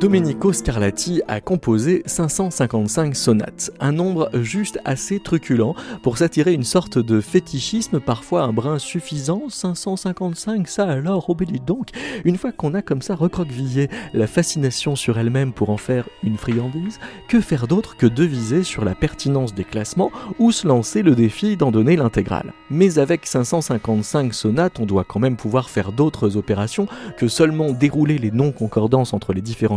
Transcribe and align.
Domenico 0.00 0.50
Scarlatti 0.50 1.20
a 1.28 1.42
composé 1.42 2.02
555 2.06 3.14
sonates, 3.14 3.70
un 3.80 3.92
nombre 3.92 4.30
juste 4.32 4.80
assez 4.86 5.20
truculent 5.20 5.74
pour 6.02 6.16
s'attirer 6.16 6.54
une 6.54 6.64
sorte 6.64 6.96
de 6.96 7.20
fétichisme, 7.20 8.00
parfois 8.00 8.44
un 8.44 8.52
brin 8.54 8.78
suffisant. 8.78 9.42
555, 9.50 10.66
ça 10.68 10.84
alors, 10.84 11.28
obélis 11.28 11.60
donc. 11.60 11.88
Une 12.24 12.38
fois 12.38 12.50
qu'on 12.50 12.72
a 12.72 12.80
comme 12.80 13.02
ça 13.02 13.14
recroquevillé 13.14 13.90
la 14.14 14.26
fascination 14.26 14.96
sur 14.96 15.18
elle-même 15.18 15.52
pour 15.52 15.68
en 15.68 15.76
faire 15.76 16.08
une 16.22 16.38
friandise, 16.38 16.98
que 17.28 17.42
faire 17.42 17.66
d'autre 17.66 17.98
que 17.98 18.06
deviser 18.06 18.62
sur 18.62 18.86
la 18.86 18.94
pertinence 18.94 19.52
des 19.52 19.64
classements 19.64 20.12
ou 20.38 20.50
se 20.50 20.66
lancer 20.66 21.02
le 21.02 21.14
défi 21.14 21.58
d'en 21.58 21.70
donner 21.70 21.96
l'intégrale? 21.96 22.54
Mais 22.70 22.98
avec 22.98 23.26
555 23.26 24.32
sonates, 24.32 24.80
on 24.80 24.86
doit 24.86 25.04
quand 25.04 25.20
même 25.20 25.36
pouvoir 25.36 25.68
faire 25.68 25.92
d'autres 25.92 26.38
opérations 26.38 26.86
que 27.18 27.28
seulement 27.28 27.72
dérouler 27.72 28.16
les 28.16 28.30
non-concordances 28.30 29.12
entre 29.12 29.34
les 29.34 29.42
différents 29.42 29.76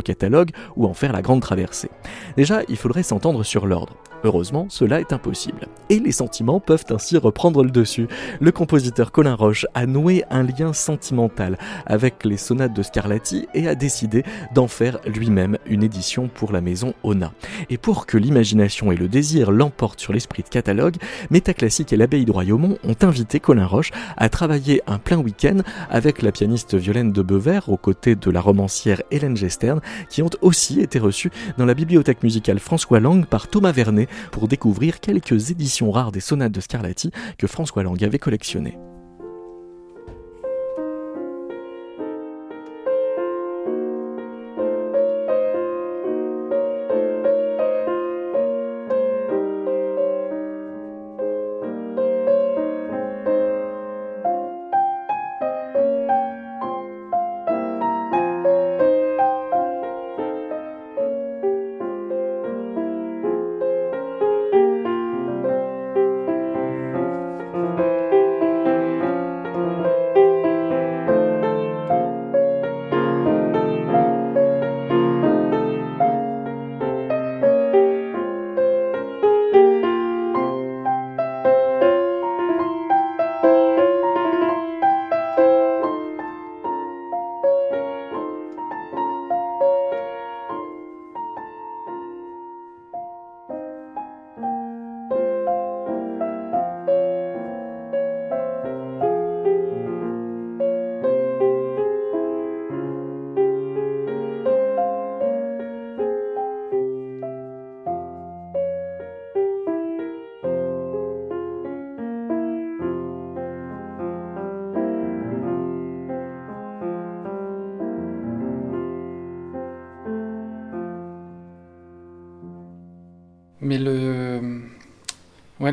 ou 0.75 0.85
en 0.85 0.93
faire 0.93 1.13
la 1.13 1.21
grande 1.21 1.41
traversée. 1.41 1.89
Déjà, 2.37 2.61
il 2.69 2.77
faudrait 2.77 3.03
s'entendre 3.03 3.43
sur 3.43 3.65
l'ordre. 3.65 3.95
Heureusement, 4.25 4.67
cela 4.69 5.01
est 5.01 5.11
impossible. 5.11 5.67
Et 5.89 5.99
les 5.99 6.13
sentiments 6.13 6.61
peuvent 6.61 6.85
ainsi 6.89 7.17
reprendre 7.17 7.61
le 7.63 7.71
dessus. 7.71 8.07
Le 8.39 8.51
compositeur 8.53 9.11
Colin 9.11 9.35
Roche 9.35 9.65
a 9.73 9.85
noué 9.85 10.23
un 10.29 10.43
lien 10.43 10.71
sentimental 10.71 11.57
avec 11.85 12.23
les 12.23 12.37
sonates 12.37 12.73
de 12.73 12.83
Scarlatti 12.83 13.47
et 13.53 13.67
a 13.67 13.75
décidé 13.75 14.23
d'en 14.53 14.67
faire 14.67 14.99
lui-même 15.05 15.57
une 15.65 15.83
édition 15.83 16.29
pour 16.29 16.53
la 16.53 16.61
maison 16.61 16.93
Ona. 17.03 17.33
Et 17.69 17.77
pour 17.77 18.05
que 18.05 18.17
l'imagination 18.17 18.93
et 18.93 18.95
le 18.95 19.09
désir 19.09 19.51
l'emportent 19.51 19.99
sur 19.99 20.13
l'esprit 20.13 20.43
de 20.43 20.49
catalogue, 20.49 20.95
Métaclassique 21.29 21.91
et 21.91 21.97
l'abbaye 21.97 22.23
de 22.23 22.31
Royaumont 22.31 22.77
ont 22.85 22.95
invité 23.01 23.41
Colin 23.41 23.65
Roche 23.65 23.91
à 24.15 24.29
travailler 24.29 24.81
un 24.87 24.99
plein 24.99 25.17
week-end 25.17 25.57
avec 25.89 26.21
la 26.21 26.31
pianiste 26.31 26.75
Violaine 26.75 27.11
de 27.11 27.21
Bever 27.21 27.59
aux 27.67 27.77
côtés 27.77 28.15
de 28.15 28.31
la 28.31 28.39
romancière 28.39 29.01
Hélène 29.11 29.35
Gestern 29.35 29.81
qui 30.09 30.21
ont 30.21 30.29
aussi 30.41 30.81
été 30.81 30.99
reçus 30.99 31.31
dans 31.57 31.65
la 31.65 31.73
bibliothèque 31.73 32.23
musicale 32.23 32.59
François 32.59 32.99
Lang 32.99 33.25
par 33.25 33.47
Thomas 33.47 33.71
Vernet 33.71 34.09
pour 34.31 34.47
découvrir 34.47 34.99
quelques 34.99 35.51
éditions 35.51 35.91
rares 35.91 36.11
des 36.11 36.19
sonates 36.19 36.51
de 36.51 36.61
Scarlatti 36.61 37.11
que 37.37 37.47
François 37.47 37.83
Lang 37.83 38.01
avait 38.03 38.19
collectionnées. 38.19 38.77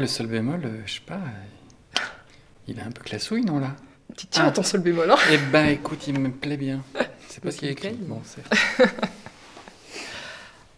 Le 0.00 0.06
sol 0.06 0.27
bémol, 0.27 0.61
euh, 0.65 0.83
je 0.87 0.94
sais 0.94 1.00
pas. 1.06 1.21
Il 2.66 2.78
est 2.78 2.83
un 2.83 2.91
peu 2.91 3.03
classouille, 3.03 3.44
non, 3.44 3.59
là? 3.59 3.77
Tu 4.16 4.27
tiens 4.27 4.47
à 4.47 4.50
ton 4.50 4.62
sol 4.62 4.81
bémol, 4.81 5.11
hein 5.11 5.16
Eh 5.31 5.38
ben, 5.38 5.66
écoute, 5.66 6.06
il 6.09 6.19
me 6.19 6.31
plaît 6.31 6.56
bien. 6.56 6.83
C'est 7.28 7.43
pas 7.43 7.50
ce 7.50 7.59
qu'il 7.59 7.66
y 7.66 7.69
a 7.69 7.72
écrit. 7.72 7.93
Bon, 7.93 8.21
c'est. 8.25 8.43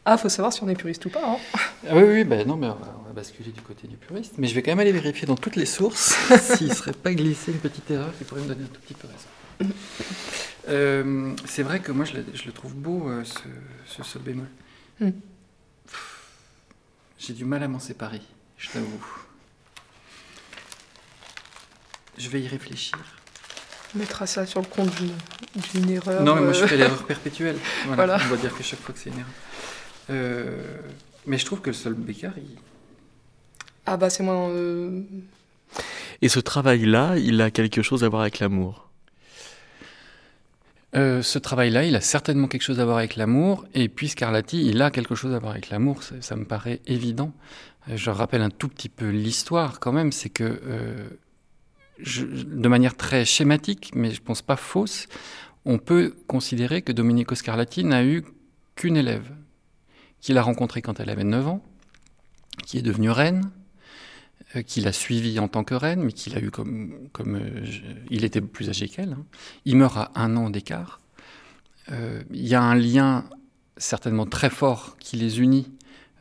Ah, 0.05 0.19
faut 0.19 0.29
savoir 0.29 0.53
si 0.53 0.61
on 0.65 0.69
est 0.69 0.75
puriste 0.75 1.07
ou 1.07 1.11
pas. 1.11 1.25
Hein. 1.25 1.37
Ah 1.89 1.95
oui, 1.95 2.03
oui, 2.03 2.25
ben 2.25 2.45
non, 2.45 2.57
mais 2.57 2.67
on 2.67 2.75
va, 2.75 2.99
on 2.99 3.07
va 3.07 3.13
basculer 3.13 3.53
du 3.53 3.61
côté 3.61 3.87
du 3.87 3.97
puriste. 3.97 4.35
Mais 4.37 4.49
je 4.49 4.55
vais 4.57 4.61
quand 4.61 4.73
même 4.73 4.81
aller 4.81 4.91
vérifier 4.91 5.29
dans 5.29 5.37
toutes 5.37 5.55
les 5.55 5.65
sources 5.65 6.17
s'il 6.41 6.71
ne 6.71 6.75
serait 6.75 6.93
pas 6.93 7.15
glissé 7.15 7.53
une 7.53 7.61
petite 7.61 7.89
erreur 7.89 8.13
qui 8.19 8.25
pourrait 8.25 8.41
me 8.41 8.49
donner 8.49 8.65
un 8.65 8.67
tout 8.67 8.81
petit 8.81 8.95
peu 8.95 9.07
raison. 9.07 9.73
Euh, 10.69 11.33
c'est 11.45 11.63
vrai 11.63 11.79
que 11.79 11.93
moi, 11.93 12.05
je 12.05 12.15
le, 12.15 12.25
je 12.35 12.47
le 12.47 12.53
trouve 12.53 12.75
beau, 12.75 13.09
euh, 13.09 13.23
ce, 13.23 13.39
ce 13.87 14.03
sol 14.03 14.23
bémol. 14.23 14.49
Hmm. 14.99 15.11
J'ai 17.17 17.35
du 17.35 17.45
mal 17.45 17.63
à 17.63 17.69
m'en 17.69 17.79
séparer, 17.79 18.23
je 18.63 18.69
t'avoue. 18.71 19.05
Je 22.19 22.29
vais 22.29 22.41
y 22.43 22.49
réfléchir. 22.49 22.97
On 23.95 23.99
mettra 23.99 24.27
ça 24.27 24.47
sur 24.47 24.61
le 24.61 24.67
compte 24.67 24.95
d'une- 24.97 25.17
d'une 25.73 25.91
erreur. 25.91 26.23
Non, 26.23 26.35
mais 26.37 26.43
moi 26.43 26.53
je 26.53 26.63
euh, 26.63 26.67
fais 26.67 26.77
l'erreur 26.77 27.05
perpétuelle. 27.05 27.57
Voilà, 27.87 28.07
Voilà. 28.17 28.25
On 28.25 28.29
va 28.29 28.37
dire 28.37 28.57
que 28.57 28.63
chaque 28.63 28.81
fois 28.81 28.95
que 28.95 29.01
c'est 29.01 29.11
une 29.11 29.19
erreur. 29.19 29.33
Euh, 30.11 30.79
mais 31.27 31.39
je 31.39 31.45
trouve 31.45 31.61
que 31.61 31.71
le 31.71 31.75
sol 31.75 31.95
Bécard, 31.95 32.33
il... 32.37 32.57
Ah 33.87 33.97
bah 33.97 34.11
c'est 34.11 34.23
moins... 34.23 34.49
euh, 34.51 35.03
Et 36.23 36.29
ce 36.29 36.39
travail-là, 36.41 37.17
il 37.19 37.41
a 37.41 37.51
quelque 37.51 37.83
chose 37.83 38.05
à 38.05 38.09
voir 38.09 38.23
avec 38.23 38.39
l'amour. 38.39 38.89
Euh, 40.95 41.23
ce 41.23 41.39
travail-là, 41.39 41.85
il 41.85 41.97
a 41.97 42.01
certainement 42.01 42.49
quelque 42.49 42.63
chose 42.63 42.81
à 42.81 42.85
voir 42.85 42.99
avec 42.99 43.17
l'amour. 43.17 43.67
Et 43.75 43.89
puis 43.89 44.09
Scarlatti, 44.09 44.67
il 44.67 44.83
a 44.83 44.91
quelque 44.91 45.15
chose 45.15 45.35
à 45.35 45.39
voir 45.39 45.53
avec 45.53 45.71
l'amour. 45.71 46.03
Ça, 46.03 46.37
me 46.37 46.45
paraît 46.45 46.81
évident. 46.87 47.33
Euh, 47.89 47.97
Je 47.97 48.11
rappelle 48.11 48.43
un 48.43 48.51
tout 48.51 48.69
petit 48.69 48.89
peu 48.89 49.09
l'histoire 49.09 49.81
quand 49.81 49.93
même. 49.93 50.13
C'est 50.13 50.29
que, 50.29 50.61
euh, 50.65 51.09
de 51.99 52.69
manière 52.69 52.97
très 52.97 53.25
schématique, 53.25 53.93
mais 53.95 54.11
je 54.11 54.21
pense 54.21 54.43
pas 54.43 54.57
fausse, 54.57 55.07
on 55.65 55.79
peut 55.79 56.15
considérer 56.27 56.83
que 56.83 56.93
Domenico 56.93 57.35
Scarlatti 57.35 57.85
n'a 57.85 58.05
eu 58.05 58.25
qu'une 58.75 58.97
élève, 58.97 59.31
qu'il 60.21 60.37
a 60.37 60.43
rencontrée 60.43 60.83
quand 60.83 61.01
elle 61.01 61.11
avait 61.11 61.25
9 61.25 61.47
ans, 61.49 61.63
qui 62.67 62.79
est 62.79 62.83
devenue 62.83 63.11
reine, 63.11 63.51
qu'il 64.61 64.87
a 64.87 64.93
suivie 64.93 65.39
en 65.39 65.49
tant 65.49 65.65
que 65.65 65.75
reine, 65.75 66.03
mais 66.03 66.13
qu'il 66.13 66.37
a 66.37 66.41
eu 66.41 66.51
comme... 66.51 67.09
comme 67.13 67.37
euh, 67.37 67.65
il 68.11 68.25
était 68.25 68.43
plus 68.43 68.69
âgé 68.69 68.89
qu'elle. 68.89 69.13
hein. 69.15 69.25
Il 69.65 69.77
meurt 69.77 69.97
à 69.97 70.11
un 70.17 70.37
an 70.37 70.51
d'écart. 70.51 71.01
Euh, 71.91 72.23
Il 72.31 72.47
y 72.47 72.55
a 72.55 72.63
un 72.63 72.75
lien 72.75 73.25
certainement 73.79 74.27
très 74.27 74.51
fort 74.51 74.97
qui 74.99 75.17
les 75.17 75.41
unit, 75.41 75.71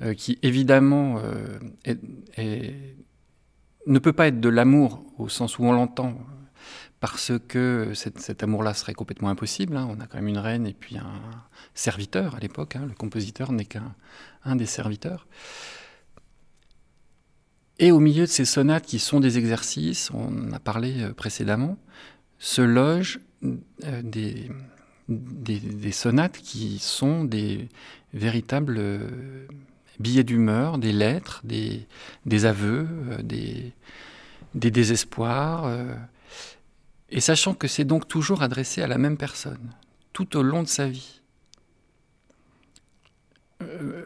euh, 0.02 0.14
qui 0.14 0.40
évidemment 0.42 1.20
euh, 1.20 1.60
ne 3.86 4.00
peut 4.00 4.14
pas 4.14 4.28
être 4.28 4.40
de 4.40 4.50
l'amour 4.50 5.04
au 5.18 5.28
sens 5.28 5.60
où 5.60 5.66
on 5.66 5.74
l'entend, 5.74 6.18
parce 7.00 7.34
que 7.48 7.94
cet, 7.96 8.44
amour-là 8.44 8.74
serait 8.74 8.94
complètement 8.94 9.30
impossible. 9.30 9.76
hein. 9.76 9.88
On 9.90 10.00
a 10.00 10.06
quand 10.08 10.18
même 10.18 10.28
une 10.28 10.38
reine 10.38 10.68
et 10.68 10.74
puis 10.74 10.98
un 10.98 11.22
serviteur 11.74 12.36
à 12.36 12.40
l'époque. 12.40 12.76
hein. 12.76 12.86
Le 12.88 12.94
compositeur 12.94 13.52
n'est 13.52 13.66
qu'un 13.66 13.96
un 14.46 14.56
des 14.56 14.66
serviteurs. 14.68 15.28
Et 17.80 17.92
au 17.92 18.00
milieu 18.00 18.24
de 18.24 18.30
ces 18.30 18.46
sonates 18.46 18.86
qui 18.86 19.00
sont 19.00 19.20
des 19.20 19.38
exercices, 19.38 20.12
on 20.14 20.50
en 20.50 20.54
a 20.54 20.60
parlé 20.60 21.02
euh, 21.02 21.14
précédemment, 21.14 21.78
se 22.38 22.62
logent 22.62 23.20
euh, 23.44 24.02
des, 24.04 24.50
des, 25.10 25.92
sonates 25.92 26.38
qui 26.38 26.80
sont 26.80 27.24
des 27.24 27.70
véritables 28.14 28.78
euh, 28.78 29.48
billets 30.00 30.24
d'humeur, 30.24 30.78
des 30.78 30.92
lettres, 30.92 31.42
des, 31.44 31.88
des 32.26 32.46
aveux, 32.46 32.88
des, 33.24 33.74
des 34.56 34.72
désespoirs. 34.72 35.72
et 37.10 37.20
sachant 37.20 37.54
que 37.54 37.68
c'est 37.68 37.86
donc 37.86 38.08
toujours 38.08 38.42
adressé 38.42 38.82
à 38.82 38.88
la 38.88 38.98
même 38.98 39.18
personne, 39.18 39.72
tout 40.12 40.38
au 40.38 40.42
long 40.42 40.64
de 40.64 40.68
sa 40.68 40.88
vie. 40.88 41.22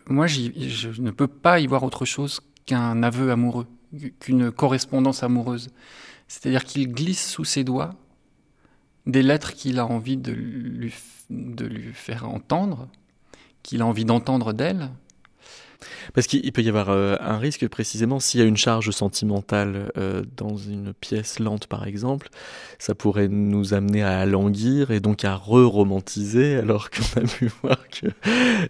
moi, 0.08 0.28
je 0.28 1.02
ne 1.02 1.12
peux 1.12 1.28
pas 1.28 1.62
y 1.62 1.68
voir 1.68 1.84
autre 1.84 2.04
chose 2.04 2.42
qu'un 2.66 3.04
aveu 3.04 3.32
amoureux, 3.32 3.68
qu'une 4.20 4.52
correspondance 4.52 5.24
amoureuse. 5.24 5.70
C'est-à-dire 6.28 6.64
qu'il 6.64 6.92
glisse 6.92 7.30
sous 7.30 7.46
ses 7.46 7.64
doigts 7.64 7.96
des 9.06 9.22
lettres 9.22 9.54
qu'il 9.54 9.80
a 9.80 9.86
envie 9.86 10.18
de 10.18 10.32
lui, 10.32 10.94
de 11.30 11.66
lui 11.66 11.94
faire 11.94 12.28
entendre, 12.28 12.90
qu'il 13.62 13.82
a 13.82 13.86
envie 13.86 14.06
d'entendre 14.06 14.54
d'elle, 14.54 14.90
parce 16.14 16.28
qu'il 16.28 16.52
peut 16.52 16.62
y 16.62 16.70
avoir 16.70 16.90
euh, 16.90 17.16
un 17.20 17.38
risque 17.38 17.68
précisément 17.68 18.20
s'il 18.20 18.40
y 18.40 18.44
a 18.44 18.46
une 18.46 18.58
charge 18.58 18.92
sentimentale 18.92 19.92
euh, 19.98 20.24
dans 20.38 20.58
une 20.58 20.94
pièce 20.94 21.40
lente 21.40 21.68
par 21.68 21.88
exemple, 21.88 22.30
ça 22.80 22.96
pourrait 22.96 23.28
nous 23.28 23.74
amener 23.74 24.04
à 24.04 24.26
languir 24.26 24.92
et 24.92 25.00
donc 25.00 25.26
à 25.26 25.36
re-romantiser 25.36 26.56
alors 26.56 26.90
qu'on 26.90 27.22
a 27.22 27.24
pu 27.24 27.52
voir 27.64 27.78
que 27.90 28.08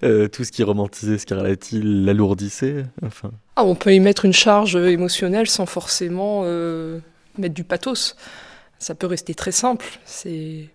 euh, 0.03 0.27
tout 0.27 0.43
ce 0.43 0.51
qui 0.51 0.63
romantisait 0.63 1.17
Scarlatti 1.17 1.81
l'alourdissait. 1.83 2.85
Ah, 3.55 3.63
on 3.63 3.75
peut 3.75 3.93
y 3.93 3.99
mettre 3.99 4.25
une 4.25 4.33
charge 4.33 4.75
émotionnelle 4.75 5.47
sans 5.47 5.65
forcément 5.65 6.43
mettre 7.37 7.53
du 7.53 7.63
pathos. 7.63 8.15
Ça 8.85 8.93
peut 8.93 9.07
rester 9.07 9.33
très 9.33 9.51
simple. 9.51 9.87
C'est 10.05 10.69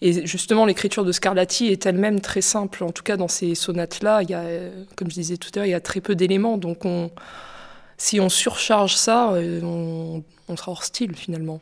et 0.00 0.26
justement, 0.26 0.66
l'écriture 0.66 1.04
de 1.04 1.12
Scarlatti 1.12 1.68
est 1.68 1.86
elle-même 1.86 2.20
très 2.20 2.40
simple. 2.40 2.82
En 2.82 2.90
tout 2.90 3.04
cas, 3.04 3.16
dans 3.16 3.28
ces 3.28 3.54
sonates-là, 3.54 4.24
il 4.24 4.30
y 4.30 4.34
a, 4.34 4.42
comme 4.96 5.08
je 5.08 5.14
disais 5.14 5.36
tout 5.36 5.48
à 5.54 5.58
l'heure, 5.58 5.66
il 5.66 5.70
y 5.70 5.74
a 5.74 5.80
très 5.80 6.00
peu 6.00 6.16
d'éléments. 6.16 6.58
Donc, 6.58 6.84
on, 6.84 7.12
si 7.98 8.18
on 8.18 8.28
surcharge 8.28 8.96
ça, 8.96 9.34
euh, 9.34 9.60
on, 9.62 10.56
sera 10.56 10.72
hors 10.72 10.82
style 10.82 11.14
finalement. 11.14 11.60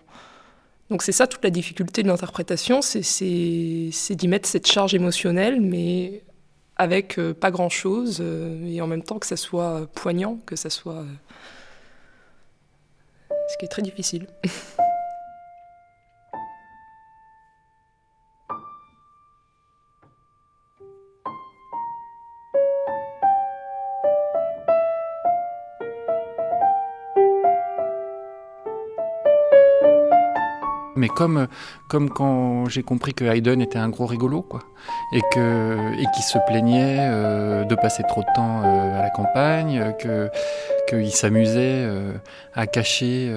Donc, 0.88 1.02
c'est 1.02 1.12
ça 1.12 1.26
toute 1.26 1.44
la 1.44 1.50
difficulté 1.50 2.02
de 2.02 2.08
l'interprétation, 2.08 2.80
c'est 2.80 4.14
d'y 4.14 4.26
mettre 4.26 4.48
cette 4.48 4.66
charge 4.66 4.94
émotionnelle, 4.94 5.60
mais 5.60 6.22
avec 6.76 7.18
euh, 7.18 7.34
pas 7.34 7.50
grand-chose, 7.50 8.20
euh, 8.22 8.64
et 8.64 8.80
en 8.80 8.86
même 8.86 9.02
temps 9.02 9.18
que 9.18 9.26
ça 9.26 9.36
soit 9.36 9.86
poignant, 9.94 10.38
que 10.46 10.56
ça 10.56 10.70
soit... 10.70 11.04
ce 13.28 13.58
qui 13.58 13.66
est 13.66 13.68
très 13.68 13.82
difficile. 13.82 14.28
mais 31.00 31.08
comme, 31.08 31.48
comme 31.88 32.10
quand 32.10 32.68
j'ai 32.68 32.82
compris 32.82 33.14
que 33.14 33.24
Haydn 33.24 33.60
était 33.60 33.78
un 33.78 33.88
gros 33.88 34.06
rigolo, 34.06 34.42
quoi, 34.42 34.60
et 35.14 35.22
que 35.32 35.94
et 35.94 36.04
qu'il 36.14 36.22
se 36.22 36.38
plaignait 36.46 36.98
euh, 37.00 37.64
de 37.64 37.74
passer 37.74 38.02
trop 38.06 38.20
de 38.20 38.26
temps 38.34 38.62
euh, 38.62 38.98
à 38.98 39.02
la 39.02 39.10
campagne, 39.10 39.94
que 39.98 40.28
qu'il 40.88 41.10
s'amusait 41.10 41.84
euh, 41.86 42.12
à 42.54 42.66
cacher 42.66 43.32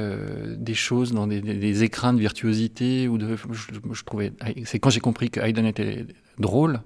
des 0.58 0.74
choses 0.74 1.14
dans 1.14 1.26
des, 1.26 1.42
des, 1.42 1.84
écrins 1.84 2.14
de 2.14 2.20
virtuosité 2.20 3.08
ou 3.08 3.18
je, 3.20 4.04
trouvais, 4.04 4.34
c'est 4.66 4.80
quand 4.80 4.90
j'ai 4.90 5.00
compris 5.00 5.30
que 5.30 5.40
Haydn 5.40 5.66
était 5.66 6.06
drôle 6.38 6.82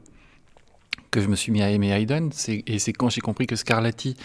que 1.10 1.22
je 1.22 1.28
me 1.28 1.36
suis 1.36 1.52
mis 1.52 1.64
à 1.64 1.72
aimer 1.72 1.92
Haydn, 1.92 2.30
et 2.68 2.80
c'est 2.80 2.94
quand 2.94 3.10
j'ai 3.10 3.22
compris 3.22 3.48
que 3.48 3.56
Scarlatti 3.56 4.16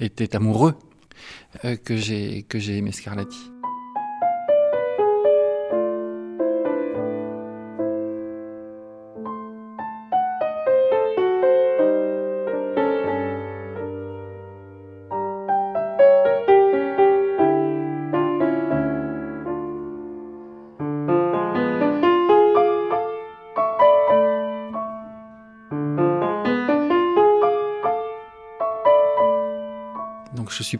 était 0.00 0.34
amoureux 0.34 0.74
que 1.84 1.96
j'ai 1.96 2.42
que 2.42 2.58
j'ai 2.58 2.78
aimé 2.78 2.90
Scarlatti. 2.90 3.53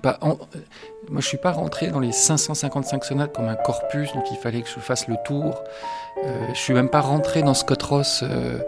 Pas, 0.04 0.18
moi 1.08 1.20
je 1.20 1.26
suis 1.26 1.38
pas 1.38 1.52
rentré 1.52 1.88
dans 1.88 2.00
les 2.00 2.12
555 2.12 3.04
sonates 3.04 3.34
comme 3.34 3.48
un 3.48 3.56
corpus, 3.56 4.12
donc 4.12 4.24
il 4.30 4.36
fallait 4.36 4.60
que 4.60 4.68
je 4.68 4.78
fasse 4.80 5.08
le 5.08 5.16
tour. 5.24 5.62
Euh, 6.24 6.46
je 6.52 6.58
suis 6.58 6.74
même 6.74 6.90
pas 6.90 7.00
rentré 7.00 7.42
dans 7.42 7.54
Scott 7.54 7.82
Ross 7.82 8.22
euh, 8.22 8.58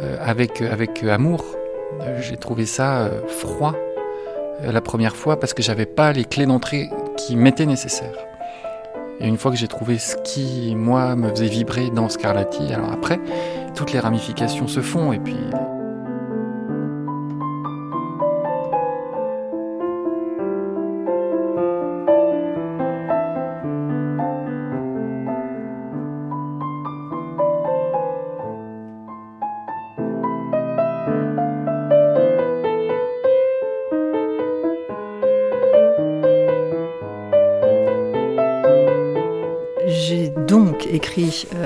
euh, 0.00 0.16
avec 0.20 0.60
avec 0.60 1.02
amour. 1.02 1.44
J'ai 2.20 2.36
trouvé 2.36 2.66
ça 2.66 3.08
froid 3.28 3.74
la 4.62 4.80
première 4.80 5.14
fois 5.14 5.38
parce 5.38 5.54
que 5.54 5.62
j'avais 5.62 5.86
pas 5.86 6.12
les 6.12 6.24
clés 6.24 6.46
d'entrée 6.46 6.90
qui 7.16 7.36
m'étaient 7.36 7.66
nécessaires. 7.66 8.18
Et 9.20 9.28
une 9.28 9.38
fois 9.38 9.52
que 9.52 9.56
j'ai 9.56 9.68
trouvé 9.68 9.98
ce 9.98 10.16
qui 10.16 10.74
moi 10.74 11.14
me 11.14 11.30
faisait 11.30 11.46
vibrer 11.46 11.90
dans 11.90 12.08
Scarlatti, 12.08 12.72
alors 12.72 12.90
après 12.92 13.20
toutes 13.76 13.92
les 13.92 14.00
ramifications 14.00 14.66
se 14.66 14.80
font 14.80 15.12
et 15.12 15.20
puis 15.20 15.36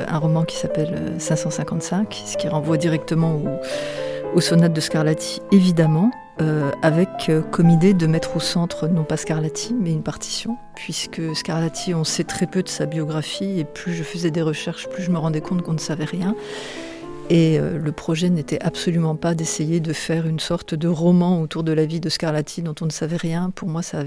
un 0.08 0.18
roman 0.18 0.44
qui 0.44 0.56
s'appelle 0.56 1.14
555, 1.18 2.08
euh, 2.08 2.26
ce 2.26 2.36
qui 2.36 2.48
renvoie 2.48 2.76
directement 2.76 3.40
aux 4.34 4.40
sonates 4.40 4.72
de 4.72 4.80
Scarlatti, 4.80 5.40
évidemment, 5.52 6.10
euh, 6.40 6.70
avec 6.82 7.30
comme 7.50 7.70
idée 7.70 7.94
de 7.94 8.06
mettre 8.06 8.36
au 8.36 8.40
centre 8.40 8.86
non 8.88 9.04
pas 9.04 9.16
Scarlatti, 9.16 9.74
mais 9.78 9.92
une 9.92 10.02
partition, 10.02 10.56
puisque 10.74 11.20
Scarlatti, 11.34 11.94
on 11.94 12.04
sait 12.04 12.24
très 12.24 12.46
peu 12.46 12.62
de 12.62 12.68
sa 12.68 12.86
biographie, 12.86 13.60
et 13.60 13.64
plus 13.64 13.94
je 13.94 14.02
faisais 14.02 14.30
des 14.30 14.42
recherches, 14.42 14.88
plus 14.88 15.02
je 15.02 15.10
me 15.10 15.18
rendais 15.18 15.40
compte 15.40 15.62
qu'on 15.62 15.72
ne 15.72 15.78
savait 15.78 16.04
rien. 16.04 16.34
Et 17.30 17.58
euh, 17.58 17.78
le 17.78 17.92
projet 17.92 18.30
n'était 18.30 18.60
absolument 18.62 19.14
pas 19.14 19.34
d'essayer 19.34 19.80
de 19.80 19.92
faire 19.92 20.26
une 20.26 20.40
sorte 20.40 20.74
de 20.74 20.88
roman 20.88 21.42
autour 21.42 21.62
de 21.62 21.72
la 21.72 21.84
vie 21.84 22.00
de 22.00 22.08
Scarlatti 22.08 22.62
dont 22.62 22.74
on 22.80 22.86
ne 22.86 22.90
savait 22.90 23.16
rien. 23.16 23.50
Pour 23.50 23.68
moi, 23.68 23.82
ça, 23.82 24.02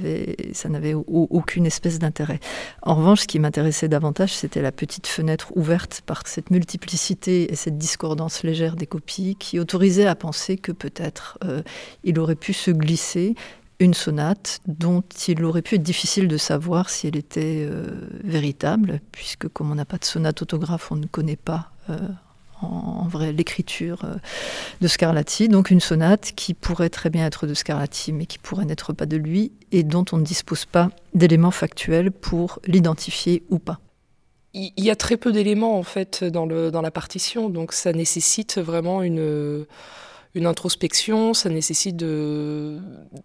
n'avait 0.69 0.95
aucune 0.95 1.67
espèce 1.67 1.99
d'intérêt. 1.99 2.39
En 2.81 2.95
revanche, 2.95 3.21
ce 3.21 3.27
qui 3.27 3.37
m'intéressait 3.37 3.87
davantage, 3.87 4.33
c'était 4.33 4.61
la 4.61 4.71
petite 4.71 5.05
fenêtre 5.05 5.55
ouverte 5.55 6.01
par 6.05 6.25
cette 6.25 6.49
multiplicité 6.49 7.51
et 7.51 7.55
cette 7.55 7.77
discordance 7.77 8.43
légère 8.43 8.75
des 8.75 8.87
copies 8.87 9.35
qui 9.35 9.59
autorisait 9.59 10.07
à 10.07 10.15
penser 10.15 10.57
que 10.57 10.71
peut-être 10.71 11.37
euh, 11.43 11.61
il 12.03 12.17
aurait 12.17 12.35
pu 12.35 12.53
se 12.53 12.71
glisser 12.71 13.35
une 13.79 13.93
sonate 13.93 14.59
dont 14.67 15.03
il 15.27 15.43
aurait 15.43 15.61
pu 15.61 15.75
être 15.75 15.83
difficile 15.83 16.27
de 16.27 16.37
savoir 16.37 16.89
si 16.89 17.07
elle 17.07 17.17
était 17.17 17.67
euh, 17.69 17.85
véritable, 18.23 18.99
puisque 19.11 19.47
comme 19.47 19.71
on 19.71 19.75
n'a 19.75 19.85
pas 19.85 19.97
de 19.97 20.05
sonate 20.05 20.41
autographe, 20.41 20.91
on 20.91 20.95
ne 20.95 21.07
connaît 21.07 21.35
pas 21.35 21.71
en, 22.61 23.07
vrai 23.07 23.31
l'écriture 23.31 24.05
euh, 24.05 24.15
de 24.81 24.87
Scarlatti. 24.87 25.49
Donc 25.49 25.71
une 25.71 25.79
sonate 25.79 26.33
qui 26.35 26.53
pourrait 26.53 26.89
très 26.89 27.09
bien 27.09 27.25
être 27.25 27.47
de 27.47 27.53
Scarlatti, 27.53 28.13
mais 28.13 28.25
qui 28.25 28.37
pourrait 28.37 28.65
n'être 28.65 28.93
pas 28.93 29.05
de 29.05 29.17
lui, 29.17 29.51
et 29.71 29.83
dont 29.83 30.05
on 30.11 30.17
ne 30.17 30.23
dispose 30.23 30.65
pas 30.65 30.89
d'éléments 31.13 31.51
factuels 31.51 32.11
pour 32.11 32.59
l'identifier 32.65 33.43
ou 33.49 33.59
pas. 33.59 33.79
Il 34.53 34.71
y 34.77 34.89
a 34.89 34.95
très 34.97 35.15
peu 35.15 35.31
d'éléments 35.31 35.77
en 35.77 35.83
fait 35.83 36.25
dans, 36.25 36.45
la 36.45 36.91
partition, 36.91 37.49
donc 37.49 37.71
ça 37.71 37.93
nécessite 37.93 38.57
vraiment 38.57 39.01
une, 39.01 39.65
introspection, 40.35 41.33
ça 41.33 41.49
nécessite 41.49 41.95
de, 41.95 42.79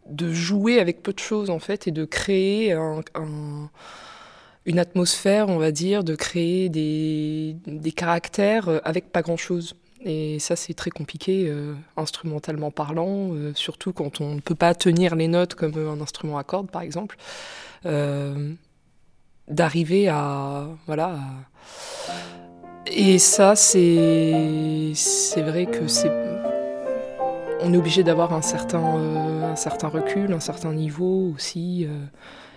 de 0.09 0.33
jouer 0.33 0.79
avec 0.79 1.03
peu 1.03 1.13
de 1.13 1.19
choses 1.19 1.51
en 1.51 1.59
fait 1.59 1.89
et 1.89 1.91
de 1.91 2.05
créer 2.05 2.73
un 2.73 3.03
une 4.67 4.81
atmosphère, 4.81 5.49
on 5.49 5.59
va 5.59 5.71
dire, 5.71 6.03
de 6.05 6.15
créer 6.17 6.69
des, 6.69 7.93
caractères 7.93 8.69
euh, 8.69 8.79
avec 8.85 9.13
pas 9.13 9.23
grand-chose. 9.23 9.75
Et 10.05 10.39
ça, 10.41 10.57
c'est 10.57 10.75
très 10.75 10.91
compliqué, 10.91 11.47
euh, 11.49 11.75
instrumentalement 11.97 12.71
parlant, 12.71 13.33
euh, 13.33 13.53
surtout 13.55 13.93
quand 13.93 14.21
on 14.21 14.35
ne 14.35 14.41
peut 14.41 14.55
pas 14.55 14.75
tenir 14.75 15.15
les 15.15 15.29
notes 15.29 15.55
comme 15.55 15.75
un 15.77 16.01
instrument 16.01 16.37
à 16.37 16.45
cordes, 16.45 16.71
par 16.71 16.83
exemple. 16.83 17.17
D'arriver 19.49 20.09
à. 20.09 20.67
Voilà. 20.87 21.21
Et 22.89 23.19
ça, 23.19 23.55
c'est. 23.55 24.91
C'est 24.95 25.43
vrai 25.43 25.67
que 25.67 25.87
c'est. 25.87 26.11
On 27.61 27.73
est 27.73 27.77
obligé 27.77 28.03
d'avoir 28.03 28.33
un 28.33 28.43
certain, 28.43 28.83
un 28.83 29.55
certain 29.55 29.87
recul, 29.87 30.33
un 30.33 30.41
certain 30.41 30.75
niveau 30.75 31.33
aussi, 31.37 31.87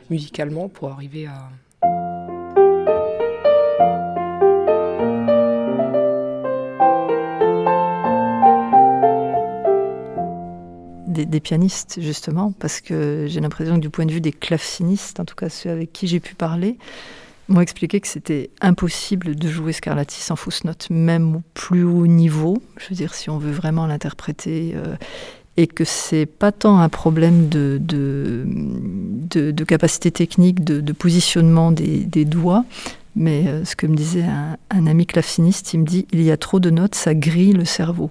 musicalement, 0.10 0.68
pour 0.68 0.90
arriver 0.92 1.28
à 1.28 1.52
des, 11.26 11.40
pianistes, 11.40 12.00
justement, 12.02 12.54
parce 12.60 12.82
que 12.82 13.26
j'ai 13.28 13.40
l'impression 13.40 13.76
que 13.76 13.82
du 13.82 13.90
point 13.90 14.06
de 14.06 14.12
vue 14.12 14.22
des 14.22 14.32
clavecinistes, 14.32 15.20
en 15.20 15.26
tout 15.26 15.36
cas 15.36 15.50
ceux 15.50 15.70
avec 15.70 15.94
qui 15.94 16.08
j'ai 16.08 16.20
pu 16.20 16.36
parler, 16.36 16.78
m'ont 17.48 17.62
expliqué 17.62 18.00
que 18.00 18.08
c'était 18.08 18.52
impossible 18.62 19.36
de 19.36 19.48
jouer 19.50 19.74
Scarlatti 19.74 20.22
sans 20.22 20.36
fausse 20.36 20.64
note, 20.64 20.88
même 20.90 21.38
au 21.38 21.42
plus 21.54 21.84
haut 21.84 22.08
niveau. 22.08 22.62
Je 22.78 22.90
veux 22.90 22.96
dire, 22.96 23.14
si 23.16 23.30
on 23.30 23.38
veut 23.38 23.52
vraiment 23.52 23.88
l'interpréter. 23.88 24.74
Euh, 24.76 24.96
et 25.58 25.68
que 25.68 25.84
c'est 25.84 26.26
pas 26.26 26.54
tant 26.54 26.80
un 26.80 26.88
problème 26.88 27.50
de, 27.50 27.82
de, 27.82 29.64
capacité 29.66 30.10
technique, 30.10 30.64
de, 30.64 30.94
positionnement 30.94 31.74
des, 31.74 32.06
des, 32.06 32.24
doigts, 32.24 32.64
mais 33.18 33.46
euh, 33.48 33.66
ce 33.66 33.76
que 33.76 33.86
me 33.86 33.96
disait 33.96 34.24
un, 34.24 34.56
un, 34.70 34.88
ami 34.88 35.06
claveciniste, 35.06 35.74
il 35.74 35.82
me 35.82 35.86
dit 35.86 36.08
il 36.14 36.22
y 36.22 36.32
a 36.32 36.38
trop 36.38 36.62
de 36.62 36.70
notes, 36.70 36.96
ça 36.96 37.14
grille 37.14 37.52
le 37.52 37.66
cerveau. 37.66 38.10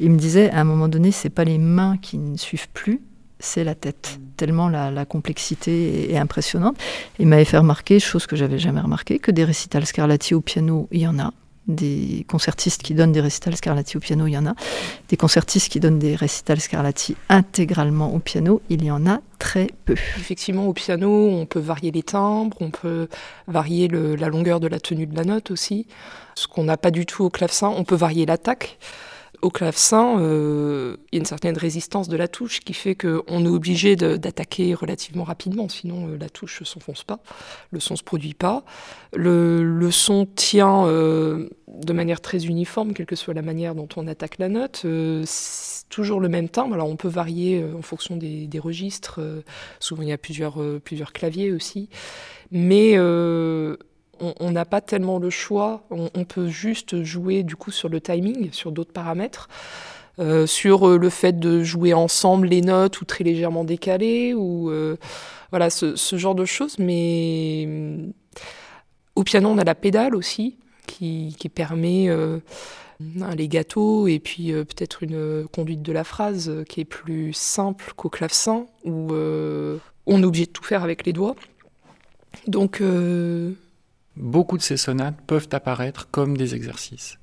Il 0.00 0.10
me 0.10 0.18
disait 0.18 0.50
à 0.50 0.60
un 0.60 0.64
moment 0.64 0.88
donné, 0.88 1.10
c'est 1.10 1.30
pas 1.30 1.44
les 1.44 1.58
mains 1.58 1.96
qui 1.96 2.18
ne 2.18 2.36
suivent 2.36 2.68
plus, 2.68 3.00
c'est 3.38 3.64
la 3.64 3.74
tête. 3.74 4.18
Tellement 4.36 4.68
la, 4.68 5.04
complexité 5.04 6.12
est, 6.12 6.18
impressionnante. 6.18 6.76
Il 7.18 7.26
m'avait 7.26 7.44
fait 7.44 7.58
remarquer, 7.58 8.00
chose 8.00 8.26
que 8.26 8.36
j'avais 8.36 8.58
jamais 8.58 8.80
remarqué, 8.80 9.18
que 9.18 9.30
des 9.30 9.44
récitals 9.44 9.86
Scarlatti 9.86 10.34
au 10.34 10.40
piano, 10.40 10.88
il 10.90 11.00
y 11.00 11.06
en 11.06 11.18
a. 11.18 11.32
Des 11.66 12.24
concertistes 12.28 12.82
qui 12.82 12.94
donnent 12.94 13.10
des 13.10 13.20
récitals 13.20 13.56
Scarlatti 13.56 13.96
au 13.96 14.00
piano, 14.00 14.26
il 14.26 14.34
y 14.34 14.38
en 14.38 14.46
a. 14.46 14.54
Des 15.08 15.16
concertistes 15.16 15.68
qui 15.68 15.80
donnent 15.80 15.98
des 15.98 16.14
récitals 16.14 16.60
Scarlatti 16.60 17.16
intégralement 17.28 18.14
au 18.14 18.20
piano, 18.20 18.62
il 18.68 18.84
y 18.84 18.90
en 18.90 19.06
a 19.06 19.20
très 19.38 19.68
peu. 19.84 19.94
Effectivement, 19.94 20.66
au 20.66 20.72
piano, 20.72 21.10
on 21.10 21.46
peut 21.46 21.58
varier 21.58 21.90
les 21.90 22.02
timbres, 22.02 22.56
on 22.60 22.70
peut 22.70 23.08
varier 23.48 23.88
la 23.88 24.28
longueur 24.28 24.60
de 24.60 24.68
la 24.68 24.78
tenue 24.78 25.06
de 25.06 25.16
la 25.16 25.24
note 25.24 25.50
aussi. 25.50 25.86
Ce 26.34 26.46
qu'on 26.46 26.64
n'a 26.64 26.76
pas 26.76 26.90
du 26.90 27.06
tout 27.06 27.24
au 27.24 27.30
clavecin, 27.30 27.68
on 27.68 27.84
peut 27.84 27.96
varier 27.96 28.26
l'attaque. 28.26 28.78
Au 29.42 29.50
clavecin, 29.50 30.20
euh, 30.20 30.96
il 31.12 31.16
y 31.16 31.18
a 31.18 31.20
une 31.20 31.26
certaine 31.26 31.56
résistance 31.56 32.08
de 32.08 32.16
la 32.16 32.28
touche 32.28 32.60
qui 32.60 32.72
fait 32.72 32.94
qu'on 32.94 33.44
est 33.44 33.48
obligé 33.48 33.96
d'attaquer 33.96 34.74
relativement 34.74 35.24
rapidement, 35.24 35.68
sinon 35.68 36.08
euh, 36.08 36.16
la 36.18 36.28
touche 36.28 36.60
ne 36.60 36.66
s'enfonce 36.66 37.04
pas, 37.04 37.20
le 37.70 37.80
son 37.80 37.94
ne 37.94 37.98
se 37.98 38.02
produit 38.02 38.34
pas. 38.34 38.64
Le, 39.14 39.90
son 39.90 40.26
tient 40.26 40.86
euh, 40.86 41.48
de 41.68 41.92
manière 41.92 42.20
très 42.20 42.46
uniforme, 42.46 42.94
quelle 42.94 43.06
que 43.06 43.16
soit 43.16 43.34
la 43.34 43.42
manière 43.42 43.74
dont 43.74 43.88
on 43.96 44.06
attaque 44.06 44.38
la 44.38 44.48
note. 44.48 44.86
toujours 45.88 46.20
le 46.20 46.28
même 46.28 46.48
timbre, 46.48 46.76
on 46.82 46.96
peut 46.96 47.08
varier 47.08 47.64
en 47.76 47.82
fonction 47.82 48.16
des, 48.16 48.46
des 48.46 48.58
registres, 48.58 49.20
souvent 49.80 50.02
il 50.02 50.08
y 50.08 50.12
a 50.12 50.18
plusieurs, 50.18 50.58
plusieurs 50.84 51.12
claviers 51.12 51.52
aussi, 51.52 51.88
mais 52.50 52.96
on 54.20 54.50
n'a 54.50 54.64
pas 54.64 54.80
tellement 54.80 55.18
le 55.18 55.30
choix. 55.30 55.82
On, 55.90 56.24
peut 56.24 56.48
juste 56.48 57.02
jouer 57.02 57.42
du 57.42 57.56
coup 57.56 57.70
sur 57.70 57.88
le 57.88 58.00
timing, 58.00 58.50
sur 58.52 58.72
d'autres 58.72 58.92
paramètres, 58.92 59.48
euh, 60.18 60.46
sur 60.46 60.88
euh, 60.88 60.96
le 60.96 61.10
fait 61.10 61.38
de 61.38 61.62
jouer 61.62 61.92
ensemble 61.92 62.46
les 62.46 62.62
notes 62.62 63.02
ou 63.02 63.04
très 63.04 63.22
légèrement 63.22 63.64
décalées 63.64 64.32
ou 64.32 64.70
euh, 64.70 64.96
voilà 65.50 65.68
ce, 65.68 65.94
genre 66.16 66.34
de 66.34 66.46
choses. 66.46 66.78
Mais 66.78 67.68
au 69.14 69.24
piano, 69.24 69.50
on 69.50 69.58
a 69.58 69.64
la 69.64 69.74
pédale 69.74 70.14
aussi 70.14 70.56
qui, 70.86 71.36
permet 71.54 72.08
un 72.08 73.34
legato 73.34 74.06
et 74.08 74.18
puis 74.18 74.52
peut-être 74.52 75.02
une 75.02 75.46
conduite 75.52 75.82
de 75.82 75.92
la 75.92 76.04
phrase 76.04 76.64
qui 76.68 76.80
est 76.80 76.84
plus 76.84 77.32
simple 77.32 77.92
qu'au 77.96 78.08
clavecin 78.08 78.66
où 78.84 79.12
on 79.12 80.22
est 80.22 80.24
obligé 80.24 80.46
de 80.46 80.50
tout 80.50 80.64
faire 80.64 80.82
avec 80.82 81.04
les 81.04 81.12
doigts. 81.12 81.36
Donc 82.46 82.82
beaucoup 84.16 84.56
de 84.56 84.62
ces 84.62 84.76
sonates 84.76 85.20
peuvent 85.26 85.48
apparaître 85.52 86.08
comme 86.10 86.36
des 86.36 86.54
exercices. 86.54 87.18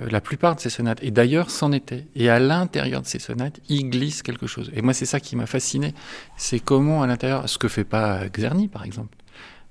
Euh, 0.00 0.08
la 0.10 0.20
plupart 0.20 0.56
de 0.56 0.60
ces 0.60 0.70
sonates, 0.70 1.02
et 1.02 1.10
d'ailleurs 1.10 1.50
c'en 1.50 1.72
était, 1.72 2.06
et 2.14 2.28
à 2.30 2.38
l'intérieur 2.38 3.02
de 3.02 3.06
ces 3.06 3.18
sonates, 3.18 3.60
il 3.68 3.90
glisse 3.90 4.22
quelque 4.22 4.46
chose. 4.46 4.70
Et 4.74 4.82
moi 4.82 4.92
c'est 4.92 5.06
ça 5.06 5.20
qui 5.20 5.36
m'a 5.36 5.46
fasciné, 5.46 5.94
c'est 6.36 6.60
comment 6.60 7.02
à 7.02 7.06
l'intérieur, 7.06 7.48
ce 7.48 7.58
que 7.58 7.68
fait 7.68 7.84
pas 7.84 8.28
Xerny 8.28 8.68
par 8.68 8.84
exemple. 8.84 9.16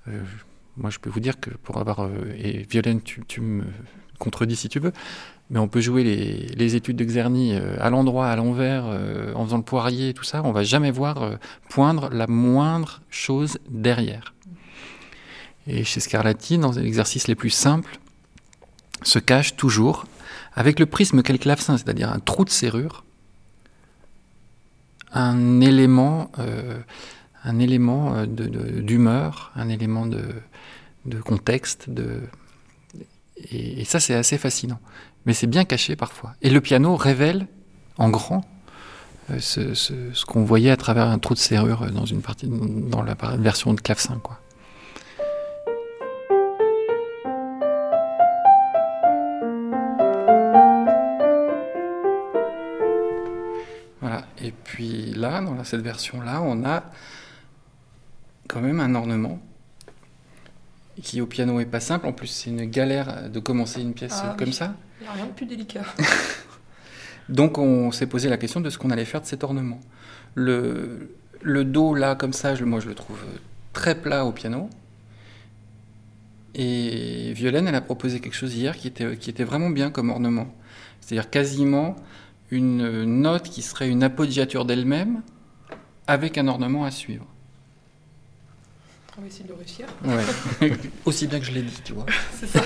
Euh, 0.08 0.22
moi 0.76 0.90
je 0.90 1.00
peux 1.00 1.10
vous 1.10 1.20
dire 1.20 1.40
que 1.40 1.50
pour 1.50 1.78
avoir, 1.78 2.02
euh, 2.02 2.10
et 2.38 2.66
Violaine 2.70 3.02
tu, 3.02 3.42
me 3.42 3.64
contredis 4.20 4.56
si 4.56 4.70
tu 4.70 4.80
veux, 4.80 4.94
mais 5.50 5.60
on 5.60 5.68
peut 5.70 5.80
jouer 5.80 6.04
les, 6.04 6.48
les 6.48 6.76
études 6.76 6.98
de 6.98 7.06
Xerny 7.06 7.56
à 7.56 7.90
l'endroit, 7.90 8.28
à 8.28 8.36
l'envers, 8.36 8.84
en 9.34 9.46
faisant 9.46 9.58
le 9.58 9.64
poirier, 9.64 10.14
tout 10.14 10.26
ça, 10.26 10.42
on 10.44 10.52
va 10.52 10.64
jamais 10.64 10.92
voir 10.92 11.38
poindre 11.70 12.10
la 12.10 12.28
moindre 12.28 13.02
chose 13.10 13.58
derrière. 13.70 14.34
Et 15.68 15.84
chez 15.84 16.00
Scarlatti, 16.00 16.58
dans 16.58 16.72
les 16.72 16.86
exercices 16.86 17.28
les 17.28 17.36
plus 17.36 17.50
simples, 17.50 18.00
se 19.04 19.20
cache 19.20 19.56
toujours, 19.56 20.06
avec 20.56 20.80
le 20.80 20.86
prisme 20.86 21.22
qu'est 21.22 21.34
le 21.34 21.40
clavecin, 21.40 21.78
c'est-à-dire 21.78 22.12
un 22.12 22.20
trou 22.20 22.46
de 22.46 22.50
serrure, 22.50 23.04
un 25.14 25.62
élément, 25.62 26.32
euh, 26.40 26.80
un 27.44 27.60
élément 27.60 28.16
euh, 28.16 28.26
d'humeur, 28.26 29.52
un 29.56 29.70
élément 29.70 30.06
de, 30.06 31.22
contexte, 31.22 31.90
et, 33.52 33.86
ça 33.86 34.00
c'est 34.00 34.16
assez 34.16 34.38
fascinant. 34.38 34.80
Mais 35.26 35.34
c'est 35.34 35.48
bien 35.48 35.66
caché 35.66 35.96
parfois. 35.96 36.34
Et 36.42 36.50
le 36.50 36.62
piano 36.62 36.96
révèle 36.96 37.48
en 37.98 38.10
grand 38.10 38.46
euh, 39.30 39.40
ce, 39.40 39.74
ce 39.74 40.26
qu'on 40.26 40.44
voyait 40.44 40.72
à 40.72 40.78
travers 40.78 41.08
un 41.08 41.20
trou 41.20 41.34
de 41.34 41.40
serrure 41.40 41.92
dans 41.92 42.06
une 42.06 42.22
partie, 42.22 42.48
dans 42.48 43.04
la 43.04 43.16
version 43.38 43.74
de 43.74 43.82
clavecin, 43.82 44.20
quoi. 44.24 44.40
Et 54.48 54.54
puis 54.64 55.14
là, 55.14 55.42
dans 55.42 55.62
cette 55.66 55.82
version-là, 55.82 56.42
on 56.42 56.64
a 56.64 56.86
quand 58.48 58.62
même 58.62 58.80
un 58.80 58.96
ornement 58.96 59.42
qui 61.04 61.20
au 61.20 61.26
piano 61.26 61.60
est 61.60 61.66
pas 61.66 61.82
simple. 61.82 62.08
En 62.08 62.14
plus, 62.14 62.28
c'est 62.28 62.50
une 62.50 62.64
galère 62.64 63.30
de 63.30 63.40
commencer 63.42 63.82
une 63.82 63.94
pièce 63.94 64.22
ah 64.24 64.38
comme 64.40 64.54
ça. 64.54 64.74
Il 65.02 65.04
n'y 65.04 65.10
a 65.10 65.12
rien 65.12 65.26
de 65.26 65.32
plus 65.32 65.46
délicat. 65.46 65.84
Donc 67.30 67.58
on 67.58 67.92
s'est 67.92 68.08
posé 68.08 68.30
la 68.30 68.38
question 68.38 68.62
de 68.62 68.70
ce 68.70 68.78
qu'on 68.78 68.90
allait 68.90 69.04
faire 69.04 69.20
de 69.20 69.26
cet 69.26 69.44
ornement. 69.44 69.82
Le, 70.34 71.14
le 71.42 71.66
do 71.66 71.94
là 71.94 72.16
comme 72.16 72.32
ça, 72.32 72.54
moi 72.64 72.80
je 72.80 72.88
le 72.88 72.96
trouve 72.96 73.20
très 73.74 73.96
plat 73.96 74.24
au 74.24 74.32
piano. 74.32 74.70
Et 76.56 77.34
Violaine, 77.34 77.68
elle 77.68 77.76
a 77.76 77.82
proposé 77.82 78.22
quelque 78.22 78.34
chose 78.34 78.56
hier 78.56 78.78
qui 78.78 78.88
était, 78.88 79.18
qui 79.18 79.30
était 79.30 79.44
vraiment 79.44 79.70
bien 79.70 79.92
comme 79.92 80.10
ornement. 80.10 80.48
C'est-à-dire 81.02 81.30
quasiment 81.30 81.98
une 82.50 83.04
note 83.22 83.50
qui 83.50 83.62
serait 83.62 83.90
une 83.90 84.04
appoggiature 84.04 84.66
d'elle-même 84.66 85.22
avec 86.08 86.38
un 86.38 86.48
ornement 86.48 86.86
à 86.86 86.92
suivre. 86.92 87.26
On 89.18 89.22
va 89.22 89.28
essayer 89.28 89.46
de 89.46 89.54
réussir. 89.54 89.88
Ouais. 90.06 90.72
Aussi 91.06 91.26
bien 91.26 91.40
que 91.40 91.46
je 91.46 91.52
l'ai 91.52 91.64
dit, 91.64 91.82
tu 91.84 91.94
vois. 91.94 92.06
C'est 92.34 92.46
ça. 92.46 92.62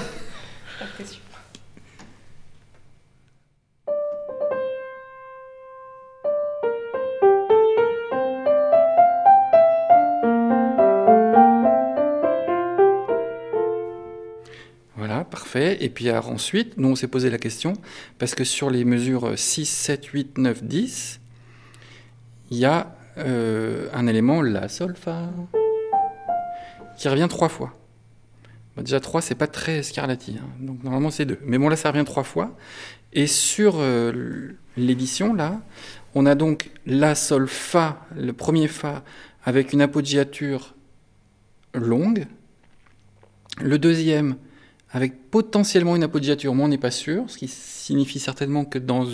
Et 15.60 15.89
puis 15.89 16.12
ensuite, 16.12 16.77
nous, 16.77 16.89
on 16.89 16.96
s'est 16.96 17.08
posé 17.08 17.29
la 17.29 17.38
question, 17.38 17.74
parce 18.20 18.36
que 18.36 18.43
sur 18.43 18.70
les 18.70 18.86
mesures 18.86 19.38
6, 19.38 19.65
7, 19.65 20.05
8, 20.05 20.38
9, 20.38 20.63
10, 20.63 21.20
il 22.51 22.58
y 22.58 22.65
a 22.65 22.96
euh, 23.17 23.89
un 23.93 24.08
élément, 24.08 24.41
la, 24.41 24.67
sol, 24.70 24.96
fa, 24.96 25.29
qui 26.98 27.10
revient 27.10 27.27
trois 27.29 27.50
fois. 27.50 27.74
déjà, 28.77 29.00
trois, 29.00 29.22
c'est 29.22 29.36
pas 29.36 29.48
très 29.48 29.84
scarlatti, 29.84 30.38
hein. 30.39 30.48
donc 30.60 30.84
normalement 30.84 31.12
c'est 31.12 31.25
deux. 31.25 31.39
Mais 31.43 31.58
bon, 31.58 31.70
là, 31.70 31.75
ça 31.75 31.91
revient 31.91 32.05
trois 32.05 32.24
fois. 32.24 32.55
Et 33.13 33.27
sur 33.27 33.75
euh, 33.77 34.51
l'édition, 34.77 35.34
là, 35.34 35.62
on 36.15 36.25
a 36.25 36.36
donc 36.36 36.72
la, 36.86 37.15
sol, 37.15 37.48
fa, 37.48 38.05
le 38.15 38.31
premier 38.31 38.67
fa, 38.67 39.03
avec 39.43 39.74
une 39.74 39.81
appoggiature 39.81 40.75
longue. 41.74 42.25
Le 43.62 43.77
deuxième, 43.77 44.36
avec 44.91 45.29
potentiellement 45.29 45.95
une 45.95 46.03
appoggiature, 46.03 46.53
moi 46.53 46.65
on 46.65 46.69
n'est 46.69 46.77
pas 46.77 46.91
sûr, 46.91 47.29
ce 47.29 47.38
qui 47.38 47.48
signifie 47.48 48.19
certainement 48.19 48.65
que 48.65 48.77
dans 48.77 49.07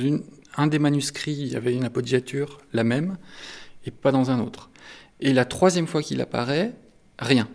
un 0.57 0.67
des 0.67 0.79
manuscrits, 0.79 1.37
il 1.39 1.47
y 1.47 1.55
avait 1.55 1.75
une 1.75 1.85
appoggiature, 1.85 2.59
la 2.73 2.83
même, 2.83 3.17
et 3.85 3.91
pas 3.91 4.11
dans 4.11 4.31
un 4.31 4.39
autre. 4.39 4.71
Et 5.19 5.33
la 5.33 5.45
troisième 5.45 5.87
fois 5.87 6.01
qu'il 6.01 6.19
apparaît, 6.21 6.73
rien. 7.19 7.47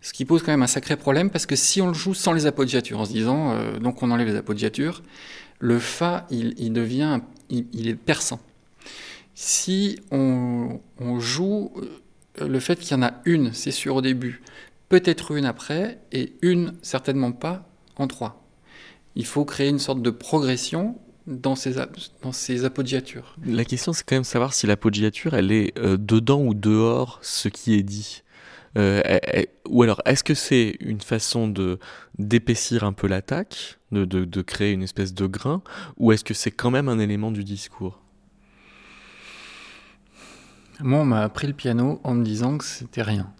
Ce 0.00 0.12
qui 0.12 0.24
pose 0.24 0.42
quand 0.42 0.52
même 0.52 0.62
un 0.62 0.66
sacré 0.66 0.96
problème, 0.96 1.30
parce 1.30 1.46
que 1.46 1.56
si 1.56 1.80
on 1.80 1.88
le 1.88 1.94
joue 1.94 2.14
sans 2.14 2.32
les 2.32 2.46
appoggiatures, 2.46 3.00
en 3.00 3.04
se 3.04 3.12
disant, 3.12 3.52
euh, 3.52 3.78
donc 3.78 4.02
on 4.02 4.10
enlève 4.10 4.28
les 4.28 4.36
appoggiatures, 4.36 5.02
le 5.58 5.78
Fa, 5.78 6.26
il, 6.30 6.72
devient, 6.72 7.20
il, 7.48 7.88
est 7.88 7.94
perçant. 7.94 8.40
Si 9.34 9.98
on, 10.10 10.80
on 10.98 11.20
joue 11.20 11.72
euh, 12.40 12.48
le 12.48 12.60
fait 12.60 12.78
qu'il 12.78 12.92
y 12.92 12.94
en 12.94 13.02
a 13.02 13.14
une, 13.24 13.52
c'est 13.52 13.70
sûr 13.70 13.96
au 13.96 14.02
début, 14.02 14.42
peut-être 14.88 15.32
une 15.32 15.44
après, 15.44 16.00
et 16.12 16.34
une 16.42 16.74
certainement 16.82 17.32
pas 17.32 17.68
en 17.96 18.06
trois. 18.06 18.44
Il 19.16 19.26
faut 19.26 19.44
créer 19.44 19.68
une 19.68 19.78
sorte 19.78 20.02
de 20.02 20.10
progression 20.10 20.98
dans 21.26 21.56
ses, 21.56 21.74
dans 22.22 22.64
appoggiatures. 22.64 23.36
La 23.44 23.64
question, 23.64 23.92
c'est 23.92 24.04
quand 24.04 24.16
même 24.16 24.24
savoir 24.24 24.52
si 24.52 24.66
l'appoggiature, 24.66 25.34
elle 25.34 25.52
est 25.52 25.76
euh, 25.78 25.96
dedans 25.96 26.42
ou 26.42 26.54
dehors 26.54 27.18
ce 27.22 27.48
qui 27.48 27.74
est 27.74 27.82
dit. 27.82 28.22
Euh, 28.76 29.18
ou 29.68 29.82
alors, 29.84 30.02
est-ce 30.04 30.24
que 30.24 30.34
c'est 30.34 30.76
une 30.80 31.00
façon 31.00 31.46
de 31.46 31.78
d'épaissir 32.18 32.82
un 32.82 32.92
peu 32.92 33.06
l'attaque, 33.06 33.78
de, 33.92 34.04
de, 34.04 34.24
de, 34.24 34.42
créer 34.42 34.72
une 34.72 34.82
espèce 34.82 35.14
de 35.14 35.26
grain, 35.26 35.62
ou 35.96 36.10
est-ce 36.10 36.24
que 36.24 36.34
c'est 36.34 36.50
quand 36.50 36.72
même 36.72 36.88
un 36.88 36.98
élément 36.98 37.30
du 37.30 37.44
discours? 37.44 38.00
Moi, 40.80 40.98
on 40.98 41.04
m'a 41.04 41.22
appris 41.22 41.46
le 41.46 41.52
piano 41.52 42.00
en 42.02 42.14
me 42.14 42.24
disant 42.24 42.58
que 42.58 42.64
c'était 42.64 43.02
rien. 43.02 43.32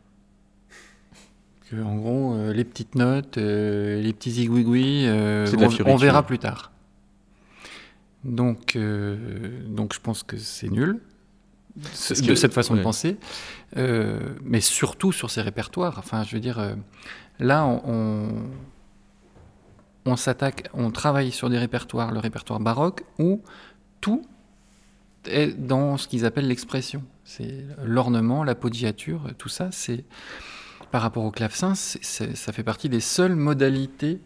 Que, 1.75 1.83
en 1.83 1.97
gros, 1.97 2.35
euh, 2.35 2.53
les 2.53 2.65
petites 2.65 2.95
notes, 2.95 3.39
euh, 3.39 4.01
les 4.01 4.13
petits 4.13 4.31
zigouigouis, 4.31 5.07
euh, 5.07 5.47
on, 5.59 5.91
on, 5.93 5.97
verra 5.97 6.25
plus 6.25 6.39
tard. 6.39 6.73
Donc, 8.25 8.79
donc 9.69 9.93
je 9.93 10.01
pense 10.01 10.23
que 10.23 10.39
c'est 10.39 10.71
nul 10.71 11.01
de 11.77 12.35
cette 12.35 12.53
façon 12.53 12.75
de 12.75 12.83
penser, 12.83 13.17
euh, 13.77 14.19
mais 14.43 14.61
surtout 14.61 15.13
sur 15.13 15.31
ces 15.31 15.43
répertoires. 15.43 15.99
Enfin, 15.99 16.23
je 16.25 16.35
veux 16.35 16.41
dire, 16.41 16.59
euh, 16.59 16.75
là, 17.39 17.67
on, 17.67 18.29
on 20.07 20.17
s'attaque, 20.17 20.69
on 20.73 20.91
travaille 20.91 21.33
sur 21.33 21.51
des 21.51 21.59
répertoires, 21.59 22.13
le 22.13 22.21
répertoire 22.21 22.61
baroque, 22.61 23.05
où 23.19 23.43
tout 24.01 24.25
est 25.27 25.49
dans 25.49 25.97
ce 25.97 26.07
qu'ils 26.07 26.25
appellent 26.25 26.49
l'expression. 26.49 27.03
C'est 27.25 27.65
l'ornement, 27.83 28.45
la 28.45 28.55
podiature, 28.55 29.31
tout 29.39 29.49
ça, 29.49 29.71
c'est 29.73 30.05
par 30.95 31.03
rapport 31.03 31.25
au 31.25 31.33
clavecin, 31.33 31.75
ça 31.75 32.53
fait 32.53 32.63
partie 32.63 32.89
des 32.89 33.01
seules 33.01 33.35
modalités 33.35 34.21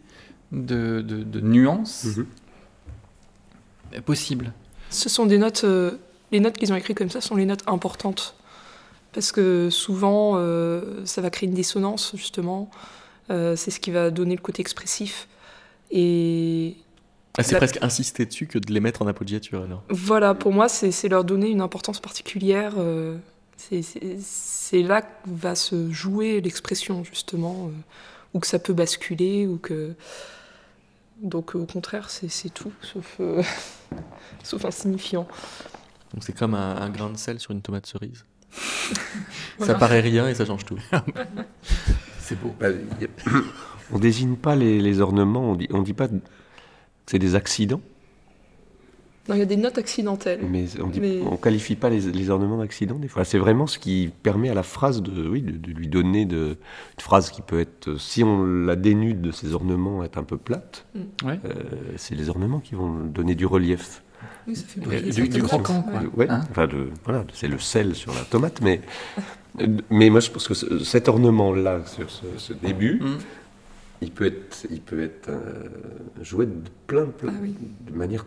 de, 0.51 1.01
de, 1.01 1.41
nuances 1.41 2.05
mm-hmm. 2.05 4.01
possibles. 4.01 4.53
Ce 4.91 5.09
sont 5.09 5.25
des 5.25 5.39
notes 5.39 5.63
euh, 5.63 5.97
les 6.31 6.39
notes 6.39 6.59
qu'ils 6.59 6.71
ont 6.71 6.75
écrites 6.75 6.95
comme 6.95 7.09
ça 7.09 7.21
sont 7.21 7.35
les 7.35 7.47
notes 7.47 7.63
importantes. 7.65 8.35
Parce 9.13 9.31
que 9.31 9.71
souvent, 9.71 10.33
euh, 10.35 11.03
ça 11.05 11.21
va 11.21 11.31
créer 11.31 11.49
une 11.49 11.55
dissonance, 11.55 12.11
justement. 12.15 12.69
Euh, 13.31 13.55
c'est 13.55 13.71
ce 13.71 13.79
qui 13.79 13.89
va 13.89 14.11
donner 14.11 14.35
le 14.35 14.41
côté 14.41 14.61
expressif. 14.61 15.27
Et. 15.89 16.77
Ah, 17.35 17.41
c'est 17.41 17.57
presque 17.57 17.79
insister 17.81 18.27
dessus 18.27 18.45
que 18.45 18.59
de 18.59 18.71
les 18.71 18.79
mettre 18.79 19.01
en 19.01 19.07
appoggiature, 19.07 19.63
alors. 19.63 19.81
Voilà, 19.89 20.35
pour 20.35 20.53
moi, 20.53 20.69
c'est 20.69 21.09
leur 21.09 21.23
donner 21.23 21.49
une 21.49 21.61
importance 21.61 21.99
particulière. 21.99 22.75
Euh, 23.71 23.81
c'est 24.21 24.83
là 24.83 25.01
que 25.01 25.07
va 25.27 25.55
se 25.55 25.91
jouer 25.91 26.41
l'expression, 26.41 27.03
justement. 27.03 27.71
ou 28.33 28.39
que 28.39 28.47
ça 28.47 28.59
peut 28.59 28.73
basculer, 28.73 29.47
ou 29.47 29.57
que. 29.57 29.93
Donc, 31.21 31.55
au 31.55 31.65
contraire, 31.65 32.09
c'est 32.09 32.53
tout, 32.53 32.71
sauf, 32.81 33.19
sauf 34.43 34.65
insignifiant. 34.65 35.27
Donc 36.13 36.23
c'est 36.23 36.33
comme 36.33 36.55
un, 36.55 36.89
grain 36.89 37.09
de 37.09 37.17
sel 37.17 37.39
sur 37.39 37.51
une 37.51 37.61
tomate 37.61 37.85
cerise. 37.85 38.25
Ça 39.59 39.75
paraît 39.75 39.99
rien 39.99 40.27
et 40.27 40.33
ça 40.33 40.45
change 40.45 40.65
tout. 40.65 40.79
c'est 42.19 42.39
beau. 42.39 42.55
Bah, 42.59 42.69
on 43.91 43.99
désigne 43.99 44.35
pas 44.35 44.55
les, 44.55 45.01
ornements, 45.01 45.51
on 45.51 45.55
dit, 45.55 45.67
on 45.71 45.81
dit 45.81 45.93
pas 45.93 46.07
que 46.07 46.15
c'est 47.05 47.19
des 47.19 47.35
accidents. 47.35 47.81
Non, 49.27 49.35
il 49.35 49.39
y 49.39 49.43
a 49.43 49.45
des 49.45 49.57
notes 49.57 49.77
accidentelles. 49.77 50.39
Mais 50.49 50.65
on 50.81 50.87
ne 51.31 51.37
qualifie 51.37 51.75
pas 51.75 51.89
les, 51.89 52.29
ornements 52.29 52.57
d'accident 52.57 52.95
des 52.95 53.07
fois. 53.07 53.25
C'est 53.25 53.37
vraiment 53.37 53.67
ce 53.67 53.77
qui 53.77 54.11
permet 54.23 54.49
à 54.49 54.55
la 54.55 54.63
phrase 54.63 55.03
de, 55.03 55.27
oui, 55.27 55.41
de, 55.41 55.71
lui 55.71 55.87
donner 55.87 56.25
de, 56.25 56.47
une 56.47 57.01
phrase 57.01 57.29
qui 57.29 57.41
peut 57.41 57.59
être, 57.59 57.99
si 57.99 58.23
on 58.23 58.43
la 58.43 58.75
dénude 58.75 59.21
de 59.21 59.31
ses 59.31 59.53
ornements, 59.53 60.03
être 60.03 60.17
un 60.17 60.23
peu 60.23 60.37
plate. 60.37 60.85
Mm. 60.95 60.99
Euh, 61.25 61.35
c'est 61.97 62.15
les 62.15 62.29
ornements 62.29 62.59
qui 62.59 62.73
vont 62.73 62.91
donner 62.91 63.35
du 63.35 63.45
relief. 63.45 64.01
Oui, 64.47 64.55
ça 64.55 64.65
fait 64.65 65.27
du, 65.27 65.43
croquant, 65.43 65.83
quoi. 65.83 66.01
Ouais, 66.15 66.29
hein 66.29 66.41
enfin, 66.49 66.67
voilà, 67.05 67.23
c'est 67.33 67.47
le 67.47 67.59
sel 67.59 67.95
sur 67.95 68.13
la 68.13 68.21
tomate, 68.21 68.61
mais, 68.61 68.81
mais 69.89 70.09
moi 70.09 70.19
je 70.19 70.31
pense 70.31 70.47
que 70.47 70.53
cet 70.53 71.07
ornement-là, 71.07 71.81
sur 71.85 72.09
ce, 72.09 72.53
début, 72.53 72.99
mm. 72.99 73.17
il 74.01 74.11
peut 74.11 74.25
être, 74.25 74.65
il 74.69 74.81
peut 74.81 75.01
être 75.03 75.29
euh, 75.29 75.69
joué 76.21 76.47
de 76.47 76.53
plein, 76.87 77.05
plein 77.05 77.33
ah 77.37 77.91
de 77.91 77.95
manière. 77.95 78.25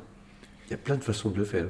Il 0.67 0.71
y 0.71 0.75
a 0.75 0.79
plein 0.79 0.97
de 0.97 1.05
façons 1.05 1.31
de 1.31 1.39
le 1.39 1.45
faire. 1.45 1.69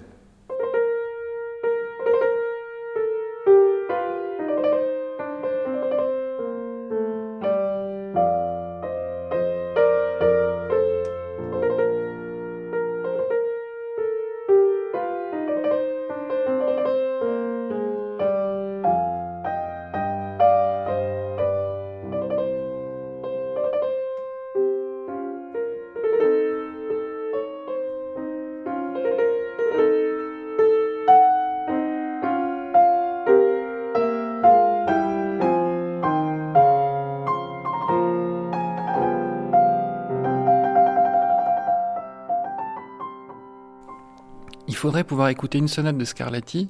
Faudrait 44.82 45.04
pouvoir 45.04 45.28
écouter 45.28 45.58
une 45.58 45.68
sonate 45.68 45.96
de 45.96 46.04
Scarlatti 46.04 46.68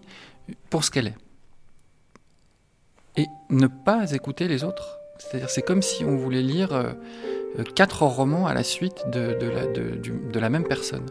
pour 0.68 0.85
ce 0.85 0.90
qu'elle 0.90 1.07
est. 1.07 1.16
Et 3.16 3.27
ne 3.48 3.68
pas 3.68 4.12
écouter 4.12 4.48
les 4.48 4.64
autres. 4.64 4.98
C'est-à-dire, 5.18 5.48
c'est 5.48 5.62
comme 5.62 5.81
si 5.81 6.05
on 6.05 6.16
voulait 6.16 6.42
lire 6.42 6.75
euh, 6.75 6.92
quatre 7.75 8.03
romans 8.03 8.46
à 8.46 8.53
la 8.53 8.64
suite 8.64 9.05
de, 9.11 10.38
la, 10.38 10.51
même 10.51 10.64
personne. 10.64 11.07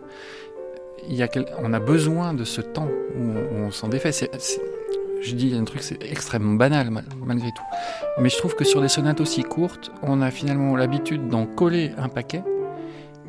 Il 1.10 1.16
y 1.16 1.24
a 1.24 1.30
on 1.58 1.74
a 1.74 1.80
besoin 1.80 2.36
de 2.36 2.44
ce 2.44 2.62
temps 2.62 2.90
où 3.18 3.22
on, 3.56 3.72
s'en 3.72 3.88
défait. 3.88 4.12
je 5.22 5.34
dis 5.34 5.56
un 5.56 5.64
truc, 5.64 5.82
c'est 5.82 6.04
extrêmement 6.04 6.54
banal 6.54 6.92
malgré 7.26 7.50
tout. 7.50 7.64
Mais 8.20 8.30
je 8.30 8.38
trouve 8.38 8.54
que 8.54 8.64
sur 8.64 8.80
des 8.80 8.90
sonates 8.90 9.22
aussi 9.22 9.42
courtes, 9.42 9.92
on 10.04 10.22
a 10.22 10.30
finalement 10.30 10.76
l'habitude 10.76 11.30
d'en 11.30 11.48
coller 11.48 11.94
un 11.98 12.10
paquet. 12.10 12.44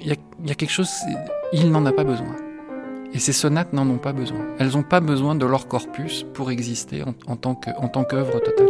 Il 0.03 0.15
il 0.43 0.49
y 0.49 0.53
a 0.53 0.55
quelque 0.57 0.73
chose, 0.73 0.91
il 1.55 1.71
n'en 1.71 1.87
a 1.87 1.93
pas 1.93 2.05
besoin. 2.05 2.37
Et 3.15 3.19
ces 3.19 3.33
sonates 3.33 3.75
n'en 3.75 3.89
ont 3.89 3.99
pas 3.99 4.13
besoin. 4.13 4.41
Elles 4.59 4.71
n'ont 4.71 4.83
pas 4.83 5.01
besoin 5.01 5.35
de 5.35 5.45
leur 5.45 5.69
corpus 5.69 6.25
pour 6.33 6.51
exister 6.51 7.05
en, 7.27 7.37
tant 7.37 7.55
qu'œuvre 7.55 8.41
totale. 8.41 8.69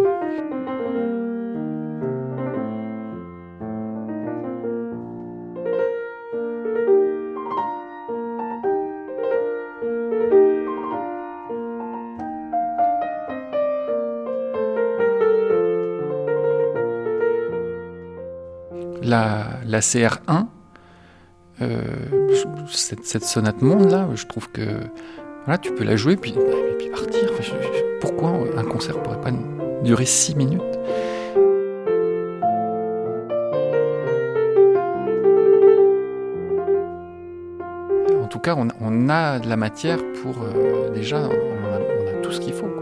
La, 19.04 19.60
la 19.66 19.80
CR1, 19.80 20.46
euh, 21.60 21.80
cette, 22.68 23.24
sonate 23.24 23.62
monde 23.62 23.90
là, 23.90 24.08
je 24.14 24.26
trouve 24.26 24.50
que 24.50 24.62
voilà, 25.44 25.58
tu 25.58 25.72
peux 25.72 25.84
la 25.84 25.96
jouer 25.96 26.16
puis, 26.16 26.30
et 26.32 26.78
puis 26.78 26.88
partir. 26.88 27.30
pourquoi 28.00 28.32
un 28.56 28.64
concert 28.64 29.00
pourrait 29.02 29.20
pas 29.20 29.30
durer 29.82 30.06
six 30.06 30.34
minutes? 30.34 30.62
En 38.22 38.26
tout 38.28 38.38
cas, 38.38 38.56
on, 38.56 39.08
a 39.10 39.38
de 39.38 39.48
la 39.48 39.56
matière 39.56 39.98
pour 40.22 40.42
euh, 40.42 40.90
déjà, 40.94 41.18
on 41.18 41.74
a, 41.74 42.22
tout 42.22 42.32
ce 42.32 42.40
qu'il 42.40 42.54
faut. 42.54 42.81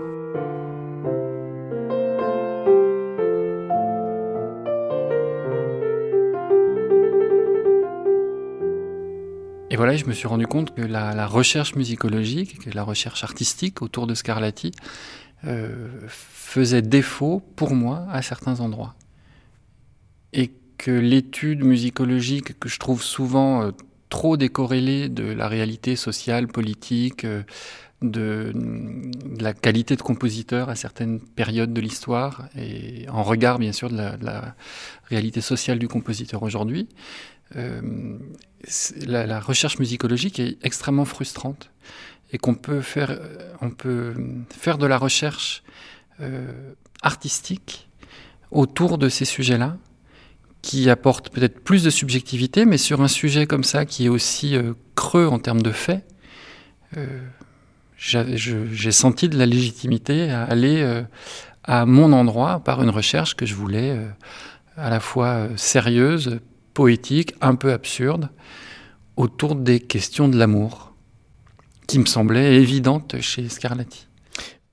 Voilà, 9.81 9.97
je 9.97 10.05
me 10.05 10.13
suis 10.13 10.29
rendu 10.29 10.47
compte 10.47 10.75
que 10.75 10.83
la, 10.83 11.27
recherche 11.27 11.75
musicologique, 11.75 12.59
que 12.59 12.69
la 12.69 12.83
recherche 12.83 13.25
artistique 13.25 13.81
autour 13.81 14.07
de 14.07 14.13
Scarlatti 14.13 14.73
euh, 15.47 15.89
faisait 16.07 16.83
défaut 16.83 17.43
pour 17.57 17.73
moi 17.73 18.07
à 18.13 18.21
certains 18.21 18.61
endroits. 18.61 18.95
Et 20.35 20.51
que 20.77 20.91
l'étude 20.91 21.65
musicologique 21.65 22.61
que 22.61 22.69
je 22.69 22.79
trouve 22.79 23.03
souvent 23.03 23.63
euh, 23.63 23.71
trop 24.11 24.37
décorrélée 24.37 25.09
de 25.09 25.25
la 25.25 25.49
réalité 25.49 25.97
sociale, 25.97 26.47
politique, 26.47 27.25
euh, 27.25 27.43
de, 28.03 28.53
la 29.39 29.53
qualité 29.53 29.97
de 29.97 30.03
compositeur 30.03 30.69
à 30.69 30.75
certaines 30.75 31.21
périodes 31.21 31.73
de 31.73 31.81
l'histoire 31.81 32.49
et 32.57 33.07
en 33.09 33.23
regard 33.23 33.59
bien 33.59 33.73
sûr 33.73 33.91
de 33.91 33.97
la, 33.97 34.55
réalité 35.05 35.41
sociale 35.41 35.79
du 35.79 35.89
compositeur 35.89 36.43
aujourd'hui. 36.43 36.89
Euh, 37.57 38.19
la, 39.07 39.41
recherche 39.41 39.79
musicologique 39.79 40.39
est 40.39 40.59
extrêmement 40.63 41.05
frustrante 41.05 41.71
et 42.33 42.39
qu'on 42.39 42.55
peut 42.55 42.81
faire, 42.81 43.19
on 43.61 43.71
peut 43.71 44.15
faire 44.51 44.79
de 44.79 44.87
la 44.87 44.99
recherche 44.99 45.63
euh, 46.21 46.75
artistique 47.03 47.89
autour 48.51 48.99
de 48.99 49.09
ces 49.09 49.25
sujets-là 49.25 49.77
qui 50.63 50.91
apporte 50.91 51.31
peut-être 51.31 51.61
plus 51.61 51.83
de 51.83 51.91
subjectivité, 51.91 52.67
mais 52.67 52.77
sur 52.77 53.01
un 53.01 53.09
sujet 53.09 53.47
comme 53.47 53.65
ça 53.65 53.87
qui 53.87 54.07
est 54.07 54.09
aussi 54.09 54.55
euh, 54.55 54.75
creux 54.95 55.27
en 55.27 55.39
termes 55.39 55.63
de 55.63 55.73
faits, 55.73 56.05
j'ai 58.01 58.93
senti 58.93 59.29
de 59.29 59.37
la 59.37 59.45
légitimité 59.45 60.31
à 60.31 60.45
aller 60.45 60.81
euh, 60.81 61.03
à 61.65 61.85
mon 61.85 62.13
endroit 62.13 62.61
par 62.61 62.83
une 62.83 62.89
recherche 62.89 63.37
que 63.37 63.45
je 63.45 63.55
voulais 63.55 63.91
euh, 63.91 64.09
à 64.77 64.89
la 64.89 65.01
fois 65.01 65.29
euh, 65.29 65.57
sérieuse, 65.57 66.41
poétique, 66.73 67.35
un 67.43 67.55
peu 67.55 67.73
absurde, 67.73 68.31
autour 69.17 69.55
des 69.55 69.81
questions 69.81 70.29
de 70.29 70.39
l'amour, 70.39 70.95
qui 71.87 71.99
me 71.99 72.07
semblaient 72.07 72.57
évidentes 72.57 73.21
chez 73.21 73.51
Scarlatti. 73.51 74.07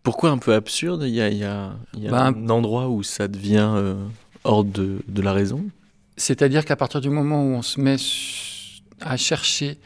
Pourquoi 0.04 0.30
un 0.30 0.38
peu 0.38 0.54
absurde? 0.54 1.04
Il 1.04 1.14
y 1.14 1.22
a, 1.22 1.28
il 1.28 1.38
y 1.40 1.44
a, 1.44 1.76
bah, 2.10 2.28
un 2.28 2.50
endroit 2.50 2.88
où 2.88 3.04
ça 3.04 3.28
devient 3.28 3.98
hors 4.46 4.64
de, 4.64 5.00
de 5.06 5.22
la 5.22 5.34
raison? 5.34 5.66
C'est-à-dire 6.16 6.64
qu'à 6.64 6.78
partir 6.78 7.02
du 7.02 7.10
moment 7.10 7.44
où 7.44 7.56
on 7.56 7.62
se 7.62 7.82
met 7.82 7.98
à 9.02 9.18
chercher 9.18 9.80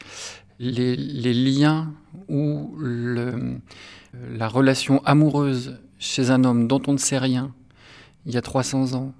les, 0.58 0.96
liens 1.34 1.92
ou 2.28 2.76
la 2.80 4.48
relation 4.48 5.02
amoureuse 5.04 5.78
chez 5.98 6.30
un 6.30 6.44
homme 6.44 6.68
dont 6.68 6.82
on 6.86 6.92
ne 6.92 6.98
sait 6.98 7.18
rien 7.18 7.54
il 8.26 8.34
y 8.34 8.36
a 8.36 8.42
300 8.42 8.94
ans, 8.94 9.12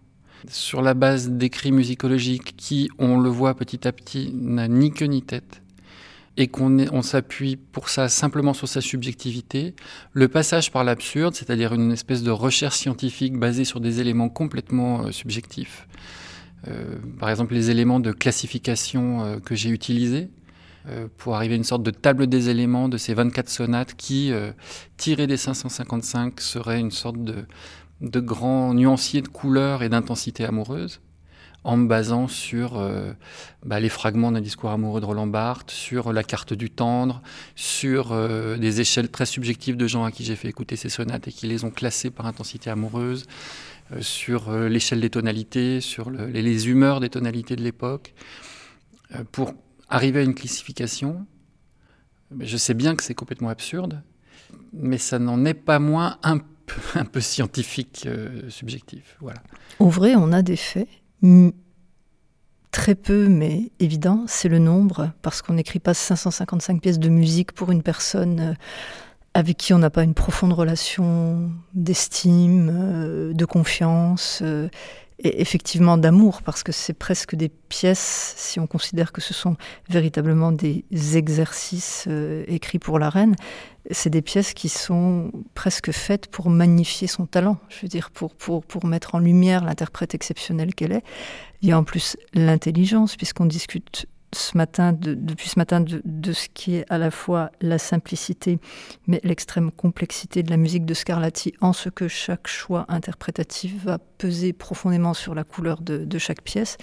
sur 0.48 0.82
la 0.82 0.94
base 0.94 1.30
d'écrits 1.30 1.72
musicologiques 1.72 2.56
qui, 2.56 2.88
on 2.98 3.18
le 3.18 3.28
voit 3.28 3.54
petit 3.54 3.86
à 3.86 3.92
petit, 3.92 4.32
n'a 4.34 4.68
ni 4.68 4.92
queue 4.92 5.06
ni 5.06 5.22
tête, 5.22 5.62
et 6.36 6.48
qu'on 6.48 6.78
on 6.92 7.02
s'appuie 7.02 7.56
pour 7.56 7.88
ça 7.88 8.08
simplement 8.08 8.54
sur 8.54 8.68
sa 8.68 8.80
subjectivité, 8.80 9.74
le 10.12 10.28
passage 10.28 10.72
par 10.72 10.84
l'absurde, 10.84 11.34
c'est-à-dire 11.34 11.74
une 11.74 11.92
espèce 11.92 12.22
de 12.22 12.30
recherche 12.30 12.76
scientifique 12.76 13.38
basée 13.38 13.64
sur 13.64 13.80
des 13.80 14.00
éléments 14.00 14.28
complètement 14.28 15.04
euh, 15.06 15.10
subjectifs, 15.10 15.86
euh, 16.68 16.96
par 17.18 17.28
exemple 17.28 17.54
les 17.54 17.70
éléments 17.70 18.00
de 18.00 18.12
classification 18.12 19.24
euh, 19.24 19.38
que 19.40 19.54
j'ai 19.54 19.70
utilisés, 19.70 20.30
pour 21.16 21.36
arriver 21.36 21.54
à 21.54 21.56
une 21.56 21.64
sorte 21.64 21.82
de 21.82 21.90
table 21.90 22.26
des 22.26 22.48
éléments 22.48 22.88
de 22.88 22.96
ces 22.96 23.14
24 23.14 23.48
sonates 23.48 23.94
qui, 23.94 24.32
euh, 24.32 24.52
tirées 24.96 25.26
des 25.26 25.36
555, 25.36 26.40
seraient 26.40 26.80
une 26.80 26.90
sorte 26.90 27.22
de, 27.22 27.44
de 28.00 28.20
grand 28.20 28.74
nuancier 28.74 29.22
de 29.22 29.28
couleurs 29.28 29.82
et 29.82 29.88
d'intensité 29.88 30.44
amoureuse 30.44 31.00
en 31.64 31.76
me 31.76 31.86
basant 31.86 32.26
sur 32.26 32.76
euh, 32.76 33.12
bah, 33.64 33.78
les 33.78 33.88
fragments 33.88 34.32
d'un 34.32 34.40
discours 34.40 34.70
amoureux 34.70 35.00
de 35.00 35.06
Roland 35.06 35.28
Barthes, 35.28 35.70
sur 35.70 36.12
la 36.12 36.24
carte 36.24 36.52
du 36.52 36.70
tendre, 36.70 37.22
sur 37.54 38.12
des 38.58 38.80
échelles 38.80 39.08
très 39.08 39.26
subjectives 39.26 39.76
de 39.76 39.86
gens 39.86 40.02
à 40.02 40.10
qui 40.10 40.24
j'ai 40.24 40.34
fait 40.34 40.48
écouter 40.48 40.74
ces 40.74 40.88
sonates 40.88 41.28
et 41.28 41.30
qui 41.30 41.46
les 41.46 41.62
ont 41.62 41.70
classées 41.70 42.10
par 42.10 42.26
intensité 42.26 42.68
amoureuse, 42.68 43.26
sur 44.00 44.50
l'échelle 44.50 45.00
des 45.00 45.10
tonalités, 45.10 45.80
sur 45.80 46.10
les, 46.10 46.42
les, 46.42 46.68
humeurs 46.68 46.98
des 46.98 47.10
tonalités 47.10 47.54
de 47.54 47.62
l'époque, 47.62 48.12
pour 49.30 49.54
arriver 49.92 50.20
à 50.20 50.22
une 50.22 50.34
classification, 50.34 51.26
je 52.40 52.56
sais 52.56 52.72
bien 52.72 52.96
que 52.96 53.02
c'est 53.02 53.14
complètement 53.14 53.50
absurde, 53.50 54.02
mais 54.72 54.96
ça 54.96 55.18
n'en 55.18 55.44
est 55.44 55.54
pas 55.54 55.78
moins 55.78 56.18
un 56.22 56.38
peu, 57.12 57.20
scientifique, 57.20 58.04
euh, 58.06 58.48
subjectif. 58.48 59.16
Voilà. 59.20 59.42
En 59.78 59.88
vrai, 59.88 60.14
on 60.16 60.32
a 60.32 60.42
des 60.42 60.56
faits. 60.56 60.88
Très 62.70 62.94
peu, 62.94 63.28
mais 63.28 63.70
évident, 63.80 64.24
c'est 64.26 64.48
le 64.48 64.58
nombre, 64.58 65.10
parce 65.20 65.42
qu'on 65.42 65.52
n'écrit 65.52 65.78
pas 65.78 65.92
555 65.92 66.80
pièces 66.80 66.98
de 66.98 67.10
musique 67.10 67.52
pour 67.52 67.70
une 67.70 67.82
personne 67.82 68.40
euh, 68.40 68.54
avec 69.34 69.58
qui 69.58 69.74
on 69.74 69.78
n'a 69.78 69.90
pas 69.90 70.04
une 70.04 70.14
profonde 70.14 70.54
relation 70.54 71.50
d'estime, 71.74 72.70
euh, 72.72 73.34
de 73.34 73.44
confiance 73.44 74.42
et 75.22 75.40
effectivement 75.40 75.96
d'amour, 75.96 76.42
parce 76.42 76.62
que 76.62 76.72
c'est 76.72 76.94
presque 76.94 77.34
des 77.34 77.48
pièces, 77.48 78.34
si 78.36 78.58
on 78.58 78.66
considère 78.66 79.12
que 79.12 79.20
ce 79.20 79.32
sont 79.32 79.56
véritablement 79.88 80.52
des 80.52 80.84
exercices 81.16 82.06
euh, 82.08 82.44
écrits 82.48 82.80
pour 82.80 82.98
la 82.98 83.08
reine, 83.08 83.36
c'est 83.90 84.10
des 84.10 84.22
pièces 84.22 84.52
qui 84.52 84.68
sont 84.68 85.30
presque 85.54 85.92
faites 85.92 86.26
pour 86.28 86.50
magnifier 86.50 87.06
son 87.06 87.26
talent, 87.26 87.58
je 87.68 87.82
veux 87.82 87.88
dire, 87.88 88.10
pour, 88.10 88.34
pour, 88.34 88.64
pour 88.64 88.84
mettre 88.84 89.14
en 89.14 89.18
lumière 89.18 89.64
l'interprète 89.64 90.14
exceptionnelle 90.14 90.74
qu'elle 90.74 90.92
est. 90.92 91.04
Il 91.62 91.68
y 91.68 91.72
a 91.72 91.78
en 91.78 91.84
plus 91.84 92.16
l'intelligence, 92.34 93.16
puisqu'on 93.16 93.46
discute 93.46 94.06
ce 94.34 94.56
matin, 94.56 94.92
depuis 94.92 95.48
ce 95.48 95.58
matin, 95.58 95.80
de, 95.80 96.32
ce 96.32 96.48
qui 96.52 96.76
est 96.76 96.84
à 96.88 96.98
la 96.98 97.10
fois 97.10 97.50
la 97.60 97.78
simplicité, 97.78 98.58
mais 99.06 99.20
l'extrême 99.24 99.70
complexité 99.70 100.42
de 100.42 100.50
la 100.50 100.56
musique 100.56 100.86
de 100.86 100.94
Scarlatti, 100.94 101.52
en 101.60 101.72
ce 101.72 101.88
que 101.88 102.08
chaque 102.08 102.48
choix 102.48 102.86
interprétatif 102.88 103.84
va 103.84 103.98
peser 103.98 104.52
profondément 104.52 105.14
sur 105.14 105.34
la 105.34 105.44
couleur 105.44 105.80
de, 105.82 105.98
de 106.04 106.18
chaque 106.18 106.42
pièce. 106.42 106.78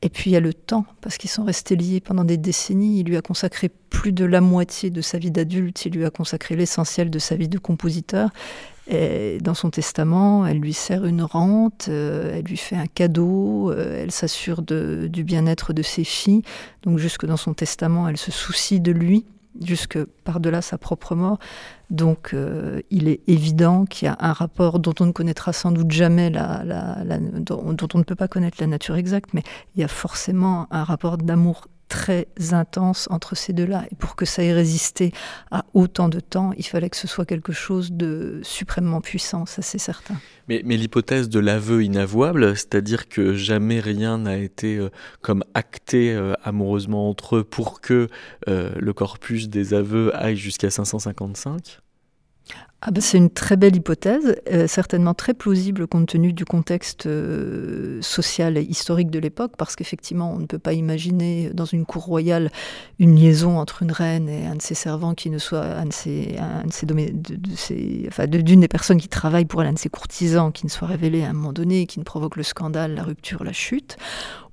Et 0.00 0.08
puis 0.08 0.30
il 0.30 0.32
y 0.34 0.36
a 0.36 0.40
le 0.40 0.54
temps, 0.54 0.86
parce 1.00 1.18
qu'ils 1.18 1.30
sont 1.30 1.44
restés 1.44 1.74
liés 1.74 2.00
pendant 2.00 2.24
des 2.24 2.36
décennies. 2.36 3.00
Il 3.00 3.06
lui 3.06 3.16
a 3.16 3.22
consacré 3.22 3.68
plus 3.68 4.12
de 4.12 4.24
la 4.24 4.40
moitié 4.40 4.90
de 4.90 5.00
sa 5.00 5.18
vie 5.18 5.32
d'adulte, 5.32 5.84
il 5.86 5.92
lui 5.92 6.04
a 6.04 6.10
consacré 6.10 6.54
l'essentiel 6.54 7.10
de 7.10 7.18
sa 7.18 7.34
vie 7.34 7.48
de 7.48 7.58
compositeur. 7.58 8.30
Et 8.90 9.38
dans 9.42 9.52
son 9.52 9.68
testament, 9.68 10.46
elle 10.46 10.60
lui 10.60 10.72
sert 10.72 11.04
une 11.04 11.22
rente, 11.22 11.86
euh, 11.90 12.32
elle 12.34 12.44
lui 12.44 12.56
fait 12.56 12.76
un 12.76 12.86
cadeau, 12.86 13.70
euh, 13.70 14.02
elle 14.02 14.10
s'assure 14.10 14.62
du 14.62 15.24
bien-être 15.24 15.74
de 15.74 15.82
ses 15.82 16.04
filles. 16.04 16.42
Donc 16.84 16.98
jusque 16.98 17.26
dans 17.26 17.36
son 17.36 17.52
testament, 17.52 18.08
elle 18.08 18.16
se 18.16 18.30
soucie 18.30 18.80
de 18.80 18.90
lui, 18.90 19.26
jusque 19.60 20.02
par-delà 20.24 20.62
sa 20.62 20.78
propre 20.78 21.14
mort. 21.14 21.38
Donc 21.90 22.32
euh, 22.32 22.80
il 22.90 23.08
est 23.08 23.20
évident 23.26 23.84
qu'il 23.84 24.06
y 24.06 24.08
a 24.08 24.16
un 24.20 24.32
rapport 24.32 24.78
dont 24.78 24.94
on 25.00 25.06
ne 25.06 25.12
connaîtra 25.12 25.52
sans 25.52 25.70
doute 25.70 25.90
jamais, 25.90 26.30
la, 26.30 26.64
dont 27.40 27.76
on 27.92 27.98
ne 27.98 28.04
peut 28.04 28.14
pas 28.14 28.28
connaître 28.28 28.56
la 28.60 28.66
nature 28.66 28.96
exacte, 28.96 29.34
mais 29.34 29.42
il 29.74 29.82
y 29.82 29.84
a 29.84 29.88
forcément 29.88 30.66
un 30.70 30.84
rapport 30.84 31.18
d'amour 31.18 31.66
très 31.88 32.28
intense 32.52 33.08
entre 33.10 33.34
ces 33.34 33.52
deux-là. 33.52 33.84
Et 33.90 33.94
pour 33.94 34.16
que 34.16 34.24
ça 34.24 34.42
ait 34.42 34.52
résisté 34.52 35.12
à 35.50 35.64
autant 35.74 36.08
de 36.08 36.20
temps, 36.20 36.52
il 36.56 36.64
fallait 36.64 36.90
que 36.90 36.96
ce 36.96 37.08
soit 37.08 37.24
quelque 37.24 37.52
chose 37.52 37.92
de 37.92 38.40
suprêmement 38.42 39.00
puissant, 39.00 39.46
ça 39.46 39.62
c'est 39.62 39.78
certain. 39.78 40.14
Mais, 40.48 40.62
mais 40.64 40.76
l'hypothèse 40.76 41.28
de 41.28 41.40
l'aveu 41.40 41.82
inavouable, 41.82 42.56
c'est-à-dire 42.56 43.08
que 43.08 43.34
jamais 43.34 43.80
rien 43.80 44.18
n'a 44.18 44.36
été 44.36 44.76
euh, 44.76 44.90
comme 45.20 45.44
acté 45.54 46.12
euh, 46.12 46.34
amoureusement 46.42 47.08
entre 47.08 47.36
eux 47.36 47.44
pour 47.44 47.80
que 47.80 48.08
euh, 48.48 48.72
le 48.78 48.92
corpus 48.92 49.48
des 49.48 49.74
aveux 49.74 50.14
aille 50.16 50.36
jusqu'à 50.36 50.70
555 50.70 51.80
ah 52.80 52.92
ben, 52.92 53.00
c'est 53.00 53.18
une 53.18 53.28
très 53.28 53.56
belle 53.56 53.74
hypothèse, 53.74 54.36
euh, 54.52 54.68
certainement 54.68 55.12
très 55.12 55.34
plausible 55.34 55.88
compte 55.88 56.06
tenu 56.06 56.32
du 56.32 56.44
contexte 56.44 57.06
euh, 57.06 58.00
social 58.02 58.56
et 58.56 58.62
historique 58.62 59.10
de 59.10 59.18
l'époque, 59.18 59.54
parce 59.58 59.74
qu'effectivement, 59.74 60.32
on 60.32 60.38
ne 60.38 60.46
peut 60.46 60.60
pas 60.60 60.74
imaginer 60.74 61.50
dans 61.52 61.64
une 61.64 61.84
cour 61.84 62.04
royale 62.04 62.52
une 63.00 63.16
liaison 63.16 63.58
entre 63.58 63.82
une 63.82 63.90
reine 63.90 64.28
et 64.28 64.46
un 64.46 64.54
de 64.54 64.62
ses 64.62 64.74
servants 64.74 65.14
qui 65.14 65.28
ne 65.28 65.38
soit 65.38 65.64
un 65.64 65.86
de 65.86 65.92
ses, 65.92 66.36
un 66.38 66.62
d'une 68.28 68.60
des 68.60 68.68
personnes 68.68 69.00
qui 69.00 69.08
travaillent 69.08 69.44
pour 69.44 69.60
elle, 69.62 69.68
un 69.68 69.72
de 69.72 69.78
ses 69.78 69.90
courtisans, 69.90 70.52
qui 70.52 70.64
ne 70.64 70.70
soit 70.70 70.86
révélé 70.86 71.24
à 71.24 71.30
un 71.30 71.32
moment 71.32 71.52
donné, 71.52 71.86
qui 71.86 71.98
ne 71.98 72.04
provoque 72.04 72.36
le 72.36 72.44
scandale, 72.44 72.94
la 72.94 73.02
rupture, 73.02 73.42
la 73.42 73.52
chute. 73.52 73.96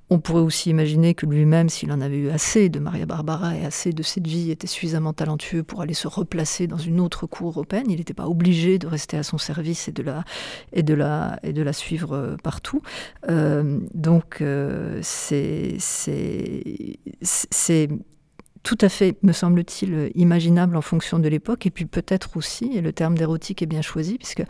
On 0.08 0.20
pourrait 0.20 0.42
aussi 0.42 0.70
imaginer 0.70 1.14
que 1.14 1.26
lui-même, 1.26 1.68
s'il 1.68 1.90
en 1.90 2.00
avait 2.00 2.18
eu 2.18 2.30
assez 2.30 2.68
de 2.68 2.78
Maria 2.78 3.06
Barbara 3.06 3.56
et 3.56 3.64
assez 3.64 3.92
de 3.92 4.04
cette 4.04 4.26
vie, 4.26 4.52
était 4.52 4.68
suffisamment 4.68 5.12
talentueux 5.12 5.64
pour 5.64 5.80
aller 5.82 5.94
se 5.94 6.06
replacer 6.06 6.68
dans 6.68 6.78
une 6.78 7.00
autre 7.00 7.26
cour 7.26 7.48
européenne. 7.48 7.86
Il 7.88 7.96
n'était 7.96 8.14
pas 8.14 8.28
obligé 8.28 8.78
de 8.78 8.86
rester 8.86 9.16
à 9.16 9.24
son 9.24 9.36
service 9.36 9.88
et 9.88 9.92
de 9.92 10.94
la, 10.94 11.72
suivre 11.72 12.12
euh, 12.14 12.36
partout. 12.36 12.82
Euh, 13.28 13.80
donc 13.94 14.42
euh, 14.42 15.00
c'est 15.02 15.78
tout 18.62 18.78
à 18.80 18.88
fait, 18.88 19.16
me 19.22 19.32
semble-t-il, 19.32 20.12
imaginable 20.14 20.76
en 20.76 20.82
fonction 20.82 21.18
de 21.18 21.28
l'époque, 21.28 21.66
et 21.66 21.70
puis 21.70 21.84
peut-être 21.84 22.36
aussi, 22.36 22.76
et 22.76 22.80
le 22.80 22.92
terme 22.92 23.16
d'érotique 23.16 23.62
est 23.62 23.66
bien 23.66 23.82
choisi, 23.82 24.18
puisque 24.18 24.42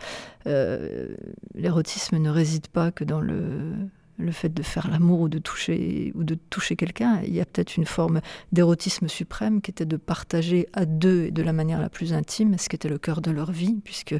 l'érotisme 1.55 2.17
ne 2.17 2.29
réside 2.29 2.67
pas 2.67 2.91
que 2.91 3.03
dans 3.03 3.21
le 3.21 3.73
le 4.17 4.31
fait 4.31 4.53
de 4.53 4.63
faire 4.63 4.89
l'amour 4.89 5.21
ou 5.21 5.29
de 5.29 5.37
toucher 5.37 6.11
ou 6.15 6.23
de 6.23 6.35
toucher 6.49 6.75
quelqu'un. 6.75 7.21
Il 7.23 7.33
y 7.33 7.39
a 7.39 7.45
peut-être 7.45 7.77
une 7.77 7.85
forme 7.85 8.21
d'érotisme 8.51 9.07
suprême 9.07 9.61
qui 9.61 9.71
était 9.71 9.85
de 9.85 9.97
partager 9.97 10.67
à 10.73 10.85
deux 10.85 11.25
et 11.25 11.31
de 11.31 11.43
la 11.43 11.53
manière 11.53 11.79
la 11.79 11.89
plus 11.89 12.13
intime 12.13 12.57
ce 12.57 12.69
qui 12.69 12.75
était 12.75 12.89
le 12.89 12.97
cœur 12.97 13.21
de 13.21 13.31
leur 13.31 13.51
vie, 13.51 13.79
puisque 13.83 14.15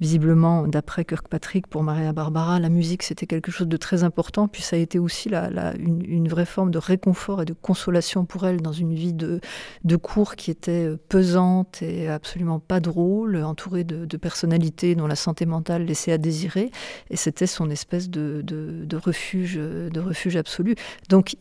visiblement, 0.00 0.66
d'après 0.66 1.04
Kirkpatrick, 1.04 1.66
pour 1.66 1.82
Maria 1.82 2.12
Barbara, 2.12 2.60
la 2.60 2.68
musique 2.68 3.02
c'était 3.02 3.26
quelque 3.26 3.50
chose 3.50 3.68
de 3.68 3.76
très 3.76 4.04
important, 4.04 4.48
puis 4.48 4.62
ça 4.62 4.76
a 4.76 4.78
été 4.78 4.98
aussi 4.98 5.30
une, 5.78 6.28
vraie 6.28 6.44
forme 6.44 6.70
de 6.70 6.78
réconfort 6.78 7.42
et 7.42 7.44
de 7.44 7.52
consolation 7.52 8.24
pour 8.24 8.46
elle 8.46 8.60
dans 8.60 8.72
une 8.72 8.94
vie 8.94 9.12
de, 9.12 9.40
de 9.84 9.96
cours 9.96 10.36
qui 10.36 10.50
était 10.50 10.88
pesante 11.08 11.82
et 11.82 12.08
absolument 12.08 12.60
pas 12.60 12.78
drôle, 12.78 13.36
entourée 13.36 13.84
de, 13.84 14.16
personnalités 14.16 14.94
dont 14.94 15.06
la 15.06 15.16
santé 15.16 15.46
mentale 15.46 15.84
laissait 15.84 16.12
à 16.12 16.18
désirer, 16.18 16.70
et 17.08 17.16
c'était 17.16 17.46
son 17.46 17.70
espèce 17.70 18.10
de, 18.10 18.42
de 18.44 18.96
refuge 19.40 19.90
de 19.92 20.00
refuge 20.00 20.36
absolu. 20.36 20.74
Donc 21.08 21.36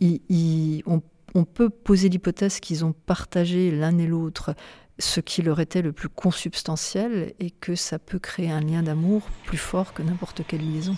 on, 0.86 1.46
peut 1.46 1.70
poser 1.70 2.10
l'hypothèse 2.10 2.60
qu'ils 2.60 2.86
ont 2.86 2.94
partagé 2.94 3.72
l'un 3.72 3.98
et 3.98 4.08
l'autre 4.08 4.56
ce 5.00 5.22
qui 5.22 5.42
leur 5.42 5.60
était 5.62 5.82
le 5.82 5.94
plus 5.94 6.10
consubstantiel 6.10 7.34
et 7.40 7.52
que 7.52 7.76
ça 7.76 8.00
peut 8.00 8.20
créer 8.20 8.52
un 8.52 8.60
lien 8.60 8.84
d'amour 8.84 9.22
plus 9.46 9.58
fort 9.58 9.94
que 9.94 10.04
n'importe 10.04 10.42
quelle 10.46 10.60
liaison. 10.60 10.96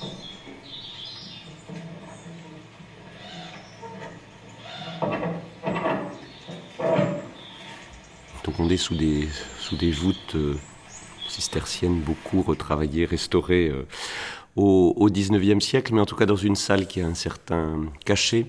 Donc 8.43 8.59
on 8.59 8.69
est 8.69 8.77
sous 8.77 8.95
des, 8.95 9.27
sous 9.59 9.75
des 9.75 9.91
voûtes 9.91 10.35
euh, 10.35 10.55
cisterciennes 11.29 12.01
beaucoup 12.01 12.41
retravaillées, 12.41 13.05
restaurées. 13.05 13.69
Euh, 13.69 13.87
au, 14.55 14.93
au 14.97 15.09
19e 15.09 15.59
siècle, 15.59 15.93
mais 15.93 16.01
en 16.01 16.05
tout 16.05 16.15
cas 16.15 16.25
dans 16.25 16.35
une 16.35 16.55
salle 16.55 16.87
qui 16.87 17.01
a 17.01 17.07
un 17.07 17.15
certain 17.15 17.85
cachet 18.05 18.47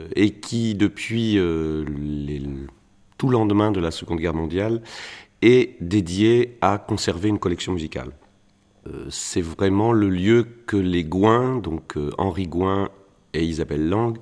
euh, 0.00 0.08
et 0.14 0.30
qui, 0.30 0.74
depuis 0.74 1.38
euh, 1.38 1.84
tout 3.16 3.28
lendemain 3.28 3.70
de 3.70 3.80
la 3.80 3.90
Seconde 3.90 4.18
Guerre 4.18 4.34
mondiale, 4.34 4.82
est 5.42 5.76
dédiée 5.80 6.56
à 6.60 6.78
conserver 6.78 7.28
une 7.28 7.38
collection 7.38 7.72
musicale. 7.72 8.10
Euh, 8.86 9.06
c'est 9.10 9.40
vraiment 9.40 9.92
le 9.92 10.08
lieu 10.08 10.46
que 10.66 10.76
les 10.76 11.04
Gouin, 11.04 11.58
donc 11.58 11.96
Henri 12.16 12.46
Gouin 12.46 12.88
et 13.34 13.44
Isabelle 13.44 13.88
Lang, 13.88 14.18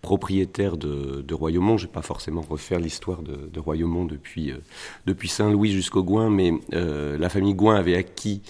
propriétaires 0.00 0.76
de, 0.76 1.34
Royaumont. 1.34 1.76
Je 1.76 1.84
ne 1.84 1.88
vais 1.88 1.92
pas 1.92 2.02
forcément 2.02 2.40
refaire 2.40 2.78
l'histoire 2.78 3.22
de, 3.22 3.50
de, 3.52 3.60
Royaumont 3.60 4.04
depuis, 4.04 4.52
depuis 5.04 5.28
Saint-Louis 5.28 5.72
jusqu'au 5.72 6.04
Gouin, 6.04 6.30
mais 6.30 6.52
la 6.70 7.28
famille 7.28 7.54
Gouin 7.54 7.74
avait 7.74 7.96
acquis 7.96 8.42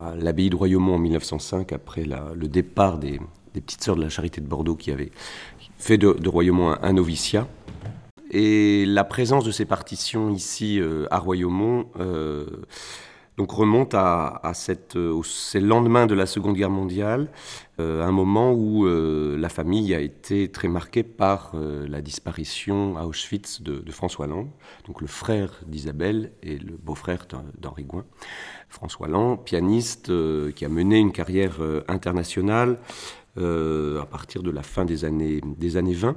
à 0.00 0.14
l'abbaye 0.14 0.50
de 0.50 0.56
Royaumont 0.56 0.94
en 0.94 0.98
1905, 0.98 1.72
après 1.72 2.04
le 2.04 2.48
départ 2.48 2.98
des, 2.98 3.20
petites 3.52 3.82
sœurs 3.82 3.96
de 3.96 4.02
la 4.02 4.08
Charité 4.08 4.40
de 4.40 4.46
Bordeaux 4.46 4.76
qui 4.76 4.90
avaient 4.90 5.10
fait 5.78 5.98
de, 5.98 6.28
Royaumont 6.28 6.76
un, 6.80 6.92
noviciat. 6.92 7.46
Et 8.30 8.84
la 8.86 9.04
présence 9.04 9.44
de 9.44 9.50
ces 9.50 9.64
partitions 9.64 10.30
ici 10.30 10.80
euh, 10.80 11.06
à 11.10 11.18
Royaumont 11.18 11.86
euh, 12.00 12.46
donc 13.36 13.50
remonte 13.50 13.94
à, 13.94 14.42
euh, 14.96 15.22
c'est 15.24 15.60
le 15.60 15.66
lendemain 15.66 16.06
de 16.06 16.14
la 16.14 16.26
Seconde 16.26 16.56
Guerre 16.56 16.70
mondiale, 16.70 17.28
un 17.78 18.10
moment 18.10 18.54
où 18.54 18.86
la 18.86 19.50
famille 19.50 19.94
a 19.94 20.00
été 20.00 20.50
très 20.50 20.66
marquée 20.66 21.02
par 21.02 21.52
la 21.54 22.00
disparition 22.00 22.96
à 22.96 23.04
Auschwitz 23.04 23.60
de, 23.60 23.90
François 23.90 24.26
Land, 24.26 24.48
donc 24.86 25.02
le 25.02 25.06
frère 25.06 25.60
d'Isabelle 25.66 26.32
et 26.42 26.56
le 26.56 26.74
beau-frère 26.78 27.26
d'Henri 27.60 27.84
Gouin. 27.84 28.06
François 28.68 29.08
Land, 29.08 29.38
pianiste 29.38 30.10
euh, 30.10 30.50
qui 30.52 30.64
a 30.64 30.68
mené 30.68 30.98
une 30.98 31.12
carrière 31.12 31.56
euh, 31.60 31.82
internationale 31.88 32.78
euh, 33.38 34.00
à 34.00 34.06
partir 34.06 34.42
de 34.42 34.50
la 34.50 34.62
fin 34.62 34.84
des 34.84 35.04
années 35.04 35.40
20. 35.40 36.16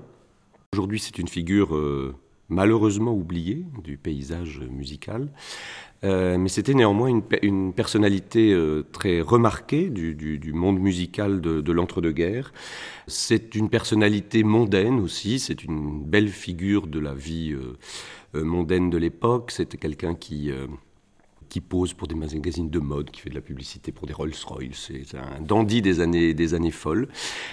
Aujourd'hui, 0.74 1.00
c'est 1.00 1.18
une 1.18 1.28
figure 1.28 1.70
malheureusement 2.50 3.14
oubliée 3.14 3.66
du 3.84 3.98
paysage 3.98 4.62
musical. 4.72 5.30
mais 6.04 6.48
c'était 6.48 6.74
néanmoins 6.74 7.22
une, 7.42 7.74
personnalité 7.74 8.56
très 8.92 9.22
remarquée 9.22 9.90
du, 9.90 10.54
monde 10.54 10.80
musical 10.80 11.42
de, 11.42 11.72
l'entre-deux-guerres. 11.72 12.54
C'est 13.08 13.56
une 13.56 13.70
personnalité 13.70 14.44
mondaine 14.44 15.00
aussi, 15.00 15.40
c'est 15.40 15.64
une 15.64 16.04
belle 16.04 16.30
figure 16.30 16.88
de 16.88 17.00
la 17.00 17.14
vie 17.14 17.56
mondaine 18.34 18.90
de 18.90 18.98
l'époque. 18.98 19.52
C'était 19.52 19.78
quelqu'un 19.78 20.16
qui 20.16 20.52
qui 21.50 21.62
pose 21.62 21.94
pour 21.94 22.08
des 22.08 22.16
magazines 22.16 22.70
de 22.70 22.80
mode, 22.80 23.10
qui 23.12 23.22
fait 23.22 23.30
de 23.30 23.36
la 23.36 23.42
publicité 23.42 23.92
pour 23.92 24.08
des 24.08 24.14
Rolls-Royce. 24.14 24.92
C'est 25.06 25.18
un 25.18 25.42
dandy 25.42 25.82
des 25.82 26.00
années, 26.00 26.34
des 26.34 26.54
années 26.54 26.72
folles. 26.72 27.08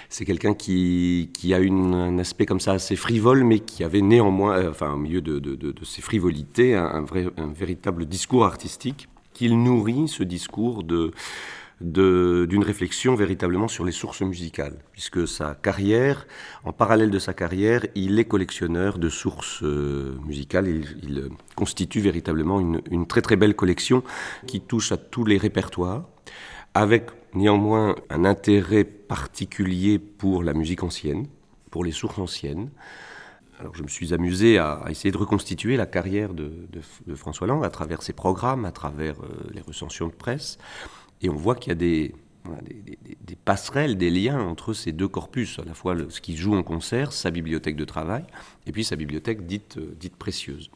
C'est 0.09 0.25
quelqu'un 0.25 0.53
qui, 0.53 1.31
qui 1.33 1.53
a 1.53 1.59
une, 1.59 1.93
un 1.93 2.19
aspect 2.19 2.45
comme 2.45 2.59
ça 2.59 2.73
assez 2.73 2.95
frivole, 2.95 3.43
mais 3.43 3.59
qui 3.59 3.83
avait 3.83 4.01
néanmoins, 4.01 4.57
euh, 4.57 4.69
enfin, 4.69 4.93
au 4.93 4.97
milieu 4.97 5.21
de, 5.21 5.39
de, 5.39 5.55
de, 5.55 5.85
ses 5.85 6.01
frivolités, 6.01 6.75
un, 6.75 7.01
vrai, 7.01 7.27
un 7.37 7.47
véritable 7.47 8.05
discours 8.05 8.45
artistique 8.45 9.09
qu'il 9.33 9.61
nourrit, 9.61 10.07
ce 10.07 10.23
discours 10.23 10.83
de 10.83 11.11
d'une 11.79 12.63
réflexion 12.63 13.13
véritablement 13.15 13.67
sur 13.67 13.85
les 13.85 13.91
sources 13.91 14.21
musicales, 14.21 14.79
puisque 14.93 15.27
sa 15.27 15.53
carrière, 15.53 16.25
en 16.63 16.73
parallèle 16.73 17.11
de 17.11 17.19
sa 17.19 17.33
carrière, 17.33 17.85
il 17.93 18.17
est 18.19 18.25
collectionneur 18.25 18.97
de 18.97 19.09
sources 19.09 19.61
euh, 19.61 20.17
musicales. 20.25 20.67
Il, 20.67 21.19
euh, 21.19 21.29
constitue 21.55 21.99
véritablement 21.99 22.59
une, 22.59 23.07
très 23.07 23.21
très 23.21 23.35
belle 23.35 23.55
collection 23.55 24.03
qui 24.47 24.61
touche 24.61 24.91
à 24.91 24.97
tous 24.97 25.25
les 25.25 25.37
répertoires, 25.37 26.07
avec 26.73 27.09
néanmoins 27.33 27.95
un 28.09 28.25
intérêt 28.25 28.83
particulier 28.83 29.99
pour 29.99 30.43
la 30.43 30.53
musique 30.53 30.83
ancienne, 30.83 31.27
pour 31.69 31.83
les 31.83 31.91
sources 31.91 32.19
anciennes. 32.19 32.69
Alors 33.59 33.75
je 33.75 33.81
me 33.81 33.87
suis 33.87 34.13
amusé 34.13 34.59
à, 34.59 34.83
essayer 34.89 35.11
de 35.11 35.17
reconstituer 35.17 35.77
la 35.77 35.87
carrière 35.87 36.33
de, 36.33 36.51
François 37.15 37.47
Lang 37.47 37.63
à 37.63 37.69
travers 37.69 38.03
ses 38.03 38.13
programmes, 38.13 38.65
à 38.65 38.71
travers 38.71 39.19
euh, 39.21 39.27
les 39.51 39.61
recensions 39.61 40.07
de 40.07 40.13
presse. 40.13 40.59
Et 41.21 41.29
on 41.29 41.35
voit 41.35 41.55
qu'il 41.55 41.69
y 41.69 41.71
a 41.71 41.75
des, 41.75 42.13
passerelles, 43.45 43.97
des 43.97 44.09
liens 44.09 44.39
entre 44.39 44.73
ces 44.73 44.91
deux 44.91 45.07
corpus, 45.07 45.59
à 45.59 45.65
la 45.65 45.73
fois 45.73 45.95
ce 46.09 46.21
qu'il 46.21 46.37
joue 46.37 46.55
en 46.55 46.63
concert, 46.63 47.11
sa 47.11 47.31
bibliothèque 47.31 47.75
de 47.75 47.85
travail, 47.85 48.23
et 48.65 48.71
puis 48.71 48.83
sa 48.83 48.95
bibliothèque 48.95 49.45
dite, 49.45 49.77
euh, 49.77 49.95
dite 49.99 50.15
précieuse. 50.15 50.69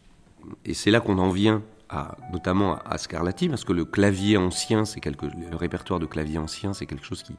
Et 0.65 0.73
c'est 0.73 0.91
là 0.91 0.99
qu'on 0.99 1.19
en 1.19 1.29
vient 1.29 1.61
à, 1.89 2.17
notamment 2.31 2.77
à 2.79 2.97
Scarlatti, 2.97 3.49
parce 3.49 3.63
que 3.63 3.73
le 3.73 3.85
clavier 3.85 4.37
ancien, 4.37 4.85
c'est 4.85 4.99
quelque, 4.99 5.25
le 5.25 5.55
répertoire 5.55 5.99
de 5.99 6.05
clavier 6.05 6.39
ancien, 6.39 6.73
c'est 6.73 6.85
quelque 6.85 7.05
chose 7.05 7.21
qui, 7.21 7.35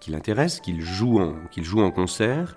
qui 0.00 0.10
l'intéresse, 0.10 0.60
qu'il 0.60 0.80
joue, 0.80 1.20
en, 1.20 1.34
joue 1.58 1.80
en 1.80 1.90
concert, 1.90 2.56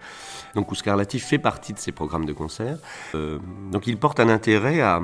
donc 0.56 0.76
Scarlatti 0.76 1.20
fait 1.20 1.38
partie 1.38 1.74
de 1.74 1.80
ses 1.80 1.92
programmes 1.92 2.26
de 2.26 2.34
concert. 2.34 2.80
Euh, 3.14 3.40
donc 3.72 3.86
il 3.86 3.98
porte 3.98 4.20
un 4.20 4.30
intérêt 4.30 4.82
à 4.82 5.02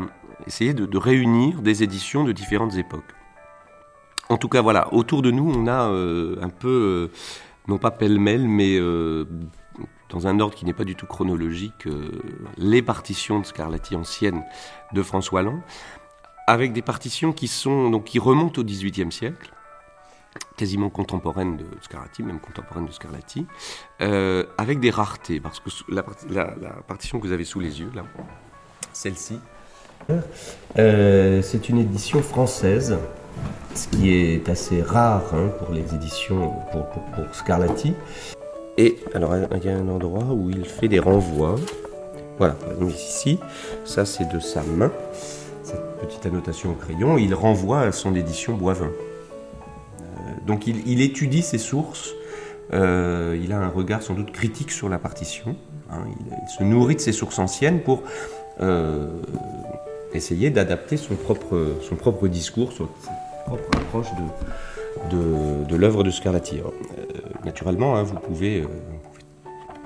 essayer 0.47 0.73
de 0.73 0.97
réunir 0.97 1.61
des 1.61 1.83
éditions 1.83 2.23
de 2.23 2.31
différentes 2.31 2.75
époques. 2.75 3.13
En 4.31 4.37
tout 4.37 4.47
cas, 4.47 4.61
voilà, 4.61 4.93
autour 4.93 5.21
de 5.21 5.29
nous, 5.29 5.51
on 5.53 5.67
a 5.67 5.89
euh, 5.89 6.37
un 6.41 6.47
peu, 6.47 7.09
euh, 7.11 7.17
non 7.67 7.77
pas 7.77 7.91
pêle-mêle, 7.91 8.47
mais 8.47 8.77
euh, 8.77 9.25
dans 10.07 10.25
un 10.25 10.39
ordre 10.39 10.55
qui 10.55 10.63
n'est 10.63 10.73
pas 10.73 10.85
du 10.85 10.95
tout 10.95 11.05
chronologique, 11.05 11.85
les 12.57 12.81
partitions 12.81 13.41
de 13.41 13.45
Scarlatti 13.45 13.93
anciennes 13.93 14.41
de 14.93 15.03
François 15.03 15.41
Land, 15.41 15.59
avec 16.47 16.71
des 16.71 16.81
partitions 16.81 17.33
qui, 17.33 17.49
sont, 17.49 17.99
qui 17.99 18.19
remontent 18.19 18.61
au 18.61 18.63
XVIIIe 18.63 19.11
siècle, 19.11 19.51
quasiment 20.55 20.89
contemporaines 20.89 21.57
de 21.57 21.65
Scarlatti, 21.81 22.23
même 22.23 22.39
contemporaines 22.39 22.85
de 22.85 22.91
Scarlatti, 22.93 23.45
avec 23.99 24.79
des 24.79 24.91
raretés, 24.91 25.41
parce 25.41 25.59
que 25.59 25.69
la, 25.89 26.03
partition 26.87 27.19
que 27.19 27.27
vous 27.27 27.33
avez 27.33 27.43
sous 27.43 27.59
les 27.59 27.81
yeux, 27.81 27.91
celle-ci, 28.93 29.39
c'est 30.07 31.69
une 31.69 31.79
édition 31.79 32.21
française 32.21 32.97
ce 33.75 33.87
qui 33.87 34.13
est 34.13 34.49
assez 34.49 34.81
rare 34.81 35.23
hein, 35.33 35.49
pour 35.59 35.73
les 35.73 35.93
éditions 35.95 36.53
pour, 36.71 36.85
Scarlatti. 37.33 37.93
Et 38.77 38.97
alors 39.13 39.35
il 39.35 39.65
y 39.65 39.69
a 39.69 39.75
un 39.75 39.87
endroit 39.87 40.25
où 40.31 40.49
il 40.49 40.65
fait 40.65 40.87
des 40.87 40.99
renvois. 40.99 41.55
Voilà, 42.37 42.55
ici, 42.87 43.37
ça 43.85 44.05
c'est 44.05 44.31
de 44.33 44.39
sa 44.39 44.63
main, 44.63 44.91
cette 45.63 45.97
petite 45.99 46.25
annotation 46.25 46.71
au 46.71 46.73
crayon, 46.73 47.17
il 47.17 47.35
renvoie 47.35 47.81
à 47.81 47.91
son 47.91 48.15
édition 48.15 48.55
Boivin. 48.55 48.89
Euh, 48.89 50.05
donc 50.47 50.65
il, 50.65 51.01
étudie 51.01 51.43
ses 51.43 51.59
sources, 51.59 52.09
euh, 52.73 53.39
il 53.43 53.51
a 53.51 53.59
un 53.59 53.67
regard 53.67 54.01
sans 54.01 54.15
doute 54.15 54.31
critique 54.31 54.71
sur 54.71 54.89
la 54.89 54.97
partition, 54.97 55.55
hein. 55.91 56.05
il, 56.19 56.49
se 56.49 56.63
nourrit 56.63 56.95
de 56.95 57.01
ses 57.01 57.11
sources 57.11 57.37
anciennes 57.37 57.81
pour 57.81 58.01
euh, 58.61 59.07
essayer 60.13 60.49
d'adapter 60.49 60.97
son 60.97 61.15
propre, 61.15 61.75
son 61.87 61.95
propre 61.95 62.27
discours, 62.27 62.73
propre 63.45 63.77
approche 63.77 64.07
de, 64.15 65.65
de, 65.65 65.75
l'œuvre 65.75 66.03
de 66.03 66.11
Scarlatti. 66.11 66.59
Euh, 66.59 66.69
naturellement, 67.45 67.95
hein, 67.95 68.03
vous, 68.03 68.15
pouvez, 68.15 68.61
euh, 68.61 68.65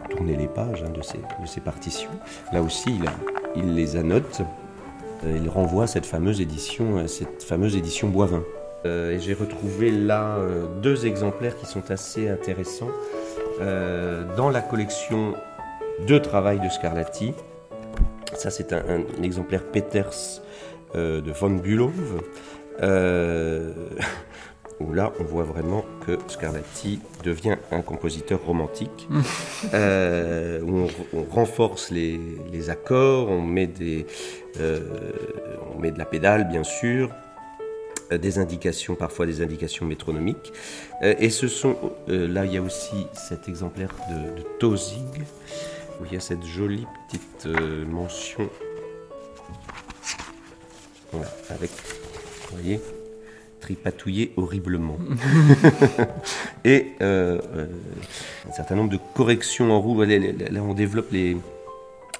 tourner 0.10 0.36
les 0.36 0.48
pages 0.48 0.84
hein, 0.84 0.92
de, 0.92 1.02
ces, 1.48 1.62
partitions. 1.62 2.10
Là 2.52 2.62
aussi, 2.62 3.00
il, 3.56 3.64
il 3.64 3.76
les 3.76 3.96
annote. 3.96 4.42
Euh, 5.26 5.40
il 5.42 5.50
renvoie 5.50 5.86
à 5.86 5.88
cette 5.88 6.06
fameuse 6.06 6.42
édition, 6.42 7.08
cette 7.08 7.44
fameuse 7.44 7.76
édition 7.76 8.10
Boivin. 8.10 8.44
et 8.86 9.18
j'ai 9.20 9.34
retrouvé 9.34 9.90
là 9.90 10.38
deux 10.84 11.08
exemplaires 11.08 11.58
qui 11.58 11.66
sont 11.66 11.90
assez 11.90 12.30
intéressants, 12.30 12.92
dans 13.60 14.50
la 14.50 14.62
collection 14.62 15.34
de 16.08 16.18
travail 16.20 16.60
de 16.60 16.70
Scarlatti. 16.70 17.34
Ça, 18.36 18.52
c'est 18.52 18.74
un, 18.74 18.84
un 19.20 19.24
exemplaire 19.24 19.64
Peters 19.64 20.42
de 20.94 21.32
von 21.32 21.52
Bülow. 21.52 21.92
où 24.80 24.94
là, 24.94 25.14
on 25.20 25.24
voit 25.24 25.44
vraiment 25.44 25.86
que 26.06 26.18
Scarlatti 26.28 27.00
devient 27.24 27.56
un 27.72 27.82
compositeur 27.82 28.42
romantique, 28.44 29.08
euh, 29.74 30.62
où 30.62 30.88
on, 31.14 31.24
renforce 31.24 31.92
les, 31.92 32.70
accords, 32.70 33.30
on 33.30 33.42
met, 33.42 33.68
des, 33.68 34.06
euh, 34.60 34.82
on 35.74 35.80
met 35.80 35.92
de 35.92 36.00
la 36.00 36.06
pédale, 36.06 36.48
bien 36.48 36.64
sûr, 36.64 37.10
euh, 38.12 38.18
des 38.18 38.38
indications, 38.38 38.96
parfois 38.96 39.26
des 39.26 39.42
indications 39.42 39.86
métronomiques. 39.86 40.52
et 41.02 41.30
ce 41.30 41.48
sont, 41.48 41.78
là, 42.08 42.46
il 42.46 42.54
y 42.54 42.58
a 42.58 42.62
aussi 42.62 43.08
cet 43.14 43.48
exemplaire 43.48 43.94
de, 44.10 44.42
de 44.42 44.46
Tozig, 44.60 45.24
où 46.02 46.06
il 46.06 46.14
y 46.14 46.18
a 46.18 46.20
cette 46.20 46.44
jolie 46.44 46.86
petite 47.08 47.48
mention, 47.88 48.50
voilà, 51.12 51.32
avec, 51.50 51.72
vous 52.50 52.58
voyez, 52.58 52.80
tripatouiller 53.60 54.32
horriblement. 54.38 54.98
et 56.66 56.88
euh, 57.02 57.40
euh, 57.56 57.68
un 58.48 58.52
certain 58.52 58.76
nombre 58.76 58.92
de 58.92 59.00
corrections 59.16 59.72
en 59.72 59.82
roue. 59.82 60.02
Là, 60.04 60.62
on 60.62 60.74
développe 60.74 61.12
les, 61.12 61.38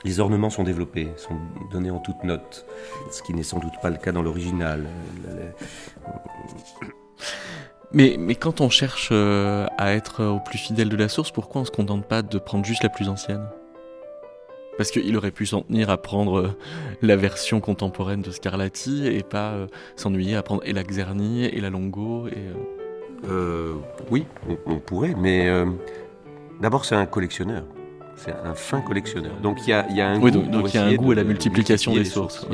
les 0.04 0.20
ornements 0.20 0.50
sont 0.50 0.64
développés, 0.64 1.10
sont 1.18 1.38
donnés 1.72 1.92
en 1.92 2.00
toutes 2.00 2.24
notes, 2.24 2.66
ce 3.12 3.22
qui 3.22 3.34
n'est 3.34 3.44
sans 3.44 3.60
doute 3.60 3.74
pas 3.82 3.90
le 3.90 3.98
cas 3.98 4.12
dans 4.12 4.24
l'original. 4.24 4.86
Mais, 7.92 8.16
mais, 8.18 8.36
quand 8.36 8.60
on 8.62 8.70
cherche 8.70 9.10
euh, 9.12 9.68
à 9.78 9.94
être 9.94 10.26
au 10.26 10.40
plus 10.40 10.58
fidèle 10.58 10.90
de 10.90 10.98
la 10.98 11.08
source, 11.08 11.32
pourquoi 11.32 11.60
on 11.60 11.64
ne 11.64 11.68
se 11.68 11.72
contente 11.72 12.06
pas 12.06 12.22
de 12.22 12.38
prendre 12.40 12.66
juste 12.66 12.84
la 12.84 12.90
plus 12.90 13.08
ancienne? 13.08 13.46
Parce 14.78 14.92
qu'il 14.92 15.16
aurait 15.16 15.32
pu 15.32 15.46
s'en 15.46 15.62
tenir 15.62 15.90
à 15.90 15.98
prendre 15.98 16.40
euh, 16.40 16.58
la 17.02 17.16
version 17.16 17.60
contemporaine 17.60 18.22
de 18.22 18.32
Scarlatti 18.32 19.08
et 19.08 19.24
pas 19.24 19.52
euh, 19.52 19.68
s'ennuyer 19.96 20.36
à 20.36 20.44
prendre 20.44 20.62
et 20.66 20.74
la 20.74 20.84
Xerni 20.84 21.46
et 21.46 21.62
la 21.62 21.70
Longo. 21.70 22.28
Et, 22.28 22.34
euh... 23.30 23.74
oui, 24.12 24.26
on, 24.66 24.78
pourrait, 24.78 25.16
mais 25.18 25.50
d'abord 26.62 26.86
c'est 26.86 26.96
un 26.96 27.06
collectionneur. 27.06 27.64
C'est 28.16 28.34
un 28.44 28.54
fin 28.54 28.82
collectionneur. 28.82 29.36
Donc 29.42 29.60
il 29.66 29.70
y 29.70 29.74
a, 29.74 29.90
y 29.92 30.02
a, 30.02 30.08
un 30.08 30.20
goût. 30.20 30.30
Donc, 30.30 30.74
il 30.74 30.76
y 30.76 30.78
a 30.78 30.86
un 30.86 30.96
goût 30.96 31.12
à 31.12 31.16
la 31.16 31.24
multiplication 31.24 31.94
des 31.94 32.06
sources. 32.06 32.46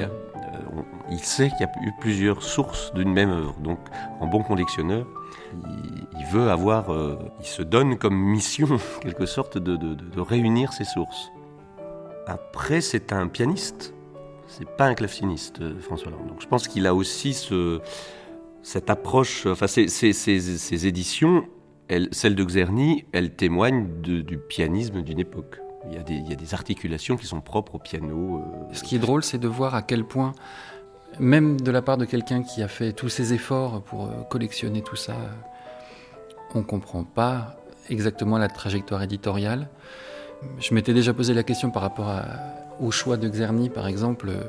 Il, 1.09 1.19
sait 1.19 1.49
qu'il 1.49 1.59
y 1.59 1.63
a 1.63 1.71
eu 1.85 1.91
plusieurs 1.99 2.41
sources 2.41 2.93
d'une 2.93 3.11
même 3.11 3.31
œuvre. 3.31 3.55
Donc 3.61 3.79
en 4.21 4.27
bon 4.27 4.43
collectionneur, 4.43 5.05
il, 6.17 6.25
veut 6.31 6.49
avoir, 6.49 6.85
il 7.41 7.45
se 7.45 7.61
donne 7.61 7.97
comme 7.97 8.15
mission, 8.15 8.67
quelque 9.01 9.25
sorte, 9.25 9.57
de, 9.57 9.75
de, 9.75 9.93
de 9.95 10.21
réunir 10.21 10.71
ses 10.71 10.85
sources. 10.85 11.31
Après, 12.27 12.81
c'est 12.81 13.13
un 13.13 13.27
pianiste, 13.27 13.93
c'est 14.47 14.69
pas 14.69 14.85
un 14.85 14.93
claveciniste, 14.93 15.61
euh, 15.61 15.79
François 15.79 16.09
Hollande. 16.09 16.27
Donc 16.27 16.41
je 16.41 16.47
pense 16.47 16.67
qu'il 16.67 16.85
a 16.87 16.93
aussi 16.93 17.33
ce, 17.33 17.79
cette 18.63 18.89
approche, 18.89 19.45
enfin 19.45 19.67
ces, 19.67 20.87
éditions, 20.87 21.45
elles, 21.87 22.09
celles 22.11 22.35
de 22.35 22.43
Xerny, 22.43 23.05
elles 23.11 23.35
témoignent 23.35 23.87
du 24.01 24.37
pianisme 24.37 25.01
d'une 25.01 25.19
époque. 25.19 25.61
Il 25.87 25.93
y, 25.93 25.97
a 25.97 26.03
des, 26.03 26.13
il 26.13 26.29
y, 26.29 26.33
a 26.33 26.35
des, 26.35 26.53
articulations 26.53 27.17
qui 27.17 27.25
sont 27.25 27.41
propres 27.41 27.75
au 27.75 27.79
piano. 27.79 28.37
Euh, 28.37 28.73
Ce 28.73 28.83
qui 28.83 28.95
est 28.95 28.99
drôle, 28.99 29.23
c'est 29.23 29.39
de 29.39 29.47
voir 29.47 29.73
à 29.73 29.81
quel 29.81 30.03
point, 30.03 30.33
même 31.19 31.59
de 31.59 31.71
la 31.71 31.81
part 31.81 31.97
de 31.97 32.05
quelqu'un 32.05 32.43
qui 32.43 32.61
a 32.61 32.67
fait 32.67 32.93
tous 32.93 33.09
ces 33.09 33.33
efforts 33.33 33.81
pour 33.81 34.05
euh, 34.05 34.21
collectionner 34.29 34.83
tout 34.83 34.95
ça, 34.95 35.15
on 36.53 36.59
ne 36.59 36.63
comprend 36.63 37.03
pas 37.03 37.55
exactement 37.89 38.37
la 38.37 38.47
trajectoire 38.47 39.01
éditoriale. 39.01 39.69
Je 40.59 40.73
m'étais 40.73 40.93
déjà 40.93 41.13
posé 41.13 41.33
la 41.33 41.43
question 41.43 41.71
par 41.71 41.81
rapport 41.81 42.09
au 42.81 42.91
choix 42.91 43.17
de 43.17 43.27
Xerny, 43.29 43.69
par 43.69 43.87
exemple, 43.87 44.29
euh, 44.29 44.41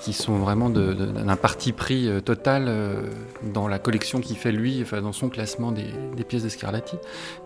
qui 0.00 0.12
sont 0.12 0.38
vraiment 0.38 0.68
d'un 0.68 1.36
parti 1.36 1.72
pris 1.72 2.08
euh, 2.08 2.20
total 2.20 2.64
euh, 2.66 3.02
dans 3.42 3.68
la 3.68 3.78
collection 3.78 4.20
qu'il 4.20 4.36
fait 4.36 4.52
lui, 4.52 4.80
enfin, 4.82 5.00
dans 5.00 5.12
son 5.12 5.28
classement 5.28 5.70
des, 5.70 6.24
pièces 6.24 6.42
de 6.42 6.48
Scarlatti. 6.48 6.96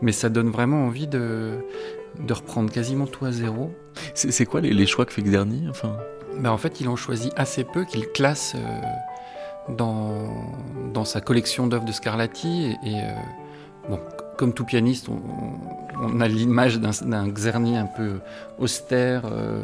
Mais 0.01 0.13
ça 0.13 0.31
donne 0.31 0.51
vraiment 0.51 0.87
envie 0.87 1.07
de, 1.07 1.59
reprendre 2.31 2.73
quasiment 2.73 3.07
tout 3.07 3.27
à 3.27 3.33
zéro. 3.33 3.73
C'est 4.15 4.47
quoi 4.47 4.61
les, 4.61 4.87
choix 4.87 5.05
que 5.05 5.13
fait 5.13 5.23
Xerny 5.23 5.69
enfin... 5.69 5.97
Ben, 6.39 6.51
en 6.51 6.59
fait, 6.59 6.83
il 6.83 6.89
en 6.89 6.97
choisit 6.97 7.33
assez 7.37 7.65
peu 7.65 7.87
qu'il 7.87 8.09
classe 8.09 8.57
dans, 9.71 10.29
dans 10.93 11.07
sa 11.07 11.23
collection 11.23 11.67
d'œuvres 11.67 11.87
de 11.87 11.93
Scarlatti. 11.93 12.77
Et, 12.85 13.01
bon, 13.89 13.99
comme 14.37 14.53
tout 14.53 14.65
pianiste, 14.65 15.09
on, 15.09 16.21
a 16.21 16.29
l'image 16.29 16.79
d'un 16.79 17.29
Xerny 17.29 17.77
un 17.77 17.87
peu 17.87 18.21
austère, 18.59 19.23
euh, 19.25 19.63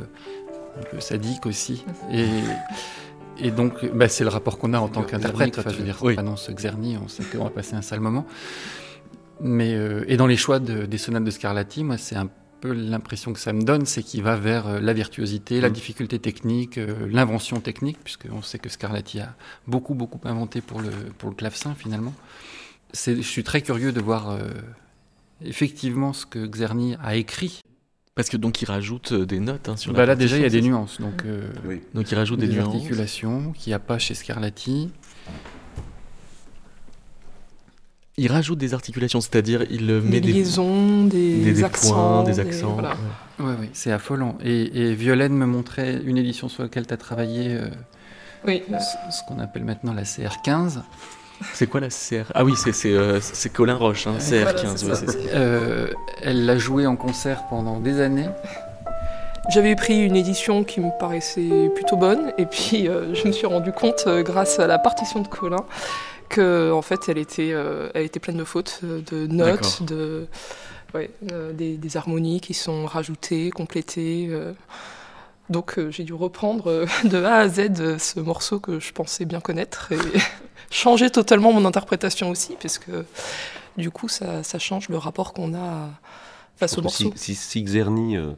un 0.78 0.84
peu 0.90 1.00
sadique 1.00 1.46
aussi. 1.46 1.84
Et, 3.38 3.50
donc, 3.50 3.84
bah, 3.94 4.08
c'est 4.08 4.24
le 4.24 4.30
rapport 4.30 4.58
qu'on 4.58 4.72
a 4.72 4.78
en 4.78 4.88
tant 4.88 5.02
qu'interprète. 5.02 5.58
Enfin, 5.58 5.70
je 5.70 5.76
veux 5.78 5.84
dire, 5.84 5.98
oui. 6.02 6.16
ce 6.36 6.52
Xerny, 6.52 6.96
on 6.96 7.08
sait 7.08 7.24
qu'on 7.24 7.44
va 7.44 7.50
passer 7.50 7.74
un 7.74 7.82
sale 7.82 8.00
moment. 8.00 8.26
Mais, 9.40 9.74
euh, 9.74 10.04
et 10.06 10.16
dans 10.16 10.26
les 10.26 10.36
choix 10.36 10.58
des 10.60 10.98
sonates 10.98 11.24
de 11.24 11.30
Scarlatti, 11.30 11.82
moi, 11.82 11.98
c'est 11.98 12.16
un 12.16 12.28
peu 12.60 12.72
l'impression 12.72 13.32
que 13.32 13.40
ça 13.40 13.52
me 13.52 13.62
donne, 13.62 13.86
c'est 13.86 14.04
qu'il 14.04 14.22
va 14.22 14.36
vers 14.36 14.68
euh, 14.68 14.80
la 14.80 14.92
virtuosité, 14.92 15.60
la 15.60 15.68
mm. 15.68 15.72
difficulté 15.72 16.18
technique, 16.20 16.78
l'invention 17.10 17.60
technique, 17.60 17.98
puisqu'on 18.04 18.42
sait 18.42 18.58
que 18.58 18.68
Scarlatti 18.68 19.20
a 19.20 19.34
beaucoup, 19.66 19.94
beaucoup 19.94 20.20
inventé 20.24 20.60
pour 20.60 20.80
le, 20.80 20.90
pour 21.18 21.28
le 21.28 21.34
clavecin, 21.34 21.74
finalement 21.74 22.14
je 22.94 23.20
suis 23.22 23.44
très 23.44 23.62
curieux 23.62 23.92
de 23.92 24.00
voir 24.00 24.30
euh, 24.30 24.40
effectivement 25.44 26.12
ce 26.12 26.26
que 26.26 26.46
Xerny 26.46 26.96
a 27.02 27.16
écrit. 27.16 27.60
Parce 28.14 28.28
que 28.28 28.36
donc 28.36 28.60
il 28.60 28.66
rajoute 28.66 29.12
euh, 29.12 29.24
des 29.24 29.40
notes 29.40 29.68
hein, 29.70 29.76
sur 29.76 29.94
bah 29.94 30.04
Là 30.04 30.14
déjà 30.14 30.36
il 30.36 30.42
y 30.42 30.46
a 30.46 30.50
des 30.50 30.60
nuances, 30.60 31.00
donc, 31.00 31.24
euh, 31.24 31.50
donc 31.94 32.10
il 32.10 32.14
rajoute 32.14 32.38
des, 32.38 32.46
des 32.46 32.56
nuances. 32.56 32.74
articulations 32.74 33.52
qu'il 33.52 33.70
n'y 33.70 33.74
a 33.74 33.78
pas 33.78 33.98
chez 33.98 34.14
Scarlatti. 34.14 34.90
Il 38.18 38.30
rajoute 38.30 38.58
des 38.58 38.74
articulations, 38.74 39.22
c'est-à-dire 39.22 39.64
il 39.70 39.86
met 39.86 40.20
des 40.20 40.32
liaisons, 40.32 41.06
des, 41.06 41.38
des, 41.42 41.64
accents, 41.64 41.94
points, 41.94 42.24
des 42.24 42.40
accents. 42.40 42.74
Voilà. 42.74 42.94
Oui, 43.38 43.54
oui, 43.58 43.70
c'est 43.72 43.90
affolant. 43.90 44.36
Et, 44.44 44.90
et, 44.90 44.94
Violaine 44.94 45.32
me 45.32 45.46
montrait 45.46 45.98
une 46.04 46.18
édition 46.18 46.50
sur 46.50 46.62
laquelle 46.62 46.86
tu 46.86 46.92
as 46.92 46.98
travaillé, 46.98 47.58
oui. 48.46 48.62
ce 49.10 49.26
qu'on 49.26 49.38
appelle 49.38 49.64
maintenant 49.64 49.94
la 49.94 50.02
CR15. 50.02 50.82
C'est 51.54 51.66
quoi 51.66 51.80
la 51.80 51.88
CR 51.88 52.30
Ah 52.34 52.44
oui, 52.44 52.54
c'est 52.56 52.72
euh, 52.86 53.20
Colin 53.52 53.74
Roche, 53.74 54.06
hein, 54.06 54.16
CR15. 54.18 55.16
Euh, 55.32 55.88
elle 56.22 56.46
l'a 56.46 56.58
joué 56.58 56.86
en 56.86 56.96
concert 56.96 57.44
pendant 57.48 57.80
des 57.80 58.00
années. 58.00 58.28
J'avais 59.50 59.74
pris 59.74 60.04
une 60.04 60.16
édition 60.16 60.62
qui 60.62 60.80
me 60.80 60.90
paraissait 60.98 61.70
plutôt 61.74 61.96
bonne, 61.96 62.32
et 62.38 62.46
puis 62.46 62.88
euh, 62.88 63.14
je 63.14 63.26
me 63.26 63.32
suis 63.32 63.46
rendu 63.46 63.72
compte, 63.72 64.06
grâce 64.08 64.58
à 64.60 64.66
la 64.66 64.78
partition 64.78 65.20
de 65.20 65.28
Colin, 65.28 65.64
que 66.28 66.70
en 66.72 66.82
fait, 66.82 67.08
elle 67.08 67.18
était, 67.18 67.54
elle 67.94 68.04
était 68.04 68.20
pleine 68.20 68.36
de 68.36 68.44
fautes, 68.44 68.80
de 68.82 69.26
notes, 69.26 69.82
de, 69.82 70.26
des, 71.52 71.76
des, 71.76 71.96
harmonies 71.96 72.40
qui 72.40 72.54
sont 72.54 72.86
rajoutées, 72.86 73.50
complétées. 73.50 74.30
Donc 75.50 75.78
j'ai 75.90 76.04
dû 76.04 76.14
reprendre 76.14 76.86
de 77.04 77.22
A 77.22 77.36
à 77.36 77.48
Z 77.48 77.98
ce 77.98 78.20
morceau 78.20 78.60
que 78.60 78.80
je 78.80 78.92
pensais 78.92 79.24
bien 79.24 79.40
connaître 79.40 79.92
et 79.92 79.98
changer 80.70 81.10
totalement 81.10 81.52
mon 81.52 81.64
interprétation 81.64 82.30
aussi, 82.30 82.56
parce 82.60 82.78
que 82.78 83.04
du 83.76 83.90
coup, 83.90 84.08
ça, 84.08 84.42
change 84.58 84.88
le 84.88 84.98
rapport 84.98 85.32
qu'on 85.32 85.54
a 85.54 85.90
face 86.56 86.76
au 86.78 86.82
morceau. 86.82 87.12
Si, 87.16 87.34
si, 87.34 87.62
Xerny 87.62 88.16
euh, 88.16 88.34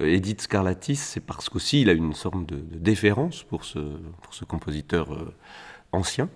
édite 0.00 0.42
Scarlatis, 0.42 0.96
c'est 0.96 1.20
parce 1.20 1.48
qu'aussi 1.48 1.82
il 1.82 1.90
a 1.90 1.92
une 1.92 2.14
sorte 2.14 2.46
de, 2.46 2.56
déférence 2.56 3.42
pour 3.42 3.64
ce, 3.64 3.78
pour 3.78 4.32
ce 4.32 4.44
compositeur 4.44 5.12
euh, 5.12 5.34
ancien. 5.92 6.28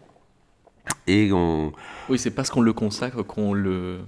Et 1.07 1.33
on... 1.33 1.73
Oui, 2.09 2.19
c'est 2.19 2.31
parce 2.31 2.51
qu'on 2.51 2.61
le 2.61 2.73
consacre 2.73 3.23
qu'on 3.23 3.53
le, 3.53 4.01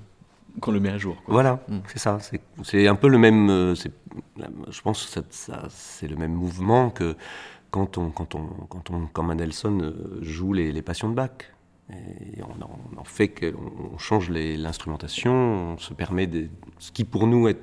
qu'on 0.61 0.73
le 0.73 0.81
met 0.81 0.91
à 0.91 0.99
jour. 0.99 1.17
Voilà, 1.27 1.65
mm. 1.69 1.79
c'est 1.89 1.99
ça. 1.99 2.19
C'est 2.63 2.87
un 2.87 2.95
peu 2.95 3.09
le 3.09 3.19
même. 3.19 3.51
Euh, 3.51 3.75
je 3.75 4.81
pense 4.83 5.07
que 5.07 5.23
c'est 5.71 6.09
le 6.09 6.17
même 6.17 6.35
mouvement 6.35 6.91
que 6.91 7.17
quand 7.71 7.99
on, 7.99 8.11
quand 8.11 8.35
on, 8.35 8.47
quand 8.69 8.91
on, 8.91 9.07
quand 9.07 9.23
Mendelssohn 9.23 9.83
euh, 9.83 10.19
joue 10.23 10.53
les, 10.53 10.73
les 10.73 10.83
passions 10.83 11.09
de 11.09 11.15
Bach. 11.15 11.31
Et 11.93 12.41
on, 12.43 13.01
en, 13.01 13.05
fait 13.05 13.29
qu'on 13.29 13.99
change 13.99 14.31
l'instrumentation, 14.31 15.33
on 15.73 15.79
se 15.79 15.93
permet 15.93 16.29
des, 16.29 16.49
ce 16.79 16.93
qui 16.93 17.03
pour 17.03 17.27
nous 17.27 17.49
est, 17.49 17.61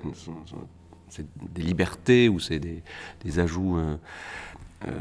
des 1.53 1.61
libertés 1.61 2.27
ou 2.27 2.37
c'est 2.39 2.59
des, 2.59 2.83
des, 3.23 3.39
ajouts 3.39 3.77
euh, 3.77 3.95
euh, 4.85 4.91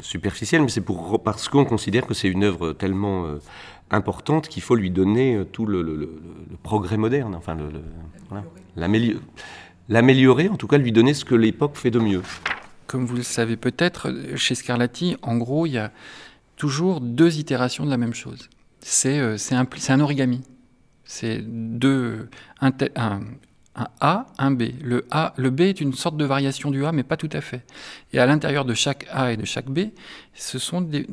superficiels, 0.00 0.62
mais 0.62 0.68
c'est 0.68 0.84
parce 1.24 1.48
qu'on 1.48 1.64
considère 1.64 2.06
que 2.06 2.14
c'est 2.14 2.28
une 2.28 2.44
œuvre 2.44 2.72
tellement 2.72 3.26
importante 3.90 4.48
qu'il 4.48 4.62
faut 4.62 4.74
lui 4.74 4.90
donner 4.90 5.42
tout 5.52 5.66
le, 5.66 5.82
le, 5.82 6.20
progrès 6.62 6.96
moderne, 6.96 7.34
enfin 7.34 7.56
l'améliorer, 9.88 10.48
en 10.48 10.56
tout 10.56 10.66
cas 10.66 10.78
lui 10.78 10.92
donner 10.92 11.14
ce 11.14 11.24
que 11.24 11.34
l'époque 11.34 11.76
fait 11.76 11.90
de 11.90 12.00
mieux. 12.00 12.22
Comme 12.86 13.04
vous 13.04 13.16
le 13.16 13.22
savez 13.22 13.56
peut-être, 13.56 14.12
chez 14.36 14.54
Scarlatti, 14.54 15.16
en 15.22 15.36
gros, 15.36 15.66
il 15.66 15.72
y 15.72 15.78
a 15.78 15.92
toujours 16.56 17.00
deux 17.00 17.38
itérations 17.38 17.84
de 17.84 17.90
la 17.90 17.96
même 17.96 18.14
chose. 18.14 18.48
C'est 18.80 19.18
euh, 19.18 19.36
un, 19.50 19.66
un, 19.88 20.00
origami. 20.00 20.42
C'est 21.04 21.40
deux, 21.40 22.28
un, 22.60 23.20
un, 23.76 23.88
A, 24.00 24.26
un 24.38 24.50
B. 24.50 24.62
Le, 24.82 25.06
A, 25.10 25.34
le 25.36 25.50
B 25.50 25.60
est 25.62 25.80
une 25.80 25.92
sorte 25.92 26.16
de 26.16 26.24
variation 26.24 26.70
du 26.70 26.84
A, 26.84 26.92
mais 26.92 27.02
pas 27.02 27.16
tout 27.16 27.30
à 27.32 27.40
fait. 27.40 27.64
Et 28.12 28.18
à 28.18 28.26
l'intérieur 28.26 28.64
de 28.64 28.74
chaque 28.74 29.06
A 29.12 29.32
et 29.32 29.36
de 29.36 29.44
chaque 29.44 29.66
B, 29.70 29.90
ce 30.34 30.58
sont 30.58 30.80
des, 30.80 31.06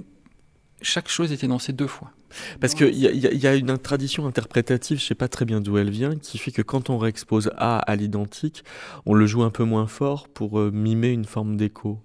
chaque 0.82 1.09
chose 1.09 1.32
est 1.32 1.43
énoncée 1.43 1.74
deux 1.74 1.88
fois. 1.88 2.11
Parce 2.59 2.74
qu'il 2.74 2.95
y, 2.95 3.05
y, 3.05 3.47
a 3.47 3.55
une 3.55 3.78
tradition 3.78 4.26
interprétative, 4.26 4.97
je 4.97 5.03
ne 5.03 5.07
sais 5.07 5.14
pas 5.16 5.28
très 5.28 5.45
bien 5.45 5.61
d'où 5.61 5.78
elle 5.78 5.91
vient, 5.91 6.16
qui 6.16 6.39
fait 6.39 6.51
que 6.51 6.64
quand 6.64 6.89
on 6.89 6.97
réexpose 6.97 7.51
A 7.57 7.78
à 7.78 7.95
l'identique, 7.95 8.64
on 9.05 9.14
le 9.14 9.28
joue 9.28 9.43
un 9.43 9.51
peu 9.51 9.64
moins 9.66 9.86
fort 9.86 10.28
pour 10.30 10.59
euh, 10.59 10.72
mimer 10.74 11.09
une 11.09 11.26
forme 11.26 11.57
d'écho. 11.57 11.99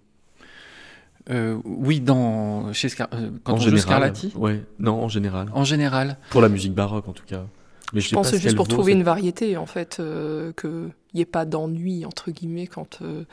Euh, 1.31 1.59
oui, 1.65 2.01
dans, 2.01 2.73
chez 2.75 2.89
Scar 2.91 3.09
euh, 3.13 3.31
quand 3.43 3.53
en 3.53 3.57
on 3.57 3.59
général, 3.59 3.77
joue 3.79 3.83
Scarlatti? 3.83 4.33
ouais. 4.37 4.63
Non, 4.79 5.03
en 5.03 5.09
général. 5.09 5.49
En 5.53 5.65
général. 5.65 6.19
Pour 6.31 6.43
la 6.43 6.49
musique 6.51 6.75
baroque, 6.75 7.09
en 7.09 7.13
tout 7.13 7.25
cas. 7.27 7.45
Mais 7.93 8.01
je, 8.01 8.09
je 8.11 8.15
pense 8.15 8.31
que 8.31 8.37
c'est 8.37 8.43
juste 8.43 8.57
pour 8.57 8.67
vaut, 8.67 8.73
trouver 8.73 8.93
une 8.93 9.03
variété, 9.03 9.57
en 9.57 9.67
fait, 9.67 9.99
euh, 10.01 10.53
qu'il 10.53 10.91
n'y 11.15 11.21
ait 11.23 11.25
pas 11.27 11.45
d'ennui, 11.45 12.05
entre 12.05 12.31
guillemets, 12.31 12.67
quand 12.67 13.01
euh, 13.03 13.25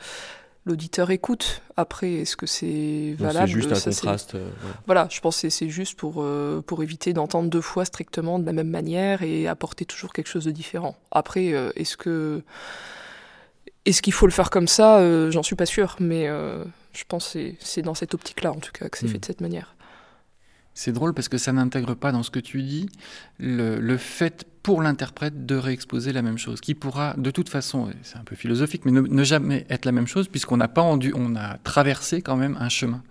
l'auditeur 0.64 1.10
écoute. 1.10 1.62
Après, 1.76 2.12
est-ce 2.14 2.36
que 2.36 2.46
c'est 2.46 3.14
valable 3.18 3.48
C'est 3.48 3.54
juste 3.54 3.72
un 3.72 3.74
Ça, 3.76 3.90
contraste. 3.90 4.34
euh, 4.34 4.46
ouais. 4.48 4.72
Voilà, 4.86 5.08
je 5.10 5.20
pense 5.20 5.40
que 5.42 5.50
c'est 5.50 5.68
juste 5.68 5.98
pour, 5.98 6.24
pour 6.66 6.82
éviter 6.82 7.12
d'entendre 7.12 7.50
deux 7.50 7.60
fois 7.60 7.84
strictement 7.84 8.38
de 8.38 8.46
la 8.46 8.52
même 8.52 8.70
manière 8.70 9.22
et 9.22 9.46
apporter 9.46 9.84
toujours 9.84 10.12
quelque 10.12 10.28
chose 10.28 10.44
de 10.46 10.50
différent. 10.50 10.96
Après, 11.10 11.46
est-ce 11.76 11.96
que 11.96 12.42
est-ce 13.84 14.02
qu'il 14.02 14.12
faut 14.12 14.26
le 14.26 14.32
faire 14.32 14.50
comme 14.50 14.66
ça? 14.66 15.30
J'en 15.30 15.42
suis 15.44 15.54
pas 15.54 15.66
sûr, 15.66 15.94
mais 16.00 16.26
je 16.26 17.04
pense 17.06 17.34
que 17.34 17.52
c'est- 17.60 17.82
dans 17.82 17.94
cette 17.94 18.14
optique-là, 18.14 18.50
en 18.52 18.58
tout 18.58 18.72
cas, 18.72 18.88
que 18.88 18.98
c'est 18.98 19.06
Mm. 19.06 19.10
fait 19.10 19.18
de 19.18 19.24
cette 19.26 19.40
manière. 19.40 19.75
C'est 20.78 20.92
drôle 20.92 21.14
parce 21.14 21.30
que 21.30 21.38
ça 21.38 21.52
n'intègre 21.54 21.94
pas 21.94 22.12
dans 22.12 22.22
ce 22.22 22.30
que 22.30 22.38
tu 22.38 22.62
dis 22.62 22.86
le, 23.38 23.80
le 23.80 23.96
fait 23.96 24.44
pour 24.62 24.82
l'interprète 24.82 25.46
de 25.46 25.54
réexposer 25.56 26.12
la 26.12 26.20
même 26.20 26.36
chose, 26.36 26.60
qui 26.60 26.74
pourra 26.74 27.14
de 27.16 27.30
toute 27.30 27.48
façon, 27.48 27.88
c'est 28.02 28.18
un 28.18 28.24
peu 28.24 28.36
philosophique, 28.36 28.82
mais 28.84 28.90
ne, 28.92 29.00
ne 29.00 29.24
jamais 29.24 29.64
être 29.70 29.86
la 29.86 29.92
même 29.92 30.06
chose 30.06 30.28
puisqu'on 30.28 30.58
n'a 30.58 30.68
pas 30.68 30.82
endu, 30.82 31.14
on 31.16 31.34
a 31.34 31.56
traversé 31.64 32.20
quand 32.20 32.36
même 32.36 32.58
un 32.60 32.68
chemin. 32.68 33.02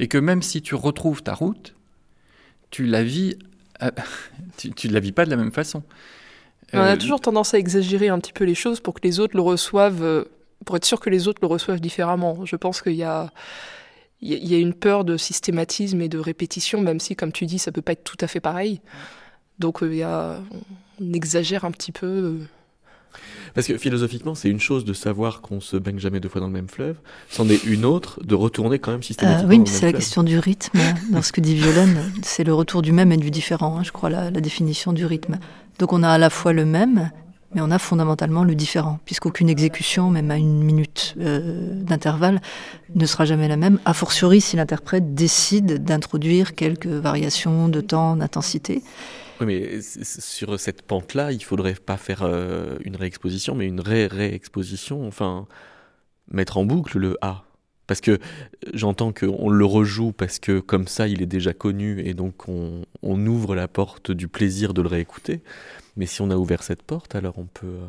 Et 0.00 0.08
que 0.08 0.18
même 0.18 0.42
si 0.42 0.62
tu 0.62 0.74
retrouves 0.74 1.22
ta 1.22 1.34
route, 1.34 1.76
tu 2.70 2.86
la 2.86 3.04
vis, 3.04 3.36
euh, 3.82 3.90
tu, 4.56 4.72
tu 4.72 4.88
la 4.88 4.98
vis 4.98 5.12
pas 5.12 5.24
de 5.24 5.30
la 5.30 5.36
même 5.36 5.52
façon. 5.52 5.84
On 6.72 6.80
a 6.80 6.94
Euh, 6.94 6.96
toujours 6.96 7.20
tendance 7.20 7.54
à 7.54 7.58
exagérer 7.58 8.08
un 8.08 8.18
petit 8.18 8.32
peu 8.32 8.42
les 8.44 8.56
choses 8.56 8.80
pour 8.80 8.94
que 8.94 9.00
les 9.06 9.20
autres 9.20 9.36
le 9.36 9.42
reçoivent, 9.42 10.02
euh, 10.02 10.24
pour 10.64 10.74
être 10.76 10.84
sûr 10.86 10.98
que 10.98 11.10
les 11.10 11.28
autres 11.28 11.38
le 11.42 11.46
reçoivent 11.48 11.80
différemment. 11.80 12.44
Je 12.46 12.56
pense 12.56 12.82
qu'il 12.82 12.94
y 12.94 13.04
a, 13.04 13.30
il 14.22 14.48
y 14.48 14.54
a- 14.54 14.58
une 14.58 14.74
peur 14.74 15.04
de 15.04 15.16
systématisme 15.16 16.00
et 16.00 16.08
de 16.08 16.18
répétition, 16.18 16.80
même 16.80 17.00
si, 17.00 17.16
comme 17.16 17.32
tu 17.32 17.44
dis, 17.46 17.58
ça 17.58 17.72
peut 17.72 17.82
pas 17.82 17.92
être 17.92 18.04
tout 18.04 18.16
à 18.20 18.26
fait 18.26 18.40
pareil. 18.40 18.80
Donc, 19.58 19.82
euh, 19.82 19.92
il 19.92 19.98
y 19.98 20.02
a, 20.02 20.40
on 21.00 21.12
exagère 21.12 21.64
un 21.64 21.70
petit 21.70 21.92
peu. 21.92 22.06
euh. 22.06 22.38
Parce 23.54 23.66
que 23.66 23.76
philosophiquement, 23.76 24.34
c'est 24.34 24.48
une 24.48 24.60
chose 24.60 24.86
de 24.86 24.94
savoir 24.94 25.42
qu'on 25.42 25.60
se 25.60 25.76
baigne 25.76 25.98
jamais 25.98 26.20
deux 26.20 26.30
fois 26.30 26.40
dans 26.40 26.46
le 26.46 26.52
même 26.54 26.68
fleuve, 26.68 26.96
c'en 27.28 27.46
est 27.50 27.62
une 27.64 27.84
autre 27.84 28.18
de 28.24 28.34
retourner 28.34 28.78
quand 28.78 28.90
même 28.92 29.00
Euh, 29.00 29.02
systématiquement 29.02 29.48
oui, 29.50 29.58
mais 29.58 29.66
c'est 29.66 29.72
la 29.86 29.90
fleuve. 29.90 30.00
question 30.00 30.22
du 30.22 30.38
rythme. 30.38 30.78
Dans 31.10 31.20
ce 31.20 31.32
que 31.32 31.42
dit 31.42 31.54
Violaine, 31.54 32.10
c'est 32.22 32.44
le 32.44 32.54
retour 32.54 32.80
du 32.80 32.92
même 32.92 33.12
et 33.12 33.18
du 33.18 33.30
différent, 33.30 33.76
hein, 33.78 33.82
je 33.82 33.92
crois, 33.92 34.08
la, 34.08 34.30
la 34.30 34.40
définition 34.40 34.94
du 34.94 35.04
rythme. 35.04 35.38
Donc 35.78 35.92
on 35.92 36.02
a 36.02 36.08
à 36.08 36.16
la 36.18 36.30
fois 36.30 36.54
le 36.54 36.64
même, 36.64 37.10
mais 37.54 37.60
on 37.60 37.70
a 37.70 37.78
fondamentalement 37.78 38.44
le 38.44 38.54
différent, 38.54 38.98
puisqu'aucune 39.04 39.48
exécution, 39.48 40.10
même 40.10 40.30
à 40.30 40.36
une 40.36 40.62
minute 40.62 41.14
euh, 41.20 41.74
d'intervalle, 41.82 42.40
ne 42.94 43.06
sera 43.06 43.24
jamais 43.24 43.48
la 43.48 43.56
même, 43.56 43.78
a 43.84 43.94
fortiori 43.94 44.40
si 44.40 44.56
l'interprète 44.56 45.14
décide 45.14 45.84
d'introduire 45.84 46.54
quelques 46.54 46.86
variations 46.86 47.68
de 47.68 47.80
temps, 47.80 48.16
d'intensité. 48.16 48.82
Oui, 49.40 49.46
mais 49.46 49.80
sur 49.82 50.58
cette 50.58 50.82
pente-là, 50.82 51.32
il 51.32 51.42
faudrait 51.42 51.74
pas 51.74 51.96
faire 51.96 52.22
euh, 52.22 52.78
une 52.84 52.96
réexposition, 52.96 53.54
mais 53.54 53.66
une 53.66 53.80
ré-réexposition, 53.80 55.06
enfin, 55.06 55.46
mettre 56.30 56.56
en 56.58 56.64
boucle 56.64 56.98
le 56.98 57.16
A. 57.20 57.44
Parce 57.86 58.00
que 58.00 58.12
euh, 58.12 58.18
j'entends 58.72 59.12
qu'on 59.12 59.50
le 59.50 59.64
rejoue 59.64 60.12
parce 60.12 60.38
que 60.38 60.60
comme 60.60 60.86
ça, 60.86 61.08
il 61.08 61.20
est 61.20 61.26
déjà 61.26 61.52
connu 61.52 62.00
et 62.06 62.14
donc 62.14 62.48
on, 62.48 62.82
on 63.02 63.26
ouvre 63.26 63.54
la 63.54 63.68
porte 63.68 64.12
du 64.12 64.28
plaisir 64.28 64.72
de 64.72 64.82
le 64.82 64.88
réécouter. 64.88 65.42
Mais 65.96 66.06
si 66.06 66.22
on 66.22 66.30
a 66.30 66.36
ouvert 66.36 66.62
cette 66.62 66.82
porte, 66.82 67.14
alors 67.14 67.38
on 67.38 67.44
peut 67.44 67.66
euh, 67.66 67.88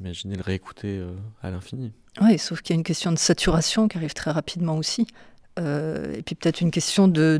imaginer 0.00 0.36
le 0.36 0.42
réécouter 0.42 0.98
euh, 0.98 1.12
à 1.42 1.50
l'infini. 1.50 1.92
Oui, 2.20 2.38
sauf 2.38 2.60
qu'il 2.62 2.74
y 2.74 2.76
a 2.76 2.78
une 2.78 2.84
question 2.84 3.10
de 3.10 3.18
saturation 3.18 3.88
qui 3.88 3.96
arrive 3.96 4.14
très 4.14 4.30
rapidement 4.30 4.76
aussi. 4.76 5.06
Euh, 5.58 6.14
et 6.14 6.22
puis 6.22 6.34
peut-être 6.34 6.62
une 6.62 6.70
question 6.70 7.08
de, 7.08 7.38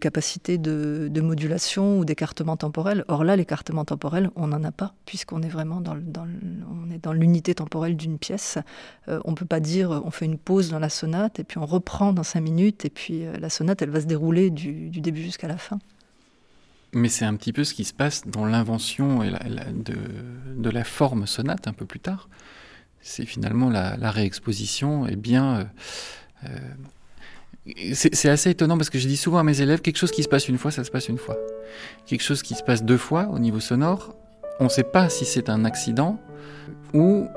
capacité 0.00 0.56
de, 0.56 1.20
modulation 1.20 1.98
ou 1.98 2.04
d'écartement 2.06 2.56
temporel. 2.56 3.04
Or 3.08 3.22
là, 3.22 3.36
l'écartement 3.36 3.84
temporel, 3.84 4.30
on 4.34 4.46
n'en 4.46 4.64
a 4.64 4.72
pas, 4.72 4.94
puisqu'on 5.04 5.42
est 5.42 5.48
vraiment 5.48 5.82
dans, 5.82 7.12
l'unité 7.12 7.54
temporelle 7.54 7.96
d'une 7.96 8.18
pièce. 8.18 8.56
On 9.08 9.32
ne 9.32 9.36
peut 9.36 9.44
pas 9.44 9.60
dire 9.60 9.90
on 10.04 10.10
fait 10.10 10.24
une 10.24 10.38
pause 10.38 10.70
dans 10.70 10.78
la 10.78 10.88
sonate 10.88 11.38
et 11.38 11.44
puis 11.44 11.58
on 11.58 11.66
reprend 11.66 12.14
dans 12.14 12.22
cinq 12.22 12.40
minutes 12.40 12.86
et 12.86 12.90
puis 12.90 13.24
la 13.38 13.50
sonate, 13.50 13.82
elle 13.82 13.90
va 13.90 14.00
se 14.00 14.06
dérouler 14.06 14.48
du 14.48 14.88
début 14.88 15.22
jusqu'à 15.22 15.48
la 15.48 15.58
fin. 15.58 15.78
Mais 16.92 17.08
c'est 17.08 17.24
un 17.24 17.36
petit 17.36 17.52
peu 17.52 17.64
ce 17.64 17.72
qui 17.72 17.84
se 17.84 17.92
passe 17.92 18.26
dans 18.26 18.44
l'invention 18.44 19.20
de, 19.20 20.70
la 20.70 20.84
forme 20.84 21.26
sonate 21.26 21.68
un 21.68 21.72
peu 21.72 21.86
plus 21.86 22.00
tard. 22.00 22.28
C'est 23.00 23.26
finalement 23.26 23.70
la, 23.70 24.10
réexposition 24.10 25.06
et 25.06 25.16
bien. 25.16 25.70
euh, 26.44 26.48
euh, 26.48 27.92
c'est 27.94 28.28
assez 28.28 28.50
étonnant 28.50 28.76
parce 28.76 28.90
que 28.90 28.98
je 28.98 29.06
dis 29.06 29.16
souvent 29.16 29.38
à 29.38 29.44
mes 29.44 29.60
élèves 29.60 29.80
quelque 29.80 29.98
chose 29.98 30.10
qui 30.10 30.22
se 30.22 30.28
passe 30.28 30.48
une 30.48 30.58
fois, 30.58 30.70
ça 30.70 30.82
se 30.82 30.90
passe 30.90 31.08
une 31.08 31.18
fois. 31.18 31.36
Quelque 32.06 32.22
chose 32.22 32.42
qui 32.42 32.54
se 32.54 32.62
passe 32.62 32.82
deux 32.82 32.96
fois 32.96 33.28
au 33.32 33.38
niveau 33.38 33.60
sonore, 33.60 34.16
on 34.58 34.64
ne 34.64 34.68
sait 34.68 34.82
pas 34.82 35.08
si 35.08 35.24
c'est 35.24 35.48
un 35.48 35.64
accident 35.64 36.18
ou 36.94 37.28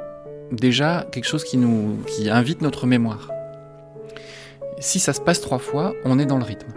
déjà 0.51 1.05
quelque 1.11 1.25
chose 1.25 1.43
qui 1.43 2.29
invite 2.29 2.61
notre 2.61 2.87
mémoire. 2.87 3.29
Si 4.79 4.99
ça 4.99 5.13
se 5.13 5.21
passe 5.21 5.41
trois 5.41 5.59
fois, 5.59 5.93
on 6.03 6.17
est 6.17 6.25
dans 6.25 6.37
le 6.37 6.43
rythme. 6.43 6.73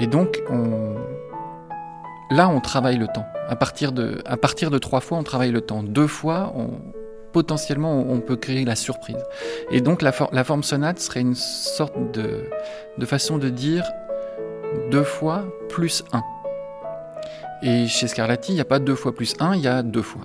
Et 0.00 0.06
donc, 0.06 0.42
on... 0.50 0.94
là, 2.30 2.48
on 2.48 2.60
travaille 2.60 2.96
le 2.96 3.06
temps. 3.06 3.26
À 3.48 3.56
partir, 3.56 3.92
de, 3.92 4.78
trois 4.78 5.00
fois, 5.00 5.18
on 5.18 5.22
travaille 5.22 5.50
le 5.50 5.60
temps. 5.60 5.82
Deux 5.82 6.06
fois, 6.06 6.52
potentiellement, 7.32 8.04
on 8.08 8.20
peut 8.20 8.36
créer 8.36 8.64
la 8.64 8.76
surprise. 8.76 9.24
Et 9.70 9.80
donc, 9.80 10.02
la 10.02 10.44
forme 10.44 10.62
sonate 10.62 11.00
serait 11.00 11.20
une 11.20 11.34
sorte 11.34 11.96
de, 12.12 12.44
de 12.98 13.06
façon 13.06 13.38
de 13.38 13.48
dire 13.48 13.84
deux 14.90 15.02
fois 15.04 15.44
plus 15.68 16.04
un. 16.12 16.22
Et 17.62 17.86
chez 17.86 18.06
Scarlatti, 18.06 18.52
il 18.52 18.54
n'y 18.56 18.60
a 18.60 18.64
pas 18.66 18.78
deux 18.78 18.94
fois 18.94 19.14
plus 19.14 19.34
un, 19.40 19.54
il 19.54 19.62
y 19.62 19.68
a 19.68 19.82
deux 19.82 20.02
fois. 20.02 20.22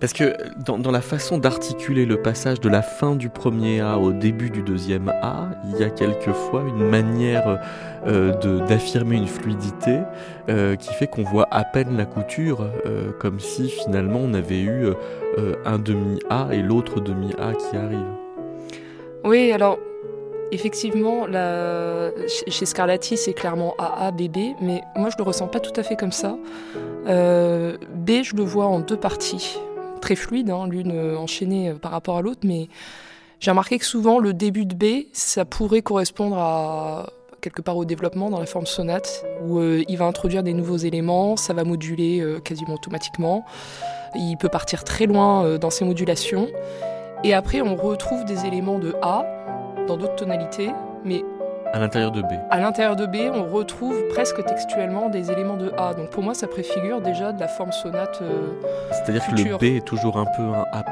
Parce 0.00 0.12
que 0.12 0.32
dans, 0.64 0.90
la 0.92 1.00
façon 1.00 1.38
d'articuler 1.38 2.06
le 2.06 2.22
passage 2.22 2.60
de 2.60 2.68
la 2.68 2.82
fin 2.82 3.16
du 3.16 3.28
premier 3.30 3.80
A 3.80 3.98
au 3.98 4.12
début 4.12 4.48
du 4.48 4.62
deuxième 4.62 5.08
A, 5.22 5.48
il 5.64 5.80
y 5.80 5.82
a 5.82 5.90
quelquefois 5.90 6.62
une 6.68 6.88
manière 6.88 7.58
euh, 8.06 8.32
d'affirmer 8.66 9.16
une 9.16 9.26
fluidité 9.26 9.98
euh, 10.48 10.76
qui 10.76 10.94
fait 10.94 11.08
qu'on 11.08 11.24
voit 11.24 11.48
à 11.50 11.64
peine 11.64 11.96
la 11.96 12.04
couture, 12.06 12.64
euh, 12.86 13.10
comme 13.18 13.40
si 13.40 13.68
finalement 13.68 14.20
on 14.22 14.34
avait 14.34 14.60
eu 14.60 14.84
euh, 14.86 15.54
un 15.64 15.80
demi-A 15.80 16.50
et 16.52 16.62
l'autre 16.62 17.00
demi-A 17.00 17.54
qui 17.54 17.76
arrive. 17.76 18.06
Oui, 19.24 19.50
alors 19.50 19.80
effectivement, 20.52 21.26
chez- 22.46 22.66
Scarlatti, 22.66 23.16
c'est 23.16 23.32
clairement 23.34 23.74
AA, 23.78 24.12
BB, 24.12 24.54
mais 24.62 24.80
moi 24.94 25.10
je 25.10 25.16
le 25.18 25.24
ressens 25.24 25.48
pas 25.48 25.58
tout 25.58 25.72
à 25.74 25.82
fait 25.82 25.96
comme 25.96 26.12
ça. 26.12 26.36
B, 27.04 28.10
je 28.22 28.36
le 28.36 28.42
vois 28.42 28.66
en 28.66 28.78
deux 28.80 28.96
parties, 28.96 29.58
très 29.98 30.16
fluides, 30.16 30.50
hein, 30.50 30.66
l'une 30.68 30.92
euh, 30.92 31.16
enchaînée 31.16 31.70
euh, 31.70 31.74
par 31.74 31.90
rapport 31.90 32.16
à 32.18 32.22
l'autre, 32.22 32.40
mais 32.44 32.68
j'ai 33.40 33.50
remarqué 33.50 33.78
que 33.78 33.84
souvent 33.84 34.18
le 34.18 34.32
début 34.32 34.66
de 34.66 34.74
B, 34.74 35.06
ça 35.12 35.44
pourrait 35.44 35.82
correspondre 35.82 36.38
à 36.38 37.10
quelque 37.40 37.62
part 37.62 37.76
au 37.76 37.84
développement 37.84 38.30
dans 38.30 38.40
la 38.40 38.46
forme 38.46 38.66
sonate, 38.66 39.24
où 39.46 39.58
euh, 39.58 39.84
il 39.88 39.96
va 39.96 40.06
introduire 40.06 40.42
des 40.42 40.54
nouveaux 40.54 40.76
éléments, 40.76 41.36
ça 41.36 41.52
va 41.52 41.62
moduler 41.64 42.24
quasiment 42.44 42.74
automatiquement. 42.74 43.44
Il 44.16 44.36
peut 44.38 44.48
partir 44.48 44.82
très 44.82 45.06
loin 45.06 45.56
dans 45.58 45.70
ses 45.70 45.84
modulations. 45.84 46.48
Et 47.22 47.34
après, 47.34 47.60
on 47.60 47.76
retrouve 47.76 48.24
des 48.24 48.46
éléments 48.46 48.78
de 48.78 48.94
A 49.02 49.24
dans 49.86 49.96
d'autres 49.96 50.16
tonalités, 50.16 50.70
mais 51.04 51.22
À 51.72 51.78
l'intérieur 51.78 52.10
de 52.10 52.22
B. 52.22 52.26
à 52.50 52.58
l'intérieur 52.60 52.96
de 52.96 53.06
B, 53.06 53.16
on 53.32 53.44
retrouve 53.44 54.08
presque 54.08 54.44
textuellement 54.44 55.08
des 55.10 55.30
éléments 55.30 55.56
de 55.56 55.70
A. 55.76 55.92
Donc 55.94 56.10
pour 56.10 56.22
moi, 56.22 56.34
ça 56.34 56.46
préfigure 56.46 57.00
déjà 57.00 57.32
de 57.32 57.40
la 57.40 57.48
forme 57.48 57.72
sonate. 57.72 58.18
euh, 58.22 58.52
C'est-à-dire 58.90 59.26
que 59.26 59.34
le 59.34 59.56
B 59.58 59.76
est 59.76 59.84
toujours 59.84 60.16
un 60.16 60.24
peu 60.24 60.42
un 60.42 60.64
A'. 60.72 60.84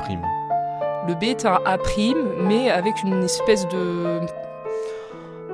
Le 1.08 1.14
B 1.14 1.24
est 1.24 1.46
un 1.46 1.58
A', 1.64 1.78
mais 2.42 2.70
avec 2.70 3.02
une 3.02 3.22
espèce 3.22 3.66
de. 3.68 4.20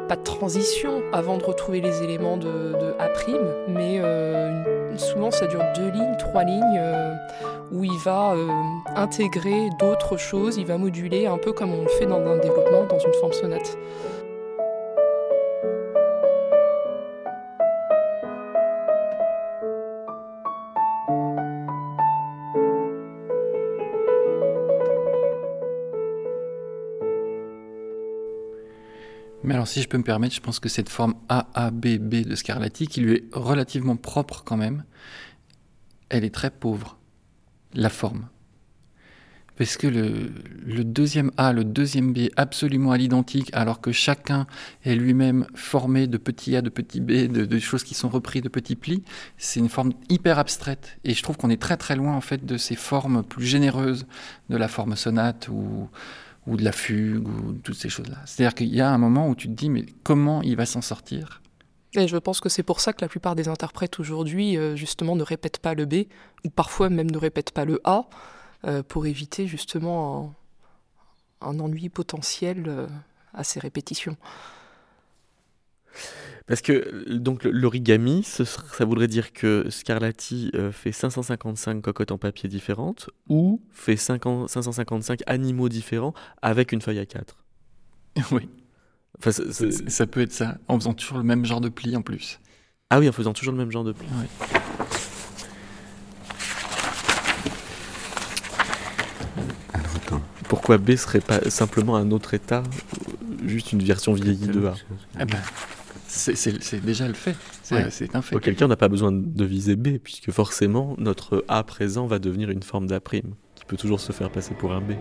pas 0.08 0.16
de 0.16 0.22
transition 0.22 1.02
avant 1.12 1.36
de 1.38 1.44
retrouver 1.44 1.80
les 1.80 2.02
éléments 2.02 2.36
de, 2.36 2.72
de 2.72 2.94
A', 2.98 3.08
mais 3.68 4.00
euh, 4.00 4.96
souvent 4.96 5.30
ça 5.30 5.46
dure 5.46 5.62
deux 5.76 5.90
lignes, 5.90 6.16
trois 6.18 6.42
lignes, 6.42 6.78
euh, 6.78 7.14
où 7.70 7.84
il 7.84 7.98
va 8.04 8.34
intégrer 8.96 9.70
d'autres 9.78 10.16
choses, 10.16 10.56
il 10.56 10.66
va 10.66 10.78
moduler 10.78 11.26
un 11.26 11.38
peu 11.38 11.52
comme 11.52 11.72
on 11.72 11.82
le 11.82 11.88
fait 11.88 12.06
dans 12.06 12.20
un 12.26 12.38
développement, 12.38 12.84
dans 12.88 12.98
une 12.98 13.14
forme 13.14 13.32
sonate. 13.32 13.78
Mais 29.44 29.54
alors, 29.54 29.66
si 29.66 29.82
je 29.82 29.88
peux 29.88 29.98
me 29.98 30.04
permettre, 30.04 30.34
je 30.34 30.40
pense 30.40 30.60
que 30.60 30.68
cette 30.68 30.88
forme 30.88 31.14
AABB 31.28 32.26
de 32.26 32.34
Scarlatti, 32.34 32.86
qui 32.86 33.00
lui 33.00 33.14
est 33.14 33.24
relativement 33.32 33.96
propre 33.96 34.42
quand 34.44 34.56
même, 34.56 34.84
elle 36.08 36.24
est 36.24 36.34
très 36.34 36.50
pauvre, 36.50 36.98
la 37.74 37.88
forme. 37.88 38.28
Parce 39.56 39.76
que 39.76 39.86
le, 39.86 40.84
deuxième 40.84 41.30
A, 41.36 41.52
le 41.52 41.64
deuxième 41.64 42.12
B, 42.12 42.28
absolument 42.36 42.92
à 42.92 42.96
l'identique, 42.96 43.50
alors 43.52 43.80
que 43.80 43.92
chacun 43.92 44.46
est 44.84 44.94
lui-même 44.94 45.46
formé 45.54 46.06
de 46.06 46.16
petits 46.16 46.56
A, 46.56 46.62
de 46.62 46.70
petits 46.70 47.00
B, 47.00 47.30
de, 47.30 47.58
choses 47.58 47.84
qui 47.84 47.94
sont 47.94 48.08
reprises 48.08 48.42
de 48.42 48.48
petits 48.48 48.76
plis, 48.76 49.02
c'est 49.36 49.60
une 49.60 49.68
forme 49.68 49.92
hyper 50.08 50.38
abstraite. 50.38 50.96
Et 51.04 51.12
je 51.12 51.22
trouve 51.22 51.36
qu'on 51.36 51.50
est 51.50 51.60
très 51.60 51.76
très 51.76 51.96
loin 51.96 52.14
en 52.16 52.20
fait 52.20 52.46
de 52.46 52.56
ces 52.56 52.76
formes 52.76 53.22
plus 53.22 53.44
généreuses 53.44 54.06
de 54.48 54.56
la 54.56 54.68
forme 54.68 54.96
sonate 54.96 55.48
ou, 55.48 55.88
ou 56.46 56.56
de 56.56 56.64
la 56.64 56.72
fugue 56.72 57.28
ou 57.28 57.52
toutes 57.52 57.76
ces 57.76 57.88
choses-là. 57.88 58.18
C'est-à-dire 58.26 58.54
qu'il 58.54 58.74
y 58.74 58.80
a 58.80 58.90
un 58.90 58.98
moment 58.98 59.28
où 59.28 59.34
tu 59.34 59.48
te 59.48 59.52
dis 59.52 59.70
mais 59.70 59.86
comment 60.02 60.42
il 60.42 60.56
va 60.56 60.66
s'en 60.66 60.82
sortir? 60.82 61.42
Et 61.94 62.08
je 62.08 62.16
pense 62.16 62.40
que 62.40 62.48
c'est 62.48 62.62
pour 62.62 62.80
ça 62.80 62.92
que 62.92 63.02
la 63.02 63.08
plupart 63.08 63.34
des 63.34 63.48
interprètes 63.48 64.00
aujourd'hui, 64.00 64.56
euh, 64.56 64.76
justement, 64.76 65.14
ne 65.14 65.22
répètent 65.22 65.58
pas 65.58 65.74
le 65.74 65.84
B, 65.84 66.06
ou 66.44 66.50
parfois 66.50 66.88
même 66.88 67.10
ne 67.10 67.18
répètent 67.18 67.50
pas 67.50 67.66
le 67.66 67.80
A, 67.84 68.06
euh, 68.64 68.82
pour 68.82 69.06
éviter 69.06 69.46
justement 69.46 70.34
un, 71.42 71.60
ennui 71.60 71.90
potentiel 71.90 72.64
euh, 72.66 72.86
à 73.34 73.44
ces 73.44 73.60
répétitions. 73.60 74.16
Parce 76.52 76.60
que 76.60 77.08
donc 77.14 77.44
l'origami, 77.44 78.22
ça 78.24 78.84
voudrait 78.84 79.08
dire 79.08 79.32
que 79.32 79.70
Scarlatti 79.70 80.50
euh, 80.54 80.70
fait 80.70 80.92
555 80.92 81.80
cocottes 81.80 82.12
en 82.12 82.18
papier 82.18 82.46
différentes 82.46 83.08
ou 83.26 83.62
fait 83.70 83.96
555 83.96 85.20
animaux 85.24 85.70
différents 85.70 86.12
avec 86.42 86.72
une 86.72 86.82
feuille 86.82 86.98
à 86.98 87.06
4. 87.06 87.38
Oui. 88.32 88.50
ça 89.88 90.06
peut 90.06 90.20
être 90.20 90.32
ça, 90.32 90.58
en 90.68 90.78
faisant 90.78 90.92
toujours 90.92 91.16
le 91.16 91.24
même 91.24 91.46
genre 91.46 91.62
de 91.62 91.70
pli 91.70 91.96
en 91.96 92.02
plus. 92.02 92.38
Ah 92.90 92.98
oui, 92.98 93.08
en 93.08 93.12
faisant 93.12 93.32
toujours 93.32 93.52
le 93.52 93.58
même 93.58 93.72
genre 93.72 93.84
de 93.84 93.92
pli. 93.92 94.06
Oui. 94.20 94.26
Pourquoi 100.50 100.76
B 100.76 100.96
serait 100.96 101.20
pas 101.20 101.48
simplement 101.48 101.96
un 101.96 102.10
autre 102.10 102.34
état, 102.34 102.62
juste 103.46 103.72
une 103.72 103.82
version 103.82 104.12
vieillie 104.12 104.48
de 104.48 104.66
A? 104.66 104.74
Eh 105.18 105.24
ben, 105.24 105.38
C'est 106.14 106.84
déjà 106.84 107.08
le 107.08 107.14
fait, 107.14 107.34
c'est 107.62 108.14
un 108.14 108.22
fait. 108.22 108.62
On 108.62 108.68
n'a 108.68 108.76
pas 108.76 108.88
besoin 108.88 109.12
de 109.12 109.44
viser 109.44 109.76
B, 109.76 109.96
puisque 109.98 110.30
forcément 110.30 110.94
notre 110.98 111.42
A 111.48 111.64
présent 111.64 112.06
va 112.06 112.18
devenir 112.18 112.50
une 112.50 112.62
forme 112.62 112.86
d'A', 112.86 113.00
qui 113.00 113.64
peut 113.66 113.76
toujours 113.76 113.98
se 113.98 114.12
faire 114.12 114.30
passer 114.30 114.54
pour 114.54 114.72
un 114.72 114.80
B. 114.80 114.92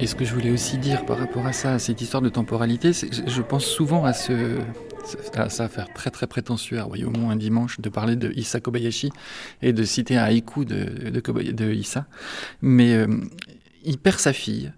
Et 0.00 0.06
ce 0.06 0.14
que 0.14 0.24
je 0.24 0.34
voulais 0.34 0.50
aussi 0.50 0.78
dire 0.78 1.04
par 1.06 1.18
rapport 1.18 1.46
à 1.46 1.52
ça, 1.52 1.74
à 1.74 1.78
cette 1.78 2.00
histoire 2.00 2.22
de 2.22 2.28
temporalité, 2.30 2.92
c'est 2.92 3.08
que 3.08 3.16
je 3.26 3.42
pense 3.42 3.64
souvent 3.64 4.04
à 4.04 4.12
ce, 4.12 4.58
ça, 5.04 5.48
va 5.64 5.68
faire 5.68 5.92
très 5.92 6.10
très 6.10 6.26
prétentieux 6.26 6.78
à 6.78 6.84
Royaumont 6.84 7.30
un 7.30 7.36
dimanche 7.36 7.80
de 7.80 7.88
parler 7.88 8.16
de 8.16 8.32
Issa 8.36 8.60
Kobayashi 8.60 9.10
et 9.62 9.72
de 9.72 9.82
citer 9.82 10.16
un 10.16 10.24
haïku 10.24 10.64
de, 10.64 11.10
de, 11.10 11.72
Issa. 11.72 12.06
Mais 12.62 12.94
euh, 12.94 13.06
il 13.84 13.98
perd 13.98 14.18
sa 14.18 14.32
fille 14.32 14.72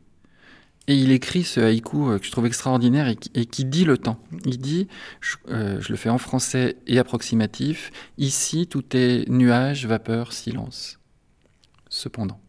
et 0.89 0.97
il 0.97 1.13
écrit 1.13 1.45
ce 1.45 1.61
haïku 1.61 2.11
euh, 2.11 2.19
que 2.19 2.27
je 2.27 2.31
trouve 2.31 2.47
extraordinaire 2.47 3.07
et 3.09 3.47
qui, 3.47 3.65
dit 3.65 3.85
le 3.85 3.99
temps. 3.99 4.19
Il 4.45 4.59
dit, 4.59 4.89
euh, 5.49 5.81
je, 5.81 5.91
le 5.91 5.97
fais 5.97 6.09
en 6.09 6.19
français 6.19 6.77
et 6.87 6.99
approximatif, 6.99 7.93
ici 8.19 8.67
tout 8.67 8.85
est 8.97 9.29
nuage, 9.29 9.87
vapeur, 9.87 10.33
silence. 10.33 10.99
Cependant. 11.89 12.41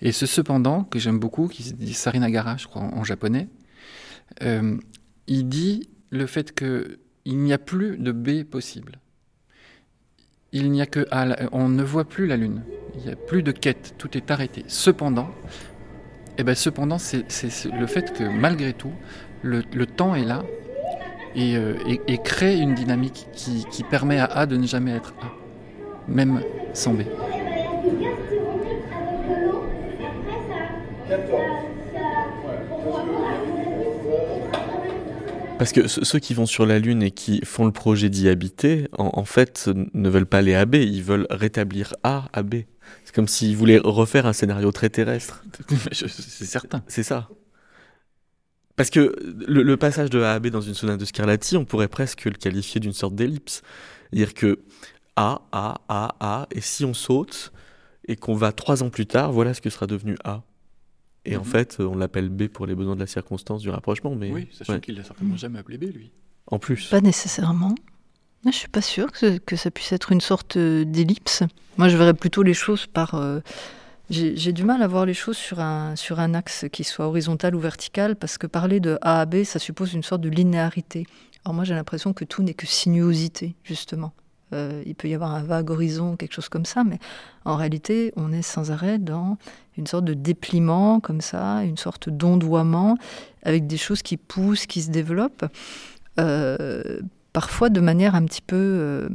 Et 0.00 0.12
ce 0.12 0.26
cependant, 0.26 0.84
que 0.84 0.98
j'aime 0.98 1.18
beaucoup, 1.18 1.48
qui 1.48 1.62
se 1.62 1.74
dit 1.74 1.94
Sarinagara, 1.94 2.56
je 2.58 2.66
crois, 2.66 2.82
en, 2.82 3.04
japonais, 3.04 3.48
il 4.40 5.48
dit 5.48 5.88
le 6.10 6.26
fait 6.26 6.54
qu'il 6.54 6.98
n'y 7.38 7.52
a 7.52 7.58
plus 7.58 7.96
de 7.96 8.12
B 8.12 8.44
possible. 8.44 8.98
Il 10.54 10.70
n'y 10.70 10.82
a 10.82 10.86
que 10.86 11.06
A, 11.10 11.48
on 11.52 11.68
ne 11.68 11.82
voit 11.82 12.04
plus 12.04 12.26
la 12.26 12.36
Lune. 12.36 12.62
Il 12.94 13.06
n'y 13.06 13.10
a 13.10 13.16
plus 13.16 13.42
de 13.42 13.52
quête, 13.52 13.94
tout 13.96 14.16
est 14.18 14.30
arrêté. 14.30 14.64
Cependant, 14.68 15.30
eh 16.36 16.44
ben 16.44 16.54
cependant, 16.54 16.98
c'est 16.98 17.24
le 17.72 17.86
fait 17.86 18.12
que 18.12 18.24
malgré 18.24 18.74
tout, 18.74 18.92
le, 19.42 19.62
temps 19.86 20.14
est 20.14 20.24
là 20.24 20.42
euh, 21.38 21.74
et, 22.06 22.18
crée 22.18 22.58
une 22.58 22.74
dynamique 22.74 23.28
qui, 23.32 23.64
qui 23.70 23.82
permet 23.82 24.18
à 24.18 24.26
A 24.26 24.46
de 24.46 24.56
ne 24.56 24.66
jamais 24.66 24.92
être 24.92 25.14
A, 25.22 25.32
même 26.06 26.42
sans 26.74 26.92
B. 26.92 27.00
Parce 35.62 35.70
que 35.70 35.86
ceux 35.86 36.18
qui 36.18 36.34
vont 36.34 36.44
sur 36.44 36.66
la 36.66 36.80
Lune 36.80 37.04
et 37.04 37.12
qui 37.12 37.40
font 37.44 37.64
le 37.64 37.70
projet 37.70 38.08
d'y 38.08 38.28
habiter, 38.28 38.88
en, 38.98 39.24
fait, 39.24 39.70
ne 39.94 40.08
veulent 40.08 40.26
pas 40.26 40.38
aller 40.38 40.56
à 40.56 40.64
B, 40.64 40.74
ils 40.74 41.04
veulent 41.04 41.28
rétablir 41.30 41.94
A 42.02 42.24
à 42.32 42.42
B. 42.42 42.62
C'est 43.04 43.14
comme 43.14 43.28
s'ils 43.28 43.56
voulaient 43.56 43.78
refaire 43.78 44.26
un 44.26 44.32
scénario 44.32 44.72
très 44.72 44.90
terrestre. 44.90 45.44
C'est 45.92 46.46
certain. 46.46 46.82
C'est 46.88 47.04
ça. 47.04 47.28
Parce 48.74 48.90
que 48.90 49.14
le, 49.46 49.76
passage 49.76 50.10
de 50.10 50.20
A 50.22 50.32
à 50.32 50.40
B 50.40 50.48
dans 50.48 50.62
une 50.62 50.74
sonate 50.74 50.98
de 50.98 51.04
Scarlatti, 51.04 51.56
on 51.56 51.64
pourrait 51.64 51.86
presque 51.86 52.24
le 52.24 52.32
qualifier 52.32 52.80
d'une 52.80 52.92
sorte 52.92 53.14
d'ellipse. 53.14 53.62
Dire 54.12 54.34
que 54.34 54.58
A, 55.14 55.42
A, 55.52 55.80
A, 55.88 56.16
A, 56.18 56.48
et 56.50 56.60
si 56.60 56.84
on 56.84 56.92
saute 56.92 57.52
et 58.08 58.16
qu'on 58.16 58.34
va 58.34 58.50
trois 58.50 58.82
ans 58.82 58.90
plus 58.90 59.06
tard, 59.06 59.30
voilà 59.30 59.54
ce 59.54 59.60
que 59.60 59.70
sera 59.70 59.86
devenu 59.86 60.16
A. 60.24 60.42
Et 61.24 61.36
en 61.36 61.40
mhm. 61.40 61.46
fait, 61.46 61.76
on 61.80 61.96
l'appelle 61.96 62.28
B 62.28 62.48
pour 62.48 62.66
les 62.66 62.74
besoins 62.74 62.94
de 62.94 63.00
la 63.00 63.06
circonstance 63.06 63.62
du 63.62 63.70
rapprochement. 63.70 64.14
Mais... 64.14 64.30
Oui, 64.30 64.48
sachant 64.52 64.80
qu'il 64.80 64.96
l'a 64.96 65.04
certainement 65.04 65.36
jamais 65.36 65.58
appelé 65.58 65.78
B, 65.78 65.84
lui. 65.94 66.10
En 66.46 66.58
plus. 66.58 66.88
Pas 66.88 67.00
nécessairement. 67.00 67.74
Je 68.44 68.50
suis 68.50 68.68
pas 68.68 68.82
sûr 68.82 69.12
que, 69.12 69.38
que, 69.38 69.54
ça 69.54 69.70
puisse 69.70 69.92
être 69.92 70.10
une 70.10 70.20
sorte 70.20 70.56
euh, 70.56 70.84
d'ellipse. 70.84 71.44
Moi, 71.76 71.88
je 71.88 71.96
verrais 71.96 72.14
plutôt 72.14 72.42
les 72.42 72.54
choses 72.54 72.86
par. 72.86 73.14
Euh, 73.14 73.40
j'ai 74.10 74.52
du 74.52 74.64
mal 74.64 74.82
à 74.82 74.86
voir 74.88 75.06
les 75.06 75.14
choses 75.14 75.38
sur 75.38 75.60
un, 75.60 75.96
sur 75.96 76.20
un 76.20 76.34
axe 76.34 76.66
qui 76.70 76.84
soit 76.84 77.06
horizontal 77.06 77.54
ou 77.54 77.60
vertical, 77.60 78.16
parce 78.16 78.36
que 78.36 78.46
parler 78.46 78.78
de 78.78 78.98
A 79.00 79.20
à 79.20 79.26
B, 79.26 79.44
ça 79.44 79.58
suppose 79.58 79.94
une 79.94 80.02
sorte 80.02 80.20
de 80.20 80.28
linéarité. 80.28 81.06
Alors 81.44 81.54
moi, 81.54 81.64
j'ai 81.64 81.74
l'impression 81.74 82.12
que 82.12 82.24
tout 82.24 82.42
n'est 82.42 82.52
que 82.52 82.66
sinuosité, 82.66 83.54
justement. 83.64 84.12
Euh, 84.52 84.82
il 84.86 84.94
peut 84.94 85.08
y 85.08 85.14
avoir 85.14 85.34
un 85.34 85.42
vague 85.42 85.70
horizon, 85.70 86.16
quelque 86.16 86.34
chose 86.34 86.48
comme 86.48 86.64
ça, 86.64 86.84
mais 86.84 86.98
en 87.44 87.56
réalité, 87.56 88.12
on 88.16 88.32
est 88.32 88.42
sans 88.42 88.70
arrêt 88.70 88.98
dans 88.98 89.38
une 89.76 89.86
sorte 89.86 90.04
de 90.04 90.14
dépliement 90.14 91.00
comme 91.00 91.20
ça, 91.20 91.64
une 91.64 91.76
sorte 91.78 92.08
d'ondoiement, 92.08 92.96
avec 93.42 93.66
des 93.66 93.76
choses 93.76 94.02
qui 94.02 94.16
poussent, 94.16 94.66
qui 94.66 94.82
se 94.82 94.90
développent, 94.90 95.44
euh, 96.20 97.00
parfois 97.32 97.70
de 97.70 97.80
manière 97.80 98.14
un 98.14 98.24
petit 98.24 98.42
peu 98.42 98.56
euh, 98.56 99.08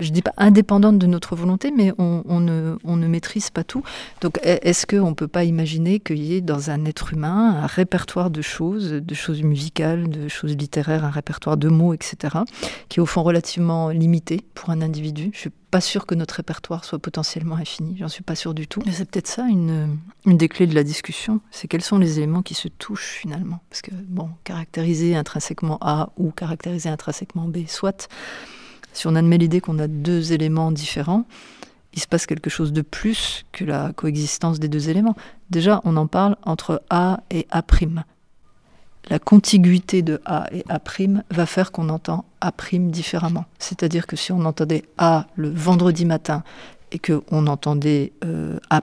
je 0.00 0.10
dis 0.10 0.22
pas 0.22 0.32
indépendante 0.36 0.98
de 0.98 1.06
notre 1.06 1.36
volonté, 1.36 1.72
mais 1.76 1.92
on, 1.98 2.40
ne, 2.40 2.76
ne, 2.84 3.06
maîtrise 3.06 3.50
pas 3.50 3.64
tout. 3.64 3.82
Donc 4.20 4.38
est-ce 4.42 4.86
qu'on 4.86 5.10
ne 5.10 5.14
peut 5.14 5.28
pas 5.28 5.44
imaginer 5.44 6.00
qu'il 6.00 6.22
y 6.22 6.34
ait 6.34 6.40
dans 6.40 6.70
un 6.70 6.84
être 6.84 7.12
humain 7.12 7.62
un 7.62 7.66
répertoire 7.66 8.30
de 8.30 8.42
choses, 8.42 8.92
de 8.92 9.14
choses 9.14 9.42
musicales, 9.42 10.08
de 10.08 10.28
choses 10.28 10.56
littéraires, 10.56 11.04
un 11.04 11.10
répertoire 11.10 11.56
de 11.56 11.68
mots, 11.68 11.94
etc., 11.94 12.38
qui 12.88 13.00
est 13.00 13.02
au 13.02 13.06
fond 13.06 13.22
relativement 13.22 13.90
limité 13.90 14.44
pour 14.54 14.70
un 14.70 14.82
individu? 14.82 15.30
Je 15.32 15.38
suis 15.38 15.50
pas 15.70 15.80
sûre 15.80 16.06
que 16.06 16.14
notre 16.14 16.36
répertoire 16.36 16.84
soit 16.84 17.00
potentiellement 17.00 17.56
infini, 17.56 17.96
j'en 17.98 18.08
suis 18.08 18.22
pas 18.22 18.36
sûre 18.36 18.54
du 18.54 18.68
tout. 18.68 18.80
Mais 18.86 18.92
c'est 18.92 19.10
peut-être 19.10 19.26
ça 19.26 19.46
une 19.48 19.98
des 20.26 20.48
clés 20.48 20.68
de 20.68 20.74
la 20.74 20.84
discussion, 20.84 21.40
c'est 21.50 21.66
quels 21.66 21.82
sont 21.82 21.98
les 21.98 22.18
éléments 22.18 22.42
qui 22.42 22.54
se 22.54 22.68
touchent 22.68 23.18
finalement? 23.20 23.60
Parce 23.70 23.82
que, 23.82 23.90
bon, 23.92 24.30
caractériser 24.44 25.16
intrinsèquement 25.16 25.78
A 25.80 26.10
ou 26.16 26.30
caractériser 26.30 26.88
intrinsèquement 26.88 27.48
B, 27.48 27.66
soit 27.66 28.08
si 28.94 29.06
on 29.06 29.14
admet 29.14 29.36
l'idée 29.36 29.60
qu'on 29.60 29.78
a 29.78 29.88
deux 29.88 30.32
éléments 30.32 30.72
différents, 30.72 31.26
il 31.92 32.00
se 32.00 32.06
passe 32.06 32.26
quelque 32.26 32.48
chose 32.48 32.72
de 32.72 32.82
plus 32.82 33.44
que 33.52 33.64
la 33.64 33.92
coexistence 33.92 34.58
des 34.58 34.68
deux 34.68 34.88
éléments. 34.88 35.16
Déjà, 35.50 35.80
on 35.84 35.96
en 35.96 36.06
parle 36.06 36.36
entre 36.42 36.82
A 36.90 37.20
et 37.30 37.46
A'. 37.50 37.62
La 39.10 39.18
contiguïté 39.18 40.02
de 40.02 40.20
A 40.24 40.48
et 40.50 40.64
A' 40.68 40.80
va 41.30 41.46
faire 41.46 41.72
qu'on 41.72 41.88
entend 41.90 42.24
A' 42.40 42.52
différemment. 42.78 43.44
C'est-à-dire 43.58 44.06
que 44.06 44.16
si 44.16 44.32
on 44.32 44.44
entendait 44.44 44.84
A 44.96 45.26
le 45.36 45.50
vendredi 45.50 46.04
matin 46.04 46.42
et 46.94 47.00
qu'on 47.00 47.46
entendait 47.48 48.12
euh, 48.24 48.58
A' 48.70 48.80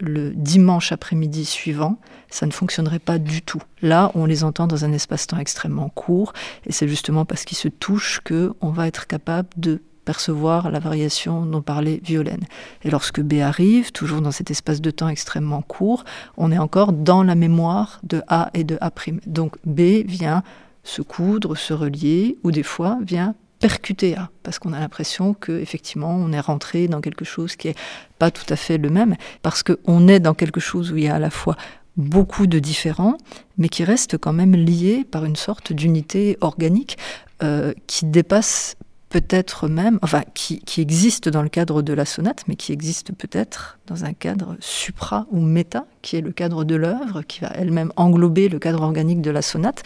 le 0.00 0.30
dimanche 0.34 0.92
après-midi 0.92 1.46
suivant, 1.46 1.98
ça 2.28 2.44
ne 2.44 2.52
fonctionnerait 2.52 2.98
pas 2.98 3.18
du 3.18 3.40
tout. 3.40 3.62
Là, 3.80 4.12
on 4.14 4.26
les 4.26 4.44
entend 4.44 4.66
dans 4.66 4.84
un 4.84 4.92
espace-temps 4.92 5.38
extrêmement 5.38 5.88
court, 5.88 6.34
et 6.66 6.72
c'est 6.72 6.86
justement 6.86 7.24
parce 7.24 7.44
qu'ils 7.44 7.56
se 7.56 7.68
touchent 7.68 8.20
qu'on 8.20 8.70
va 8.70 8.86
être 8.86 9.06
capable 9.06 9.48
de 9.56 9.80
percevoir 10.04 10.70
la 10.70 10.78
variation 10.78 11.46
dont 11.46 11.62
parlait 11.62 12.00
Violaine. 12.04 12.44
Et 12.82 12.90
lorsque 12.90 13.20
B 13.20 13.40
arrive, 13.40 13.92
toujours 13.92 14.20
dans 14.20 14.30
cet 14.30 14.50
espace 14.50 14.80
de 14.82 14.90
temps 14.90 15.08
extrêmement 15.08 15.62
court, 15.62 16.04
on 16.36 16.52
est 16.52 16.58
encore 16.58 16.92
dans 16.92 17.22
la 17.22 17.34
mémoire 17.34 18.00
de 18.02 18.22
A 18.28 18.50
et 18.52 18.64
de 18.64 18.76
A'. 18.80 18.92
Donc 19.26 19.56
B 19.64 20.06
vient 20.06 20.42
se 20.82 21.02
coudre, 21.02 21.56
se 21.56 21.72
relier, 21.74 22.38
ou 22.42 22.50
des 22.50 22.62
fois 22.62 22.98
vient 23.02 23.34
percuté 23.60 24.16
à, 24.16 24.30
parce 24.42 24.58
qu'on 24.58 24.72
a 24.72 24.80
l'impression 24.80 25.34
que 25.34 25.52
effectivement 25.52 26.14
on 26.14 26.32
est 26.32 26.40
rentré 26.40 26.88
dans 26.88 27.00
quelque 27.00 27.24
chose 27.24 27.56
qui 27.56 27.68
est 27.68 27.78
pas 28.18 28.30
tout 28.30 28.46
à 28.52 28.56
fait 28.56 28.78
le 28.78 28.90
même, 28.90 29.16
parce 29.42 29.62
qu'on 29.62 30.08
est 30.08 30.20
dans 30.20 30.34
quelque 30.34 30.60
chose 30.60 30.92
où 30.92 30.96
il 30.96 31.04
y 31.04 31.08
a 31.08 31.16
à 31.16 31.18
la 31.18 31.30
fois 31.30 31.56
beaucoup 31.96 32.46
de 32.46 32.58
différents, 32.60 33.18
mais 33.58 33.68
qui 33.68 33.84
reste 33.84 34.18
quand 34.18 34.32
même 34.32 34.54
lié 34.54 35.04
par 35.04 35.24
une 35.24 35.36
sorte 35.36 35.72
d'unité 35.72 36.38
organique 36.40 36.96
euh, 37.42 37.74
qui 37.86 38.06
dépasse 38.06 38.76
peut-être 39.08 39.68
même, 39.68 39.98
enfin, 40.02 40.22
qui, 40.34 40.60
qui, 40.60 40.80
existe 40.80 41.28
dans 41.28 41.42
le 41.42 41.48
cadre 41.48 41.82
de 41.82 41.92
la 41.92 42.04
sonate, 42.04 42.44
mais 42.46 42.56
qui 42.56 42.72
existe 42.72 43.12
peut-être 43.12 43.78
dans 43.86 44.04
un 44.04 44.12
cadre 44.12 44.56
supra 44.60 45.26
ou 45.30 45.40
méta, 45.40 45.86
qui 46.02 46.16
est 46.16 46.20
le 46.20 46.30
cadre 46.30 46.64
de 46.64 46.74
l'œuvre, 46.74 47.22
qui 47.22 47.40
va 47.40 47.48
elle-même 47.54 47.92
englober 47.96 48.48
le 48.48 48.58
cadre 48.58 48.82
organique 48.82 49.22
de 49.22 49.30
la 49.30 49.42
sonate. 49.42 49.82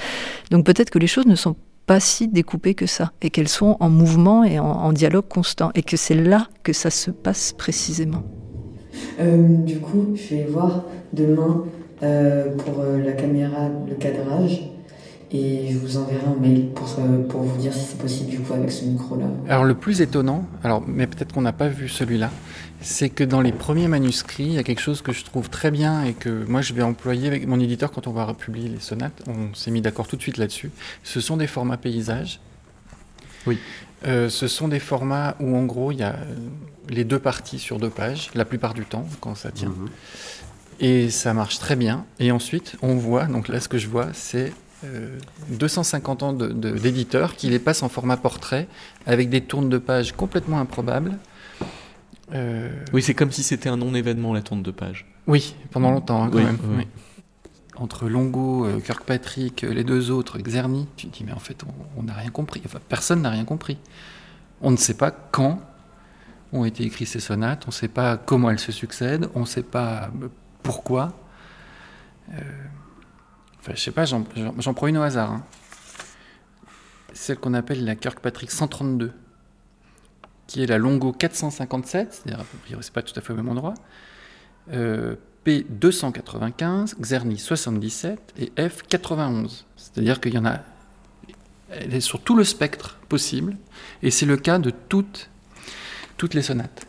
Donc 0.51 0.67
peut-être 0.67 0.91
que 0.91 0.99
les 0.99 1.07
choses 1.07 1.27
ne 1.27 1.37
sont 1.37 1.57
pas 1.87 2.01
si 2.01 2.29
découpées 2.29 2.75
que 2.75 2.87
ça, 2.87 3.13
et 3.23 3.31
qu'elles 3.31 3.49
sont 3.49 3.77
en 3.81 3.91
mouvement 3.91 4.45
et 4.45 4.59
en, 4.59 4.93
dialogue 4.93 5.29
constant, 5.29 5.71
et 5.75 5.83
que 5.83 5.97
c'est 5.97 6.15
là 6.15 6.49
que 6.63 6.73
ça 6.73 6.91
se 6.91 7.11
passe 7.11 7.53
précisément. 7.53 8.23
Euh, 9.21 9.57
du 9.59 9.79
coup, 9.79 10.15
je 10.15 10.37
vais 10.37 10.45
voir 10.45 10.85
demain 11.13 11.65
euh, 12.03 12.55
pour 12.57 12.81
euh, 12.81 13.03
la 13.03 13.13
caméra, 13.13 13.69
le 13.89 13.95
cadrage. 13.95 14.63
Et 15.35 15.69
je 15.71 15.79
vous 15.79 15.97
enverrai 15.97 16.27
un 16.27 16.39
mail 16.39 16.69
pour, 16.75 16.87
pour 17.29 17.43
vous 17.43 17.57
dire 17.59 17.73
si 17.73 17.81
c'est 17.81 17.99
possible 17.99 18.31
du 18.31 18.41
coup 18.41 18.53
avec 18.53 18.71
ce 18.71 18.85
micro-là. 18.85 19.25
Alors 19.49 19.65
le 19.65 19.75
plus 19.75 20.03
étonnant, 20.03 20.47
alors, 20.63 20.85
mais 20.87 21.07
peut-être 21.07 21.33
qu'on 21.33 21.41
n'a 21.41 21.55
pas 21.55 21.69
vu 21.69 21.89
celui-là, 21.89 22.31
c'est 22.83 23.09
que 23.09 23.25
dans 23.25 23.41
les 23.41 23.53
premiers 23.53 23.89
manuscrits, 23.89 24.45
il 24.45 24.53
y 24.53 24.59
a 24.59 24.63
quelque 24.63 24.83
chose 24.83 25.01
que 25.01 25.13
je 25.13 25.25
trouve 25.25 25.49
très 25.49 25.71
bien 25.71 26.05
et 26.05 26.13
que 26.13 26.45
moi 26.47 26.61
je 26.61 26.75
vais 26.75 26.83
employer 26.83 27.29
avec 27.29 27.47
mon 27.47 27.59
éditeur 27.61 27.93
quand 27.93 28.07
on 28.07 28.13
va 28.13 28.27
republier 28.27 28.69
les 28.69 28.81
sonates. 28.81 29.23
On 29.27 29.55
s'est 29.55 29.71
mis 29.71 29.81
d'accord 29.81 30.07
tout 30.07 30.17
de 30.17 30.23
suite 30.23 30.37
là-dessus. 30.37 30.71
Ce 31.03 31.21
sont 31.21 31.39
des 31.39 31.47
formats 31.47 31.79
paysages. 31.79 32.41
Oui. 33.47 33.59
Euh, 34.07 34.29
ce 34.29 34.49
sont 34.49 34.69
des 34.69 34.81
formats 34.81 35.37
où 35.41 35.57
en 35.57 35.65
gros 35.65 35.93
il 35.93 35.99
y 35.99 36.03
a 36.03 36.17
les 36.91 37.05
deux 37.05 37.21
parties 37.21 37.59
sur 37.59 37.79
deux 37.79 37.91
pages, 37.91 38.31
la 38.35 38.45
plupart 38.45 38.75
du 38.75 38.85
temps 38.85 39.07
quand 39.21 39.35
ça 39.35 39.51
tient. 39.51 39.71
Mhm. 39.71 39.89
Et 40.81 41.11
ça 41.11 41.33
marche 41.33 41.59
très 41.59 41.77
bien. 41.77 42.05
Et 42.19 42.33
ensuite, 42.33 42.77
on 42.83 42.97
voit, 42.97 43.27
donc 43.27 43.47
là, 43.47 43.61
ce 43.61 43.69
que 43.69 43.79
je 43.79 43.87
vois, 43.87 44.09
c'est 44.13 44.53
250 45.51 46.23
euh, 46.23 46.27
ans 46.27 46.33
d'éditeurs 46.33 47.37
qui 47.37 47.49
les 47.49 47.59
passent 47.59 47.83
en 47.83 47.89
format 47.89 48.17
portrait 48.17 48.69
avec 49.07 49.29
des 49.29 49.41
tournes 49.41 49.69
de 49.69 49.79
pages 49.79 50.13
complètement 50.13 50.59
improbables. 50.59 51.19
Euh, 52.35 52.71
oui, 52.93 53.03
c'est 53.03 53.15
comme 53.15 53.31
si 53.31 53.43
c'était 53.43 53.69
un 53.69 53.77
non-événement, 53.77 54.33
la 54.33 54.43
tourne 54.43 54.63
de 54.63 54.71
page. 54.71 55.07
Oui, 55.27 55.55
pendant 55.71 55.91
longtemps, 55.91 56.25
hein, 56.25 56.31
quand 56.33 56.43
même. 56.43 56.59
Entre 57.77 58.09
Longo, 58.09 58.67
euh, 58.67 58.81
Kirkpatrick, 58.81 59.63
les 59.63 59.85
deux 59.85 60.11
autres, 60.11 60.39
Xerny, 60.39 60.87
tu 60.97 61.09
te 61.09 61.17
dis, 61.17 61.25
mais 61.25 61.33
en 61.33 61.39
fait, 61.39 61.65
on 61.97 62.03
n'a 62.03 62.13
rien 62.13 62.31
compris. 62.31 62.63
Enfin, 62.65 62.79
personne 62.89 63.23
n'a 63.23 63.31
rien 63.31 63.45
compris. 63.45 63.79
On 64.61 64.71
ne 64.71 64.77
sait 64.77 64.95
pas 64.95 65.11
quand 65.11 65.61
ont 66.53 66.65
été 66.65 66.85
écrites 66.85 67.09
ces 67.09 67.21
sonates, 67.21 67.65
on 67.65 67.71
ne 67.71 67.75
sait 67.75 67.89
pas 67.89 68.17
comment 68.17 68.51
elles 68.51 68.59
se 68.59 68.73
succèdent, 68.73 69.29
on 69.35 69.41
ne 69.41 69.47
sait 69.47 69.63
pas 69.63 70.11
pourquoi 70.63 71.13
euh, 72.33 72.41
Enfin, 73.63 73.73
je 73.77 73.81
sais 73.81 73.93
pas, 73.93 74.05
j'en 74.05 74.75
prends 74.75 74.89
une 74.89 74.99
au 74.99 75.03
hasard. 75.03 75.31
Hein. 75.31 75.45
Celle 77.13 77.39
qu'on 77.39 77.55
appelle 77.55 77.85
la 77.85 77.95
Kirkpatrick 77.95 78.51
132, 78.51 79.13
qui 80.49 80.65
est 80.65 80.67
la 80.67 80.79
Longo 80.79 81.13
457, 81.13 82.13
c'est-à-dire, 82.25 82.45
c'est 82.81 82.93
pas 82.93 83.03
tout 83.03 83.17
à 83.17 83.21
fait 83.21 83.33
au 83.33 83.37
même 83.37 83.49
endroit. 83.49 83.75
Euh, 84.73 85.15
P 85.45 85.65
295, 85.69 86.97
Xerny 87.01 87.39
77 87.39 88.35
et 88.39 88.69
F 88.69 88.83
91. 88.89 89.67
C'est-à-dire 89.77 90.21
qu'il 90.21 90.35
y 90.35 90.39
en 90.39 90.45
a. 90.45 90.61
Est 91.71 92.01
sur 92.01 92.21
tout 92.21 92.35
le 92.35 92.45
spectre 92.45 92.99
possible, 93.09 93.57
et 94.03 94.11
c'est 94.11 94.27
le 94.27 94.37
cas 94.37 94.59
de 94.59 94.71
toutes, 94.71 95.31
les 96.35 96.43
sonates. 96.43 96.87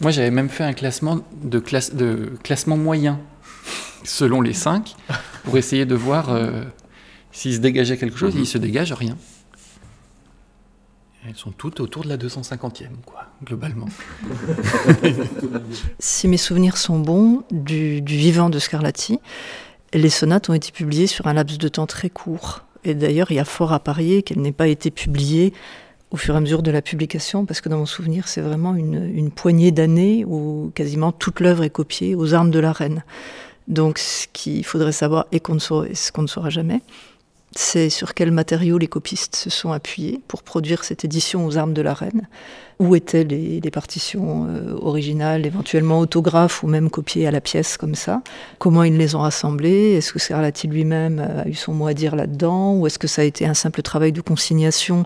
Moi, 0.00 0.10
j'avais 0.10 0.30
même 0.30 0.48
fait 0.48 0.64
un 0.64 0.72
classement 0.72 1.20
de, 1.42 1.58
classe, 1.58 1.94
de 1.94 2.32
classement 2.42 2.76
moyen 2.76 3.20
selon 4.04 4.40
les 4.40 4.52
cinq 4.52 4.94
pour 5.44 5.56
essayer 5.56 5.86
de 5.86 5.94
voir 5.94 6.30
euh, 6.30 6.64
s'il 7.32 7.54
se 7.54 7.58
dégageait 7.58 7.96
quelque 7.96 8.18
chose. 8.18 8.34
Il 8.36 8.46
se 8.46 8.58
dégage 8.58 8.92
rien. 8.92 9.16
Elles 11.26 11.36
sont 11.36 11.50
toutes 11.50 11.80
autour 11.80 12.04
de 12.04 12.08
la 12.08 12.16
250e, 12.16 12.86
quoi, 13.04 13.26
globalement. 13.44 13.88
si 15.98 16.28
mes 16.28 16.36
souvenirs 16.36 16.76
sont 16.76 17.00
bons 17.00 17.42
du, 17.50 18.00
du 18.00 18.16
vivant 18.16 18.48
de 18.48 18.58
Scarlatti, 18.58 19.18
les 19.92 20.10
sonates 20.10 20.48
ont 20.48 20.54
été 20.54 20.70
publiées 20.70 21.06
sur 21.06 21.26
un 21.26 21.34
laps 21.34 21.58
de 21.58 21.68
temps 21.68 21.86
très 21.86 22.08
court. 22.08 22.64
Et 22.84 22.94
d'ailleurs, 22.94 23.30
il 23.30 23.34
y 23.34 23.40
a 23.40 23.44
fort 23.44 23.72
à 23.72 23.80
parier 23.80 24.22
qu'elles 24.22 24.40
n'aient 24.40 24.52
pas 24.52 24.68
été 24.68 24.90
publiées 24.90 25.52
au 26.10 26.16
fur 26.16 26.34
et 26.34 26.38
à 26.38 26.40
mesure 26.40 26.62
de 26.62 26.70
la 26.70 26.80
publication, 26.80 27.44
parce 27.44 27.60
que 27.60 27.68
dans 27.68 27.78
mon 27.78 27.86
souvenir, 27.86 28.28
c'est 28.28 28.40
vraiment 28.40 28.74
une, 28.74 29.30
poignée 29.30 29.72
d'années 29.72 30.24
où 30.26 30.72
quasiment 30.74 31.12
toute 31.12 31.40
l'œuvre 31.40 31.64
est 31.64 31.70
copiée 31.70 32.14
aux 32.14 32.32
armes 32.32 32.50
de 32.50 32.58
la 32.58 32.72
reine. 32.72 33.04
Donc 33.68 33.98
ce 33.98 34.26
qu'il 34.32 34.64
faudrait 34.64 34.92
savoir 34.92 35.26
et 35.30 35.40
qu'on 35.40 35.54
ne 35.54 35.60
ce 35.60 36.10
qu'on 36.10 36.22
ne 36.22 36.26
saura 36.26 36.50
jamais, 36.50 36.80
c'est 37.54 37.90
sur 37.90 38.14
quels 38.14 38.32
matériaux 38.32 38.78
les 38.78 38.88
copistes 38.88 39.36
se 39.36 39.50
sont 39.50 39.72
appuyés 39.72 40.20
pour 40.26 40.42
produire 40.42 40.84
cette 40.84 41.04
édition 41.04 41.46
aux 41.46 41.56
armes 41.56 41.74
de 41.74 41.82
la 41.82 41.94
reine. 41.94 42.28
Où 42.78 42.94
étaient 42.94 43.24
les, 43.24 43.60
partitions 43.70 44.46
euh, 44.48 44.74
originales, 44.80 45.44
éventuellement 45.46 45.98
autographes 45.98 46.62
ou 46.62 46.68
même 46.68 46.90
copiées 46.90 47.26
à 47.26 47.30
la 47.30 47.40
pièce 47.40 47.76
comme 47.76 47.94
ça. 47.94 48.22
Comment 48.58 48.82
ils 48.84 48.96
les 48.96 49.14
ont 49.14 49.20
rassemblées? 49.20 49.94
Est-ce 49.94 50.12
que 50.12 50.18
Scarlatti 50.18 50.68
lui-même 50.68 51.18
a 51.18 51.48
eu 51.48 51.54
son 51.54 51.74
mot 51.74 51.86
à 51.86 51.94
dire 51.94 52.14
là-dedans? 52.16 52.74
Ou 52.76 52.86
est-ce 52.86 52.98
que 52.98 53.08
ça 53.08 53.22
a 53.22 53.24
été 53.24 53.46
un 53.46 53.54
simple 53.54 53.82
travail 53.82 54.12
de 54.12 54.20
consignation 54.20 55.04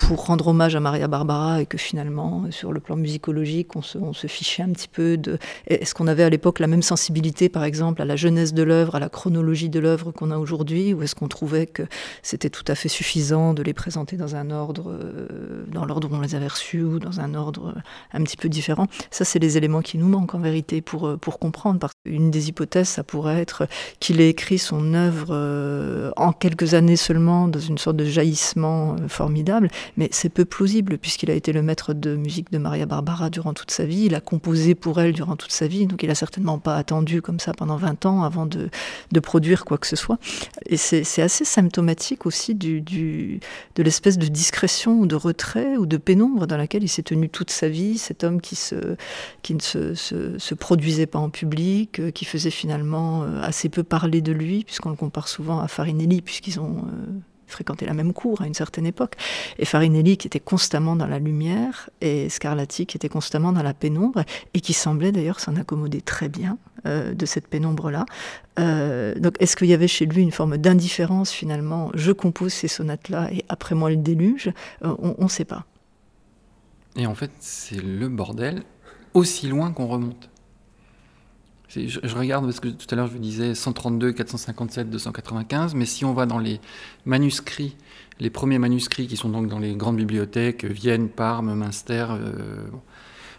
pour 0.00 0.26
rendre 0.26 0.48
hommage 0.48 0.74
à 0.74 0.80
Maria 0.80 1.08
Barbara 1.08 1.60
et 1.60 1.66
que 1.66 1.76
finalement, 1.76 2.46
sur 2.50 2.72
le 2.72 2.80
plan 2.80 2.96
musicologique, 2.96 3.76
on 3.76 3.82
se, 3.82 4.26
fichait 4.26 4.62
un 4.62 4.70
petit 4.70 4.88
peu 4.88 5.16
de... 5.16 5.38
Est-ce 5.66 5.94
qu'on 5.94 6.06
avait 6.06 6.22
à 6.22 6.30
l'époque 6.30 6.58
la 6.58 6.66
même 6.66 6.82
sensibilité, 6.82 7.48
par 7.48 7.64
exemple, 7.64 8.00
à 8.00 8.04
la 8.04 8.16
jeunesse 8.16 8.54
de 8.54 8.62
l'œuvre, 8.62 8.94
à 8.94 8.98
la 8.98 9.08
chronologie 9.08 9.68
de 9.68 9.78
l'œuvre 9.78 10.10
qu'on 10.10 10.30
a 10.30 10.38
aujourd'hui? 10.38 10.94
Ou 10.94 11.02
est-ce 11.02 11.14
qu'on 11.14 11.28
trouvait 11.28 11.66
que 11.66 11.82
c'était 12.22 12.50
tout 12.50 12.64
à 12.66 12.74
fait 12.74 12.88
suffisant 12.88 13.52
de 13.52 13.62
les 13.62 13.74
présenter 13.74 14.16
dans 14.16 14.36
un 14.36 14.50
ordre, 14.50 14.90
euh, 14.90 15.64
dans 15.70 15.84
l'ordre 15.84 16.08
où 16.10 16.14
on 16.14 16.20
les 16.20 16.34
avait 16.34 16.48
reçus 16.48 16.82
ou 16.82 16.98
dans 16.98 17.09
un 17.18 17.34
ordre 17.34 17.74
un 18.12 18.22
petit 18.22 18.36
peu 18.36 18.48
différent. 18.48 18.86
Ça, 19.10 19.24
c'est 19.24 19.38
les 19.38 19.56
éléments 19.56 19.82
qui 19.82 19.98
nous 19.98 20.08
manquent 20.08 20.34
en 20.34 20.38
vérité 20.38 20.80
pour, 20.80 21.06
euh, 21.06 21.16
pour 21.16 21.38
comprendre. 21.38 21.80
Parce 21.80 21.92
qu'une 22.04 22.30
des 22.30 22.48
hypothèses, 22.48 22.88
ça 22.88 23.02
pourrait 23.02 23.40
être 23.40 23.66
qu'il 23.98 24.20
ait 24.20 24.28
écrit 24.28 24.58
son 24.58 24.94
œuvre 24.94 25.28
euh, 25.30 26.10
en 26.16 26.32
quelques 26.32 26.74
années 26.74 26.96
seulement, 26.96 27.48
dans 27.48 27.60
une 27.60 27.78
sorte 27.78 27.96
de 27.96 28.04
jaillissement 28.04 28.94
euh, 28.94 29.08
formidable, 29.08 29.68
mais 29.96 30.08
c'est 30.12 30.28
peu 30.28 30.44
plausible 30.44 30.98
puisqu'il 30.98 31.30
a 31.30 31.34
été 31.34 31.52
le 31.52 31.62
maître 31.62 31.94
de 31.94 32.16
musique 32.16 32.50
de 32.52 32.58
Maria 32.58 32.86
Barbara 32.86 33.30
durant 33.30 33.54
toute 33.54 33.70
sa 33.70 33.84
vie, 33.84 34.04
il 34.04 34.14
a 34.14 34.20
composé 34.20 34.74
pour 34.74 35.00
elle 35.00 35.12
durant 35.12 35.36
toute 35.36 35.52
sa 35.52 35.66
vie, 35.66 35.86
donc 35.86 36.02
il 36.02 36.10
a 36.10 36.14
certainement 36.14 36.58
pas 36.58 36.76
attendu 36.76 37.22
comme 37.22 37.40
ça 37.40 37.52
pendant 37.52 37.76
20 37.76 38.06
ans 38.06 38.22
avant 38.22 38.46
de, 38.46 38.70
de 39.12 39.20
produire 39.20 39.64
quoi 39.64 39.78
que 39.78 39.86
ce 39.86 39.96
soit. 39.96 40.18
Et 40.66 40.76
c'est 40.76 41.22
assez 41.22 41.44
symptomatique 41.44 42.26
aussi 42.26 42.54
du 42.54 42.80
de 42.82 43.82
l'espèce 43.82 44.18
de 44.18 44.26
discrétion 44.26 44.98
ou 44.98 45.06
de 45.06 45.14
retrait 45.14 45.76
ou 45.76 45.86
de 45.86 45.96
pénombre 45.96 46.46
dans 46.46 46.56
laquelle 46.56 46.82
il 46.82 46.88
s'est 46.88 46.99
tenu 47.02 47.28
toute 47.28 47.50
sa 47.50 47.68
vie, 47.68 47.98
cet 47.98 48.24
homme 48.24 48.40
qui, 48.40 48.56
ne 49.54 49.60
se, 49.60 49.94
se, 49.94 50.54
produisait 50.54 51.06
pas 51.06 51.18
en 51.18 51.30
public, 51.30 52.00
euh, 52.00 52.10
qui 52.10 52.24
faisait 52.24 52.50
finalement 52.50 53.22
euh, 53.22 53.40
assez 53.42 53.68
peu 53.68 53.82
parler 53.82 54.20
de 54.20 54.32
lui, 54.32 54.64
puisqu'on 54.64 54.90
le 54.90 54.96
compare 54.96 55.28
souvent 55.28 55.60
à 55.60 55.68
Farinelli, 55.68 56.22
puisqu'ils 56.22 56.60
ont 56.60 56.78
euh, 56.78 57.06
fréquenté 57.46 57.86
la 57.86 57.94
même 57.94 58.12
cour 58.12 58.42
à 58.42 58.46
une 58.46 58.54
certaine 58.54 58.86
époque. 58.86 59.14
Et 59.58 59.64
Farinelli 59.64 60.16
qui 60.16 60.26
était 60.26 60.40
constamment 60.40 60.96
dans 60.96 61.06
la 61.06 61.18
lumière, 61.18 61.90
et 62.00 62.28
Scarlatti 62.28 62.86
qui 62.86 62.96
était 62.96 63.08
constamment 63.08 63.52
dans 63.52 63.62
la 63.62 63.74
pénombre, 63.74 64.24
et 64.54 64.60
qui 64.60 64.72
semblait 64.72 65.12
d'ailleurs 65.12 65.40
s'en 65.40 65.56
accommoder 65.56 66.00
très 66.00 66.28
bien 66.28 66.58
de 66.86 67.26
cette 67.26 67.46
pénombre-là. 67.46 68.06
donc 68.56 69.34
est-ce 69.38 69.54
qu'il 69.54 69.66
y 69.66 69.74
avait 69.74 69.88
chez 69.88 70.06
lui 70.06 70.22
une 70.22 70.32
forme 70.32 70.56
d'indifférence 70.56 71.30
finalement 71.30 71.90
Je 71.92 72.12
compose 72.12 72.54
ces 72.54 72.68
sonates-là 72.68 73.30
et 73.32 73.44
après 73.50 73.74
moi 73.74 73.90
le 73.90 73.96
déluge? 73.96 74.50
On 74.80 75.14
ne 75.18 75.28
sait 75.28 75.44
pas. 75.44 75.66
Et 77.00 77.06
en 77.06 77.14
fait, 77.14 77.30
c'est 77.38 77.82
le 77.82 78.08
bordel 78.08 78.62
aussi 79.14 79.48
loin 79.48 79.72
qu'on 79.72 79.86
remonte. 79.86 80.28
Je, 81.74 82.14
regarde 82.14 82.44
parce 82.44 82.60
que 82.60 82.68
tout 82.68 82.86
à 82.90 82.96
l'heure 82.96 83.06
je 83.06 83.12
vous 83.12 83.18
disais 83.18 83.54
132, 83.54 84.12
457, 84.12 84.90
295, 84.90 85.74
mais 85.74 85.86
si 85.86 86.04
on 86.04 86.12
va 86.12 86.26
dans 86.26 86.38
les 86.38 86.60
manuscrits, 87.06 87.74
les 88.18 88.28
premiers 88.28 88.58
manuscrits 88.58 89.06
qui 89.06 89.16
sont 89.16 89.30
donc 89.30 89.46
dans 89.46 89.58
les 89.58 89.76
grandes 89.76 89.96
bibliothèques, 89.96 90.66
Vienne, 90.66 91.08
Parme, 91.08 91.54
Münster, 91.54 92.06
euh, 92.10 92.66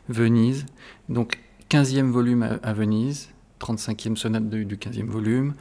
Venise, 0.10 0.66
donc 1.08 1.38
15e 1.70 2.10
volume 2.10 2.58
à, 2.64 2.74
Venise, 2.74 3.30
35e 3.60 4.16
sonate 4.16 4.50
du 4.50 4.78
15e 4.78 5.08
volume, 5.08 5.54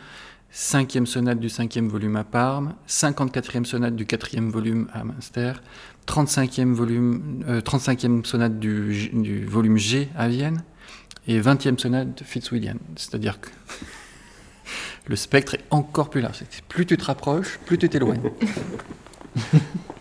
5e 0.53 1.07
sonate 1.07 1.39
du 1.39 1.47
5e 1.47 1.87
volume 1.87 2.17
à 2.17 2.25
Parme, 2.25 2.75
54e 2.89 3.65
sonate 3.65 3.95
du 3.95 4.05
4e 4.05 4.51
volume 4.51 4.89
à 4.93 5.05
Münster, 5.05 5.55
35e, 6.09 6.73
volume, 6.73 7.45
35e 7.47 8.21
euh, 8.21 8.25
sonate 8.25 8.59
du, 8.59 9.11
du, 9.13 9.45
volume 9.45 9.79
G 9.79 10.09
à 10.17 10.29
Vienne 10.29 10.65
et 11.29 11.41
20e 11.41 11.79
sonate 11.79 12.19
de 12.19 12.25
Fitzwilliam. 12.25 12.79
C'est-à-dire 12.97 13.41
que 13.41 13.49
le 15.07 15.15
spectre 15.15 15.55
est 15.55 15.65
encore 15.71 16.11
plus 16.11 16.21
large. 16.21 16.43
Plus 16.69 16.85
tu 16.85 16.97
te 16.97 17.05
rapproches, 17.05 17.59
plus 17.65 17.79
tu 17.79 17.89
t'éloignes. 17.89 18.23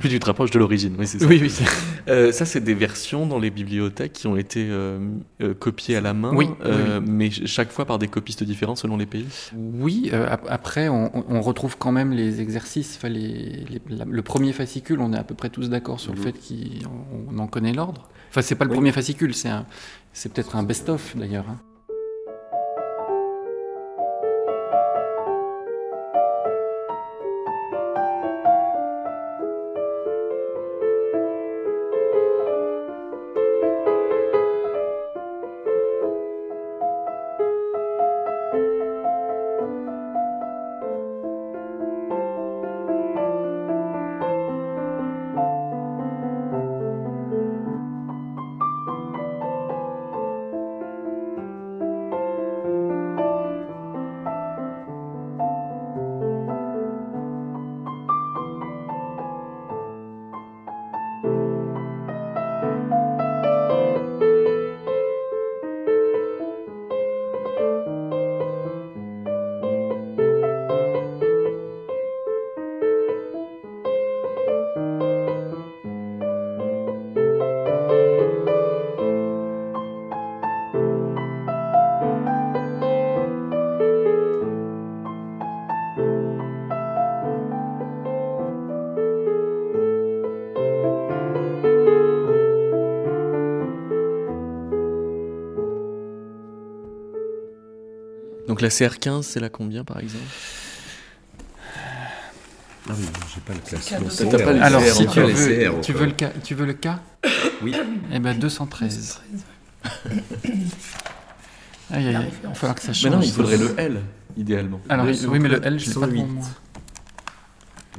Plus 0.00 0.08
tu 0.10 0.18
te 0.20 0.26
rapproches 0.26 0.50
de 0.50 0.58
l'origine, 0.58 0.94
oui, 0.98 1.06
c'est 1.06 1.18
ça. 1.18 1.26
Oui, 1.26 1.38
oui. 1.42 1.52
Euh, 2.08 2.32
ça, 2.32 2.44
c'est 2.44 2.60
des 2.60 2.74
versions 2.74 3.26
dans 3.26 3.38
les 3.38 3.50
bibliothèques 3.50 4.12
qui 4.12 4.26
ont 4.26 4.36
été 4.36 4.66
euh, 4.68 4.98
euh, 5.40 5.54
copiées 5.54 5.94
à 5.94 6.00
la 6.00 6.14
main, 6.14 6.34
Oui, 6.34 6.48
oui, 6.64 6.70
mais 7.06 7.30
chaque 7.30 7.70
fois 7.70 7.84
par 7.84 8.00
des 8.00 8.08
copistes 8.08 8.42
différents 8.42 8.74
selon 8.74 8.96
les 8.96 9.06
pays? 9.06 9.26
Oui, 9.56 10.10
ap- 10.12 10.44
après, 10.48 10.88
on, 10.88 11.40
retrouve 11.40 11.76
quand 11.78 11.92
même 11.92 12.10
les 12.12 12.40
exercices. 12.40 12.96
Enfin, 12.98 13.08
les- 13.08 13.64
les- 13.70 13.80
la- 13.88 14.04
le 14.04 14.22
premier 14.22 14.52
fascicule, 14.52 15.00
on 15.00 15.12
est 15.12 15.16
à 15.16 15.22
peu 15.22 15.36
près 15.36 15.48
tous 15.48 15.70
d'accord 15.70 16.00
sur 16.00 16.12
le 16.12 16.20
fait 16.20 16.32
qu'on 16.32 17.34
on 17.36 17.38
en 17.38 17.46
connaît 17.46 17.72
l'ordre. 17.72 18.08
Enfin, 18.30 18.42
c'est 18.42 18.56
pas 18.56 18.64
le 18.64 18.72
premier 18.72 18.90
fascicule, 18.90 19.32
c'est 19.32 19.48
un- 19.50 19.66
c'est 20.12 20.32
peut-être 20.32 20.56
un 20.56 20.64
best-of 20.64 21.16
d'ailleurs. 21.16 21.46
hein. 21.48 21.58
La 98.62 98.68
CR15, 98.68 99.22
c'est 99.22 99.40
la 99.40 99.48
combien 99.48 99.84
par 99.84 99.98
exemple? 99.98 100.24
Ah 102.88 102.92
oui, 102.98 103.04
j'ai 103.34 103.40
pas 103.40 103.52
le 103.52 103.60
classement. 103.60 104.08
CR. 104.08 104.62
Alors, 104.62 104.82
si 104.82 105.06
tu 105.06 105.20
veux, 105.20 105.32
CR, 105.32 105.80
tu 105.80 105.92
encore. 105.92 106.00
veux 106.00 106.06
le 106.06 106.12
cas, 106.12 106.30
tu 106.42 106.54
veux 106.54 106.66
le 106.66 106.72
cas 106.72 107.00
Oui. 107.62 107.74
Eh 108.12 108.18
ben 108.18 108.36
213. 108.38 109.20
Aïe, 111.90 112.06
aïe, 112.08 112.16
aïe. 112.16 112.30
Il 112.42 112.48
va 112.48 112.54
falloir 112.54 112.74
que 112.74 112.80
ça 112.82 112.92
change. 112.92 113.04
Mais 113.04 113.16
non, 113.16 113.22
il 113.22 113.30
faudrait 113.32 113.58
le 113.58 113.74
L, 113.78 114.00
idéalement. 114.36 114.80
Alors, 114.88 115.04
oui, 115.06 115.38
mais 115.38 115.48
le 115.48 115.60
L, 115.64 115.78
je 115.78 115.86
l'ai 115.88 115.94
pas 115.94 116.00
108. 116.00 116.12
devant 116.22 116.26
moi. 116.32 116.46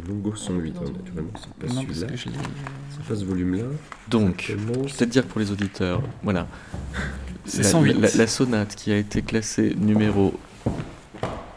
Longo 0.07 0.35
108, 0.35 0.75
hein, 0.75 0.79
naturellement, 0.97 1.31
c'est 1.39 1.53
pas 1.67 1.73
celui-là. 1.73 2.07
l'ai. 2.07 2.17
C'est 2.25 3.07
pas 3.07 3.15
ce 3.15 3.23
volume-là. 3.25 3.65
Donc, 4.09 4.45
je 4.49 4.55
vais 4.55 4.73
peut-être 4.73 5.09
dire 5.09 5.25
pour 5.25 5.39
les 5.39 5.51
auditeurs, 5.51 6.01
voilà. 6.23 6.47
C'est 7.45 7.61
La- 7.61 7.69
108. 7.69 7.93
La, 7.99 8.09
la 8.15 8.27
sonate 8.27 8.75
qui 8.75 8.91
a 8.91 8.97
été 8.97 9.21
classée 9.21 9.75
numéro 9.77 10.33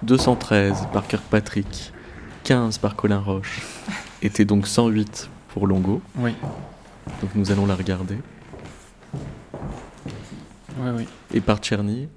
213 0.03 0.89
par 0.93 1.07
Kirkpatrick, 1.07 1.93
15 2.45 2.79
par 2.79 2.97
Colin 2.97 3.19
Roche, 3.21 3.63
était 4.23 4.45
donc 4.45 4.67
108 4.67 5.29
pour 5.49 5.67
Longo. 5.67 6.01
Oui, 6.17 6.35
Donc 7.21 7.31
nous 7.35 7.51
allons 7.51 7.67
la 7.67 7.75
regarder. 7.75 8.17
oui, 10.79 10.91
oui. 10.97 11.07
Et 11.35 11.41
par 11.41 11.61
Czerny, 11.61 12.09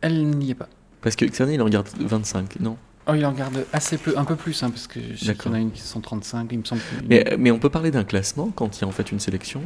Elle 0.00 0.26
n'y 0.30 0.50
est 0.50 0.54
pas. 0.54 0.68
parce 1.00 1.16
que 1.16 1.24
Czerny 1.26 1.54
il 1.54 1.62
en 1.62 1.64
regarde 1.66 1.88
25, 1.98 2.60
non? 2.60 2.76
Oh, 3.08 3.14
il 3.14 3.24
en 3.26 3.32
garde 3.32 3.64
assez 3.72 3.98
peu, 3.98 4.16
un 4.16 4.24
peu 4.24 4.36
plus, 4.36 4.62
hein, 4.62 4.70
parce 4.70 4.86
que 4.86 5.00
je 5.14 5.24
sais 5.24 5.34
qu'il 5.34 5.46
y 5.46 5.48
en 5.48 5.54
a 5.54 5.58
une 5.58 5.72
qui 5.72 5.80
est 5.80 5.84
135, 5.84 6.48
il 6.52 6.58
me 6.60 6.64
semble. 6.64 6.80
que- 6.82 7.04
mais, 7.08 7.36
mais 7.38 7.50
on 7.50 7.58
peut 7.58 7.70
parler 7.70 7.90
d'un 7.90 8.04
classement 8.04 8.50
quand 8.54 8.78
il 8.78 8.82
y 8.82 8.84
a 8.84 8.88
en 8.88 8.92
fait 8.92 9.10
une 9.10 9.18
sélection? 9.20 9.62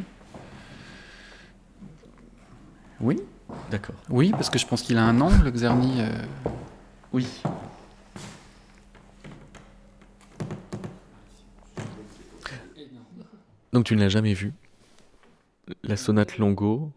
Oui, 3.01 3.19
D'accord. 3.71 3.97
oui, 4.11 4.31
parce 4.31 4.51
que 4.51 4.59
je 4.59 4.67
pense 4.67 4.83
qu'il 4.83 4.97
a 4.99 5.05
un 5.05 5.21
angle, 5.21 5.51
Xerny. 5.53 6.01
euh, 6.01 6.11
Oui. 7.13 7.27
Donc 13.73 13.85
tu 13.85 13.95
ne 13.97 14.01
l'as 14.01 14.09
jamais 14.09 14.35
vu 14.35 14.53
La 15.83 15.97
sonate 15.97 16.39
Longo? 16.39 16.93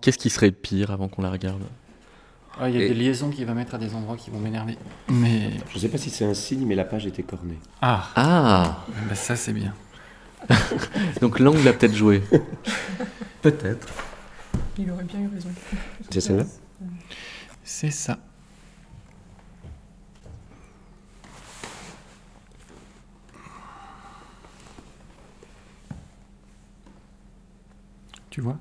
Qu'est-ce 0.00 0.18
qui 0.18 0.30
serait 0.30 0.52
pire 0.52 0.90
avant 0.90 1.08
qu'on 1.08 1.22
la 1.22 1.30
regarde? 1.30 1.62
Ah, 2.58 2.68
il 2.70 2.76
y 2.76 2.78
a 2.78 2.84
Et- 2.84 2.88
des 2.88 2.94
liaisons 2.94 3.30
qu'il 3.30 3.44
va 3.44 3.54
mettre 3.54 3.74
à 3.74 3.78
des 3.78 3.94
endroits 3.94 4.16
qui 4.16 4.30
vont 4.30 4.38
m'énerver. 4.38 4.78
Mais. 5.08 5.50
Je 5.74 5.78
sais 5.78 5.88
pas 5.88 5.98
si 5.98 6.10
c'est 6.10 6.24
un 6.24 6.32
signe, 6.32 6.64
mais 6.64 6.74
la 6.74 6.84
page 6.84 7.06
était 7.06 7.22
cornée. 7.22 7.58
Ah, 7.82 8.08
Ah 8.14 8.84
bah 9.08 9.14
ça 9.14 9.36
c'est 9.36 9.52
bien. 9.52 9.74
Donc 11.20 11.38
l'angle 11.38 11.66
a 11.68 11.72
peut-être 11.72 11.94
joué. 11.94 12.22
Peut-être. 13.42 13.86
Il 14.78 14.90
aurait 14.90 15.04
bien 15.04 15.20
eu 15.20 15.28
raison. 15.28 15.50
C'est 16.10 16.20
celle-là 16.20 16.44
C'est 17.62 17.90
ça. 17.90 18.18
Tu 28.30 28.40
vois? 28.42 28.58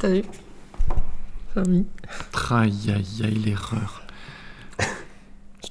T'as 0.00 0.08
vu? 0.08 0.22
Mis. 1.66 1.86
Aïe 2.50 2.92
aïe 2.94 3.22
aïe 3.24 3.34
l'erreur. 3.34 4.07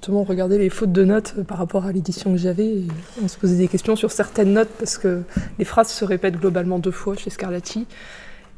Justement, 0.08 0.22
on 0.22 0.24
regardait 0.24 0.58
les 0.58 0.70
fautes 0.70 0.93
de 0.93 1.03
notes 1.03 1.34
euh, 1.38 1.43
par 1.43 1.58
rapport 1.58 1.86
à 1.86 1.91
l'édition 1.91 2.32
que 2.32 2.38
j'avais. 2.38 2.76
On 3.22 3.28
se 3.28 3.38
posait 3.38 3.58
des 3.58 3.68
questions 3.68 3.97
sur 3.97 4.10
certaines 4.10 4.53
notes 4.53 4.70
parce 4.80 4.97
que 4.97 5.24
les 5.60 5.66
phrases 5.66 5.89
se 5.89 6.05
répètent 6.05 6.39
globalement 6.39 6.80
deux 6.80 6.91
fois 6.91 7.18
chez 7.18 7.30
Scarlatti. 7.30 7.86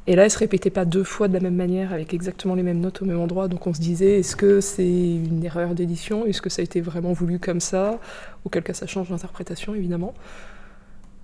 Et 0.06 0.16
là, 0.16 0.26
elles 0.26 0.30
se 0.30 0.38
répétaient 0.38 0.70
pas 0.70 0.86
deux 0.86 1.04
fois 1.04 1.28
de 1.28 1.34
la 1.34 1.40
même 1.40 1.56
manière, 1.56 1.92
avec 1.92 2.14
exactement 2.14 2.54
les 2.54 2.62
mêmes 2.62 2.80
notes 2.80 3.02
au 3.02 3.06
même 3.06 3.20
endroit. 3.20 3.48
Donc 3.48 3.66
on 3.66 3.74
se 3.74 3.82
disait, 3.82 4.20
est-ce 4.20 4.36
que 4.36 4.62
c'est 4.62 4.86
une 4.88 5.44
erreur 5.44 5.74
d'édition? 5.74 6.24
Est-ce 6.28 6.40
que 6.40 6.52
ça 6.52 6.62
a 6.62 6.64
été 6.64 6.82
vraiment 6.82 7.14
voulu 7.14 7.40
comme 7.40 7.62
ça? 7.62 8.00
Auquel 8.46 8.62
cas, 8.62 8.76
ça 8.76 8.86
change 8.86 9.10
l'interprétation, 9.10 9.74
évidemment. 9.74 10.14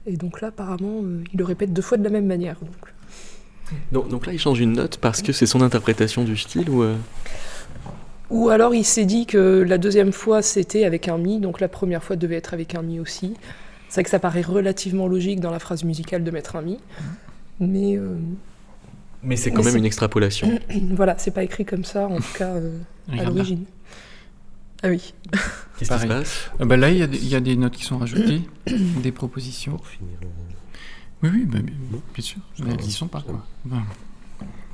Et 0.07 0.17
donc 0.17 0.41
là, 0.41 0.47
apparemment, 0.47 1.03
euh, 1.03 1.23
il 1.33 1.37
le 1.37 1.45
répète 1.45 1.71
deux 1.71 1.83
fois 1.83 1.99
de 1.99 2.03
la 2.03 2.09
même 2.09 2.25
manière. 2.25 2.57
Donc. 2.61 3.75
Donc, 3.91 4.07
donc 4.09 4.25
là 4.25 4.33
il 4.33 4.39
change 4.39 4.59
une 4.59 4.73
note 4.73 4.97
parce 4.97 5.21
que 5.21 5.31
c'est 5.31 5.45
son 5.45 5.61
interprétation 5.61 6.23
du 6.23 6.35
style 6.35 6.67
ou... 6.71 6.81
euh, 6.81 6.95
Ou 8.35 8.49
alors 8.49 8.75
il 8.75 8.83
s'est 8.83 9.05
dit 9.05 9.25
que 9.25 9.63
la 9.65 9.77
deuxième 9.77 10.11
fois 10.11 10.41
c'était 10.41 10.83
avec 10.85 11.07
un 11.07 11.17
mi, 11.17 11.39
donc 11.39 11.61
la 11.61 11.67
première 11.69 12.03
fois 12.03 12.15
devait 12.15 12.35
être 12.35 12.53
avec 12.53 12.75
un 12.75 12.81
mi 12.81 12.99
aussi. 12.99 13.33
C'est 13.87 13.95
vrai 13.95 14.03
que 14.03 14.09
ça 14.09 14.19
paraît 14.19 14.41
relativement 14.41 15.07
logique 15.07 15.39
dans 15.39 15.51
la 15.51 15.59
phrase 15.59 15.83
musicale 15.83 16.23
de 16.23 16.31
mettre 16.31 16.55
un 16.57 16.61
mi, 16.61 16.79
mais 17.59 17.95
euh, 17.95 18.15
Mais 19.23 19.37
c'est 19.37 19.51
Mais 19.51 19.55
quand 19.57 19.63
même 19.63 19.77
une 19.77 19.85
extrapolation. 19.85 20.59
voilà, 20.91 21.15
c'est 21.17 21.31
pas 21.31 21.43
écrit 21.43 21.65
comme 21.65 21.85
ça 21.85 22.07
en 22.07 22.17
tout 22.17 22.33
cas 22.37 22.49
euh, 22.49 22.77
à 23.11 23.23
l'origine. 23.23 23.63
Ah 24.83 24.89
oui. 24.89 25.13
Qu'est-ce 25.79 25.91
qui 25.93 25.99
se 25.99 26.07
passe? 26.07 26.49
Euh, 26.59 26.65
bah 26.65 26.77
là, 26.77 26.91
il 26.91 26.97
y, 26.97 27.01
a 27.01 27.07
des- 27.07 27.17
il 27.17 27.27
y 27.29 27.35
a 27.35 27.39
des 27.39 27.55
notes 27.55 27.73
qui 27.73 27.83
sont 27.85 27.97
rajoutées, 27.97 28.41
des 29.01 29.11
propositions. 29.11 29.77
Pour 29.77 29.87
finir. 29.87 30.17
Oui, 31.23 31.29
oui, 31.33 31.45
bah, 31.45 31.59
bien, 31.63 31.73
bien 32.13 32.23
sûr. 32.23 32.37
Mais 32.59 32.73
elles 32.73 32.85
y 32.85 32.91
sont 32.91 33.07
pas, 33.07 33.21
quoi. 33.21 33.43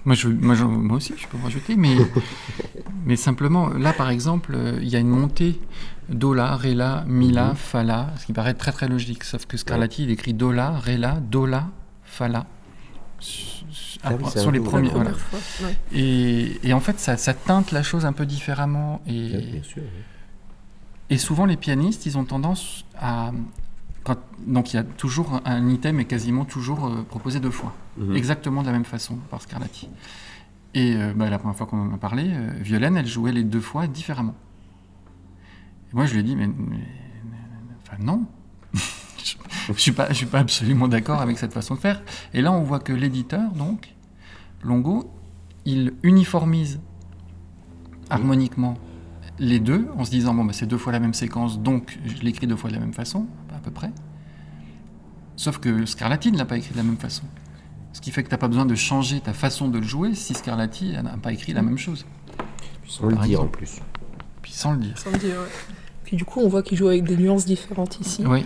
Moi, 0.05 0.15
je, 0.15 0.27
moi, 0.29 0.55
je- 0.55 0.63
moi 0.63 0.97
aussi, 0.97 1.13
je 1.17 1.27
peux 1.27 1.37
en 1.37 1.43
rajouter, 1.43 1.75
mais, 1.75 1.95
mais 3.05 3.15
simplement, 3.15 3.69
là, 3.69 3.93
par 3.93 4.09
exemple, 4.09 4.53
euh, 4.55 4.79
il 4.81 4.89
y 4.89 4.95
a 4.95 4.99
une 4.99 5.09
montée 5.09 5.59
Do 6.09 6.33
la, 6.33 6.55
Ré 6.55 6.73
la, 6.73 7.03
Mi 7.07 7.31
la, 7.31 7.55
Fa 7.55 7.83
la, 7.83 8.09
ce 8.19 8.25
qui 8.25 8.33
paraît 8.33 8.53
très 8.53 8.71
très 8.71 8.87
logique, 8.87 9.23
sauf 9.23 9.45
que 9.45 9.57
Scarlatti, 9.57 10.03
il 10.03 10.11
écrit 10.11 10.33
Do 10.33 10.51
la, 10.51 10.71
Ré 10.71 10.97
la, 10.97 11.19
Do 11.19 11.45
la, 11.45 11.67
Fa 12.03 12.27
la. 12.27 12.45
Sur, 13.19 13.65
Ah 14.03 14.13
oui, 14.19 14.29
sur 14.31 14.49
un 14.49 14.51
les 14.51 14.59
premiers. 14.59 14.87
La 14.89 14.95
voilà. 14.95 15.11
première 15.11 15.19
fois, 15.19 15.67
ouais. 15.67 15.75
Et, 15.93 16.59
et 16.67 16.73
en 16.73 16.79
fait, 16.79 16.99
ça, 16.99 17.17
ça 17.17 17.33
teinte 17.33 17.71
la 17.71 17.83
chose 17.83 18.05
un 18.05 18.13
peu 18.13 18.25
différemment. 18.25 19.01
Et, 19.07 19.29
Bien 19.29 19.63
sûr. 19.63 19.83
oui. 19.83 20.03
et 21.11 21.17
souvent, 21.17 21.45
les 21.45 21.57
pianistes, 21.57 22.05
ils 22.07 22.17
ont 22.17 22.25
tendance 22.25 22.83
à. 22.99 23.31
Quand, 24.03 24.17
donc, 24.47 24.73
il 24.73 24.77
y 24.77 24.79
a 24.79 24.83
toujours 24.83 25.41
un, 25.45 25.69
item 25.69 25.99
est 25.99 26.05
quasiment 26.05 26.45
toujours 26.45 26.87
euh, 26.87 27.03
proposé 27.07 27.39
deux 27.39 27.51
fois. 27.51 27.73
Mhm. 27.97 28.15
Exactement 28.15 28.61
de 28.61 28.67
la 28.67 28.73
même 28.73 28.85
façon 28.85 29.17
par 29.29 29.41
Scarlatti. 29.41 29.89
Et 30.73 30.95
euh, 30.95 31.13
bah, 31.15 31.29
la 31.29 31.37
première 31.37 31.55
fois 31.55 31.67
qu'on 31.67 31.89
en 31.89 31.93
a 31.93 31.97
parlé, 31.97 32.25
euh, 32.27 32.51
Violaine, 32.61 32.97
elle 32.97 33.07
jouait 33.07 33.31
les 33.31 33.43
deux 33.43 33.59
fois 33.59 33.87
différemment. 33.87 34.35
Et 35.91 35.95
moi, 35.95 36.05
je 36.05 36.13
lui 36.13 36.21
ai 36.21 36.23
dit, 36.23 36.35
mais, 36.35 36.49
enfin, 37.83 37.97
non. 38.01 38.25
je 38.73 39.71
ne 39.71 39.77
suis, 39.77 39.91
pas, 39.91 40.09
je 40.09 40.13
suis 40.13 40.25
pas 40.25 40.39
absolument 40.39 40.87
d'accord 40.87 41.21
avec 41.21 41.37
cette 41.37 41.53
façon 41.53 41.75
de 41.75 41.79
faire. 41.79 42.01
Et 42.33 42.41
là, 42.41 42.51
on 42.51 42.63
voit 42.63 42.79
que 42.79 42.93
l'éditeur, 42.93 43.51
donc, 43.51 43.93
Longo, 44.63 45.11
il 45.65 45.93
uniformise 46.03 46.79
harmoniquement 48.09 48.77
les 49.39 49.59
deux 49.59 49.87
en 49.97 50.05
se 50.05 50.11
disant, 50.11 50.33
bon, 50.33 50.45
bah, 50.45 50.53
c'est 50.53 50.67
deux 50.67 50.77
fois 50.77 50.93
la 50.93 50.99
même 50.99 51.13
séquence, 51.13 51.59
donc 51.59 51.99
je 52.05 52.21
l'écris 52.21 52.47
deux 52.47 52.55
fois 52.55 52.69
de 52.69 52.75
la 52.75 52.81
même 52.81 52.93
façon, 52.93 53.27
peu 53.71 53.73
près. 53.73 53.91
Sauf 55.35 55.57
que 55.57 55.85
Scarlatti 55.85 56.31
ne 56.31 56.37
l'a 56.37 56.45
pas 56.45 56.57
écrit 56.57 56.71
de 56.71 56.77
la 56.77 56.83
même 56.83 56.97
façon. 56.97 57.23
Ce 57.93 58.01
qui 58.01 58.11
fait 58.11 58.23
que 58.23 58.29
tu 58.29 58.33
n'as 58.33 58.37
pas 58.37 58.47
besoin 58.47 58.65
de 58.65 58.75
changer 58.75 59.19
ta 59.19 59.33
façon 59.33 59.67
de 59.67 59.79
le 59.79 59.85
jouer 59.85 60.13
si 60.15 60.33
Scarlatti 60.33 60.93
n'a 60.93 61.17
pas 61.17 61.33
écrit 61.33 61.53
la 61.53 61.61
même 61.61 61.77
chose. 61.77 62.05
sans 62.87 63.07
le 63.07 63.17
dire 63.17 63.41
en 63.41 63.47
plus. 63.47 63.79
Puis 64.41 64.51
sans 64.53 64.73
le 64.73 64.77
dire. 64.79 64.97
Sans 64.97 65.11
le 65.11 65.17
dire, 65.17 65.35
ouais. 65.35 65.75
Puis 66.03 66.17
du 66.17 66.25
coup, 66.25 66.41
on 66.41 66.47
voit 66.47 66.63
qu'il 66.63 66.77
joue 66.77 66.87
avec 66.87 67.03
des 67.03 67.15
nuances 67.17 67.45
différentes 67.45 67.99
ici. 67.99 68.23
Oui. 68.25 68.45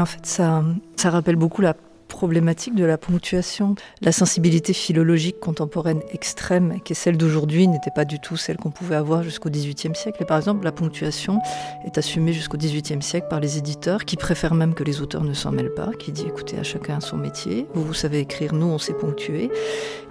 En 0.00 0.06
fait, 0.06 0.24
ça, 0.24 0.62
ça 0.96 1.10
rappelle 1.10 1.36
beaucoup 1.36 1.62
la 1.62 1.74
problématique 2.20 2.74
de 2.74 2.84
la 2.84 2.98
ponctuation. 2.98 3.76
La 4.02 4.12
sensibilité 4.12 4.74
philologique 4.74 5.40
contemporaine 5.40 6.02
extrême, 6.12 6.78
qui 6.84 6.92
est 6.92 6.94
celle 6.94 7.16
d'aujourd'hui, 7.16 7.66
n'était 7.66 7.90
pas 7.90 8.04
du 8.04 8.20
tout 8.20 8.36
celle 8.36 8.58
qu'on 8.58 8.70
pouvait 8.70 8.96
avoir 8.96 9.22
jusqu'au 9.22 9.48
XVIIIe 9.48 9.94
siècle. 9.94 10.26
Par 10.26 10.36
exemple, 10.36 10.62
la 10.62 10.70
ponctuation 10.70 11.38
est 11.86 11.96
assumée 11.96 12.34
jusqu'au 12.34 12.58
XVIIIe 12.58 13.00
siècle 13.00 13.28
par 13.30 13.40
les 13.40 13.56
éditeurs, 13.56 14.04
qui 14.04 14.16
préfèrent 14.16 14.52
même 14.52 14.74
que 14.74 14.84
les 14.84 15.00
auteurs 15.00 15.24
ne 15.24 15.32
s'en 15.32 15.50
mêlent 15.50 15.72
pas, 15.72 15.92
qui 15.98 16.12
dit 16.12 16.26
écoutez, 16.26 16.58
à 16.58 16.62
chacun 16.62 17.00
son 17.00 17.16
métier. 17.16 17.66
Vous, 17.72 17.84
vous 17.84 17.94
savez 17.94 18.18
écrire, 18.18 18.52
nous, 18.52 18.66
on 18.66 18.76
sait 18.76 18.92
ponctuer. 18.92 19.50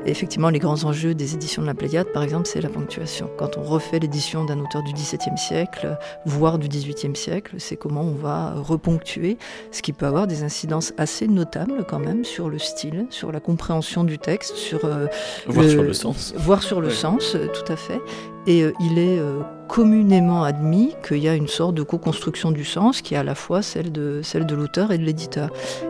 Et 0.03 0.10
effectivement, 0.10 0.49
les 0.49 0.57
grands 0.57 0.86
enjeux 0.86 1.14
des 1.14 1.36
éditions 1.36 1.62
de 1.62 1.68
la 1.68 1.76
Pléiade, 1.76 2.07
par 2.12 2.24
exemple, 2.24 2.47
c'est 2.47 2.62
la 2.62 2.70
ponctuation. 2.70 3.30
Quand 3.38 3.55
on 3.57 3.62
refait 3.62 3.99
l'édition 3.99 4.45
d'un 4.45 4.57
auteur 4.57 4.82
du 4.82 4.93
XVIIe 4.93 5.38
siècle, 5.38 5.95
voire 6.26 6.57
du 6.57 6.70
XVIIIe 6.70 7.16
siècle, 7.16 7.57
c'est 7.60 7.76
comment 7.76 8.01
on 8.01 8.16
va 8.16 8.55
reponctuer, 8.55 9.38
ce 9.72 9.84
qui 9.84 9.93
peut 9.93 10.07
avoir 10.07 10.26
des 10.26 10.41
incidences 10.41 10.91
assez 10.97 11.28
notables 11.28 11.86
quand 11.88 11.99
même 12.00 12.26
sur 12.26 12.50
le 12.50 12.60
style, 12.60 13.06
sur 13.10 13.32
la 13.32 13.39
compréhension 13.39 14.04
du 14.04 14.20
texte, 14.20 14.56
sur 14.56 14.86
euh, 14.86 15.08
voir 15.47 15.70
sur 15.70 15.84
le 15.84 15.93
sens, 15.93 16.34
voir 16.38 16.64
sur 16.64 16.82
le 16.82 16.88
ouais. 16.88 16.93
sens, 16.93 17.36
euh, 17.36 17.47
tout 17.47 17.72
à 17.72 17.76
fait. 17.76 18.02
Et 18.48 18.64
euh, 18.64 18.74
il 18.80 18.98
est 18.98 19.20
euh, 19.20 19.42
communément 19.68 20.44
admis 20.44 20.96
qu'il 21.08 21.18
y 21.18 21.28
a 21.28 21.36
une 21.36 21.48
sorte 21.48 21.76
de 21.76 21.84
co-construction 21.84 22.52
du 22.52 22.66
sens 22.66 23.02
qui 23.02 23.14
est 23.14 23.18
à 23.18 23.24
la 23.24 23.36
fois 23.36 23.62
celle 23.62 23.92
de, 23.92 24.22
celle 24.24 24.46
de 24.46 24.56
l'auteur 24.56 24.92
et 24.92 24.98
de 24.98 25.04
l'éditeur. 25.04 25.50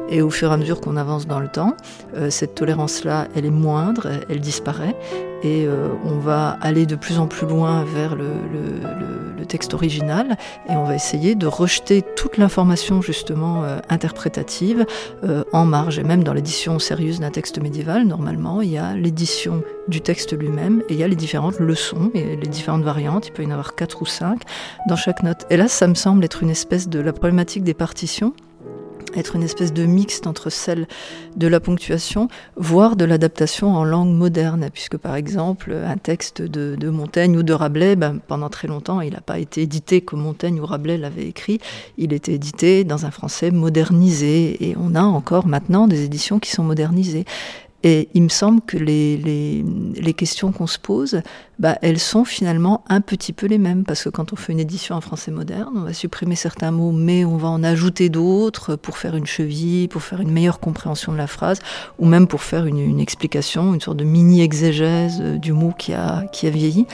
Et 0.09 0.21
au 0.21 0.29
fur 0.29 0.49
et 0.49 0.53
à 0.53 0.57
mesure 0.57 0.81
qu'on 0.81 0.97
avance 0.97 1.27
dans 1.27 1.39
le 1.39 1.47
temps, 1.47 1.75
euh, 2.15 2.29
cette 2.29 2.55
tolérance-là, 2.55 3.27
elle 3.35 3.45
est 3.45 3.51
moindre, 3.51 4.07
elle 4.29 4.39
disparaît, 4.39 4.95
et 5.41 5.69
on 6.03 6.17
va 6.19 6.57
aller 6.59 6.85
de 6.85 6.97
plus 6.97 7.17
en 7.17 7.25
plus 7.25 7.47
loin 7.47 7.85
vers 7.85 8.17
le, 8.17 8.25
texte 9.47 9.73
original, 9.73 10.37
et 10.69 10.73
on 10.73 10.83
va 10.83 10.93
essayer 10.93 11.33
de 11.33 11.47
rejeter 11.47 12.03
toute 12.15 12.37
l'information 12.37 13.01
justement 13.01 13.63
interprétative 13.87 14.85
en 15.53 15.65
marge. 15.65 15.97
Et 15.97 16.03
même 16.03 16.23
dans 16.23 16.33
l'édition 16.33 16.77
sérieuse 16.77 17.21
d'un 17.21 17.31
texte 17.31 17.59
médiéval, 17.59 18.05
normalement, 18.05 18.61
il 18.61 18.69
y 18.69 18.77
a 18.77 18.93
l'édition 18.95 19.63
du 19.87 20.01
texte 20.01 20.37
lui-même, 20.37 20.83
et 20.89 20.93
il 20.93 20.99
y 20.99 21.03
a 21.03 21.07
les 21.07 21.15
différentes 21.15 21.59
leçons 21.59 22.11
les 22.39 22.47
différentes 22.47 22.83
variantes, 22.83 23.27
il 23.27 23.31
peut 23.31 23.43
y 23.43 23.47
en 23.47 23.51
avoir 23.51 23.75
quatre 23.75 24.01
ou 24.01 24.05
cinq 24.05 24.41
dans 24.87 24.95
chaque 24.95 25.23
note. 25.23 25.45
Et 25.49 25.57
là, 25.57 25.67
ça 25.67 25.87
me 25.87 25.95
semble 25.95 26.23
être 26.23 26.43
une 26.43 26.49
espèce 26.49 26.89
de 26.89 26.99
la 26.99 27.13
problématique 27.13 27.63
des 27.63 27.73
partitions 27.73 28.33
être 29.15 29.35
une 29.35 29.43
espèce 29.43 29.73
de 29.73 29.85
mixte 29.85 30.27
entre 30.27 30.49
celle 30.49 30.87
de 31.35 31.47
la 31.47 31.59
ponctuation, 31.59 32.27
voire 32.55 32.95
de 32.95 33.05
l'adaptation 33.05 33.73
en 33.73 33.83
langue 33.83 34.13
moderne, 34.13 34.69
puisque 34.71 34.97
par 34.97 35.15
exemple 35.15 35.73
un 35.73 35.97
texte 35.97 36.41
de, 36.41 36.75
de 36.75 36.89
Montaigne 36.89 37.37
ou 37.37 37.43
de 37.43 37.53
Rabelais, 37.53 37.95
ben, 37.95 38.19
pendant 38.27 38.49
très 38.49 38.67
longtemps, 38.67 39.01
il 39.01 39.13
n'a 39.13 39.21
pas 39.21 39.39
été 39.39 39.61
édité 39.63 40.01
comme 40.01 40.21
Montaigne 40.21 40.59
ou 40.59 40.65
Rabelais 40.65 40.97
l'avait 40.97 41.27
écrit, 41.27 41.59
il 41.97 42.13
était 42.13 42.33
édité 42.33 42.83
dans 42.83 43.05
un 43.05 43.11
français 43.11 43.51
modernisé, 43.51 44.69
et 44.69 44.75
on 44.79 44.95
a 44.95 45.01
encore 45.01 45.47
maintenant 45.47 45.87
des 45.87 46.03
éditions 46.03 46.39
qui 46.39 46.51
sont 46.51 46.63
modernisées. 46.63 47.25
Et 47.83 48.09
il 48.13 48.23
me 48.23 48.29
semble 48.29 48.61
que 48.61 48.77
les, 48.77 49.17
les, 49.17 50.13
questions 50.13 50.51
qu'on 50.51 50.67
se 50.67 50.77
pose, 50.77 51.21
bah, 51.59 51.77
elles 51.81 51.99
sont 51.99 52.25
finalement 52.25 52.83
un 52.89 52.99
petit 52.99 53.31
peu 53.31 53.47
les 53.47 53.57
mêmes, 53.57 53.85
parce 53.85 54.03
que 54.03 54.09
quand 54.09 54.33
on 54.33 54.35
fait 54.35 54.51
une 54.51 54.59
édition 54.59 54.95
en 54.95 55.01
français 55.01 55.31
moderne, 55.31 55.69
on 55.75 55.81
va 55.81 55.93
supprimer 55.93 56.35
certains 56.35 56.71
mots, 56.71 56.91
mais 56.91 57.23
on 57.23 57.37
va 57.37 57.47
en 57.47 57.63
ajouter 57.63 58.09
d'autres 58.09 58.75
pour 58.75 58.97
faire 58.97 59.15
une 59.15 59.25
cheville, 59.25 59.87
pour 59.87 60.01
faire 60.01 60.19
une 60.19 60.31
meilleure 60.31 60.59
compréhension 60.59 61.13
de 61.13 61.17
la 61.17 61.27
phrase, 61.27 61.59
ou 61.99 62.05
même 62.05 62.27
pour 62.27 62.41
faire 62.41 62.65
une, 62.65 62.79
une 62.79 62.99
explication, 62.99 63.73
une 63.73 63.81
sorte 63.81 63.97
de 63.97 64.03
mini-exégèse 64.03 65.21
du 65.21 65.53
mot 65.53 65.71
qui 65.77 65.93
a, 65.93 66.25
qui 66.33 66.47
a 66.47 66.49
vieilli. 66.49 66.85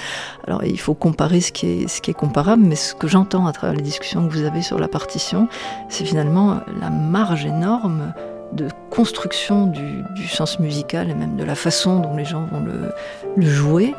Alors 0.46 0.64
il 0.64 0.80
faut 0.80 0.94
comparer 0.94 1.42
ce 1.42 1.52
qui 1.52 1.66
est, 1.66 1.88
ce 1.88 2.00
qui 2.00 2.12
est 2.12 2.16
comparable, 2.16 2.64
mais 2.64 2.76
ce 2.76 2.94
que 2.94 3.08
j'entends 3.08 3.48
à 3.48 3.54
travers 3.54 3.76
les 3.76 3.82
discussions 3.84 4.28
que 4.28 4.32
vous 4.32 4.44
avez 4.44 4.62
sur 4.62 4.78
la 4.78 4.88
partition, 4.88 5.48
c'est 5.90 6.06
finalement 6.06 6.60
la 6.80 6.92
marge 6.92 7.46
énorme 7.46 8.14
de 8.56 8.68
construction 8.90 9.68
du, 9.68 10.28
sens 10.28 10.60
musical 10.60 11.10
et 11.10 11.14
même 11.14 11.36
de 11.36 11.44
la 11.44 11.56
façon 11.56 12.00
dont 12.00 12.16
les 12.16 12.26
gens 12.26 12.48
vont 12.52 12.62
le, 12.62 13.42
jouer, 13.42 13.94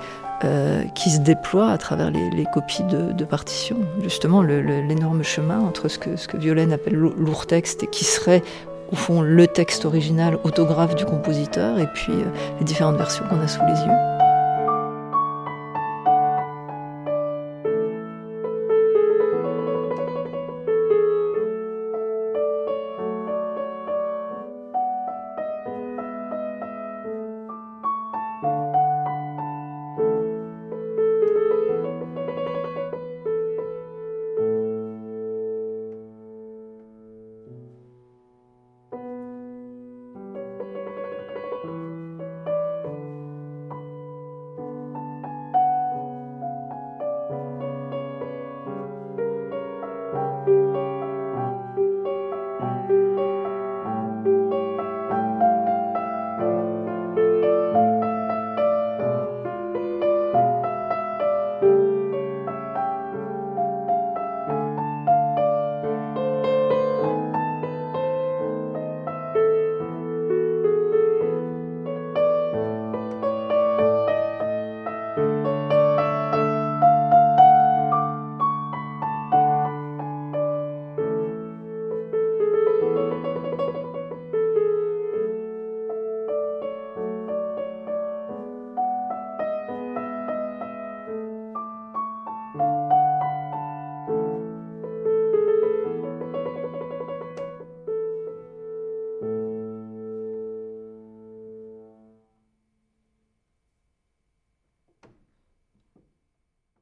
euh, 0.44 0.82
qui 0.94 1.10
se 1.10 1.20
déploie 1.20 1.70
à 1.70 1.78
travers 1.78 2.10
les, 2.10 2.46
copies 2.52 2.82
de, 2.84 3.24
partitions. 3.24 3.78
Justement, 4.02 4.42
l'énorme 4.42 5.22
chemin 5.22 5.60
entre 5.60 5.88
ce 5.88 5.98
que, 5.98 6.16
ce 6.16 6.28
que 6.28 6.36
Violaine 6.36 6.72
appelle 6.72 6.94
lourd 6.96 7.46
texte 7.46 7.82
et 7.82 7.86
qui 7.86 8.04
serait 8.04 8.42
au 8.92 8.96
fond 8.96 9.20
le 9.20 9.46
texte 9.46 9.84
original 9.84 10.38
autographe 10.44 10.94
du 10.94 11.04
compositeur 11.04 11.78
et 11.78 11.86
puis 11.86 12.12
euh, 12.12 12.24
les 12.58 12.64
différentes 12.64 12.96
versions 12.96 13.24
qu'on 13.28 13.40
a 13.40 13.48
sous 13.48 13.64
les 13.66 13.80
yeux. 13.80 14.25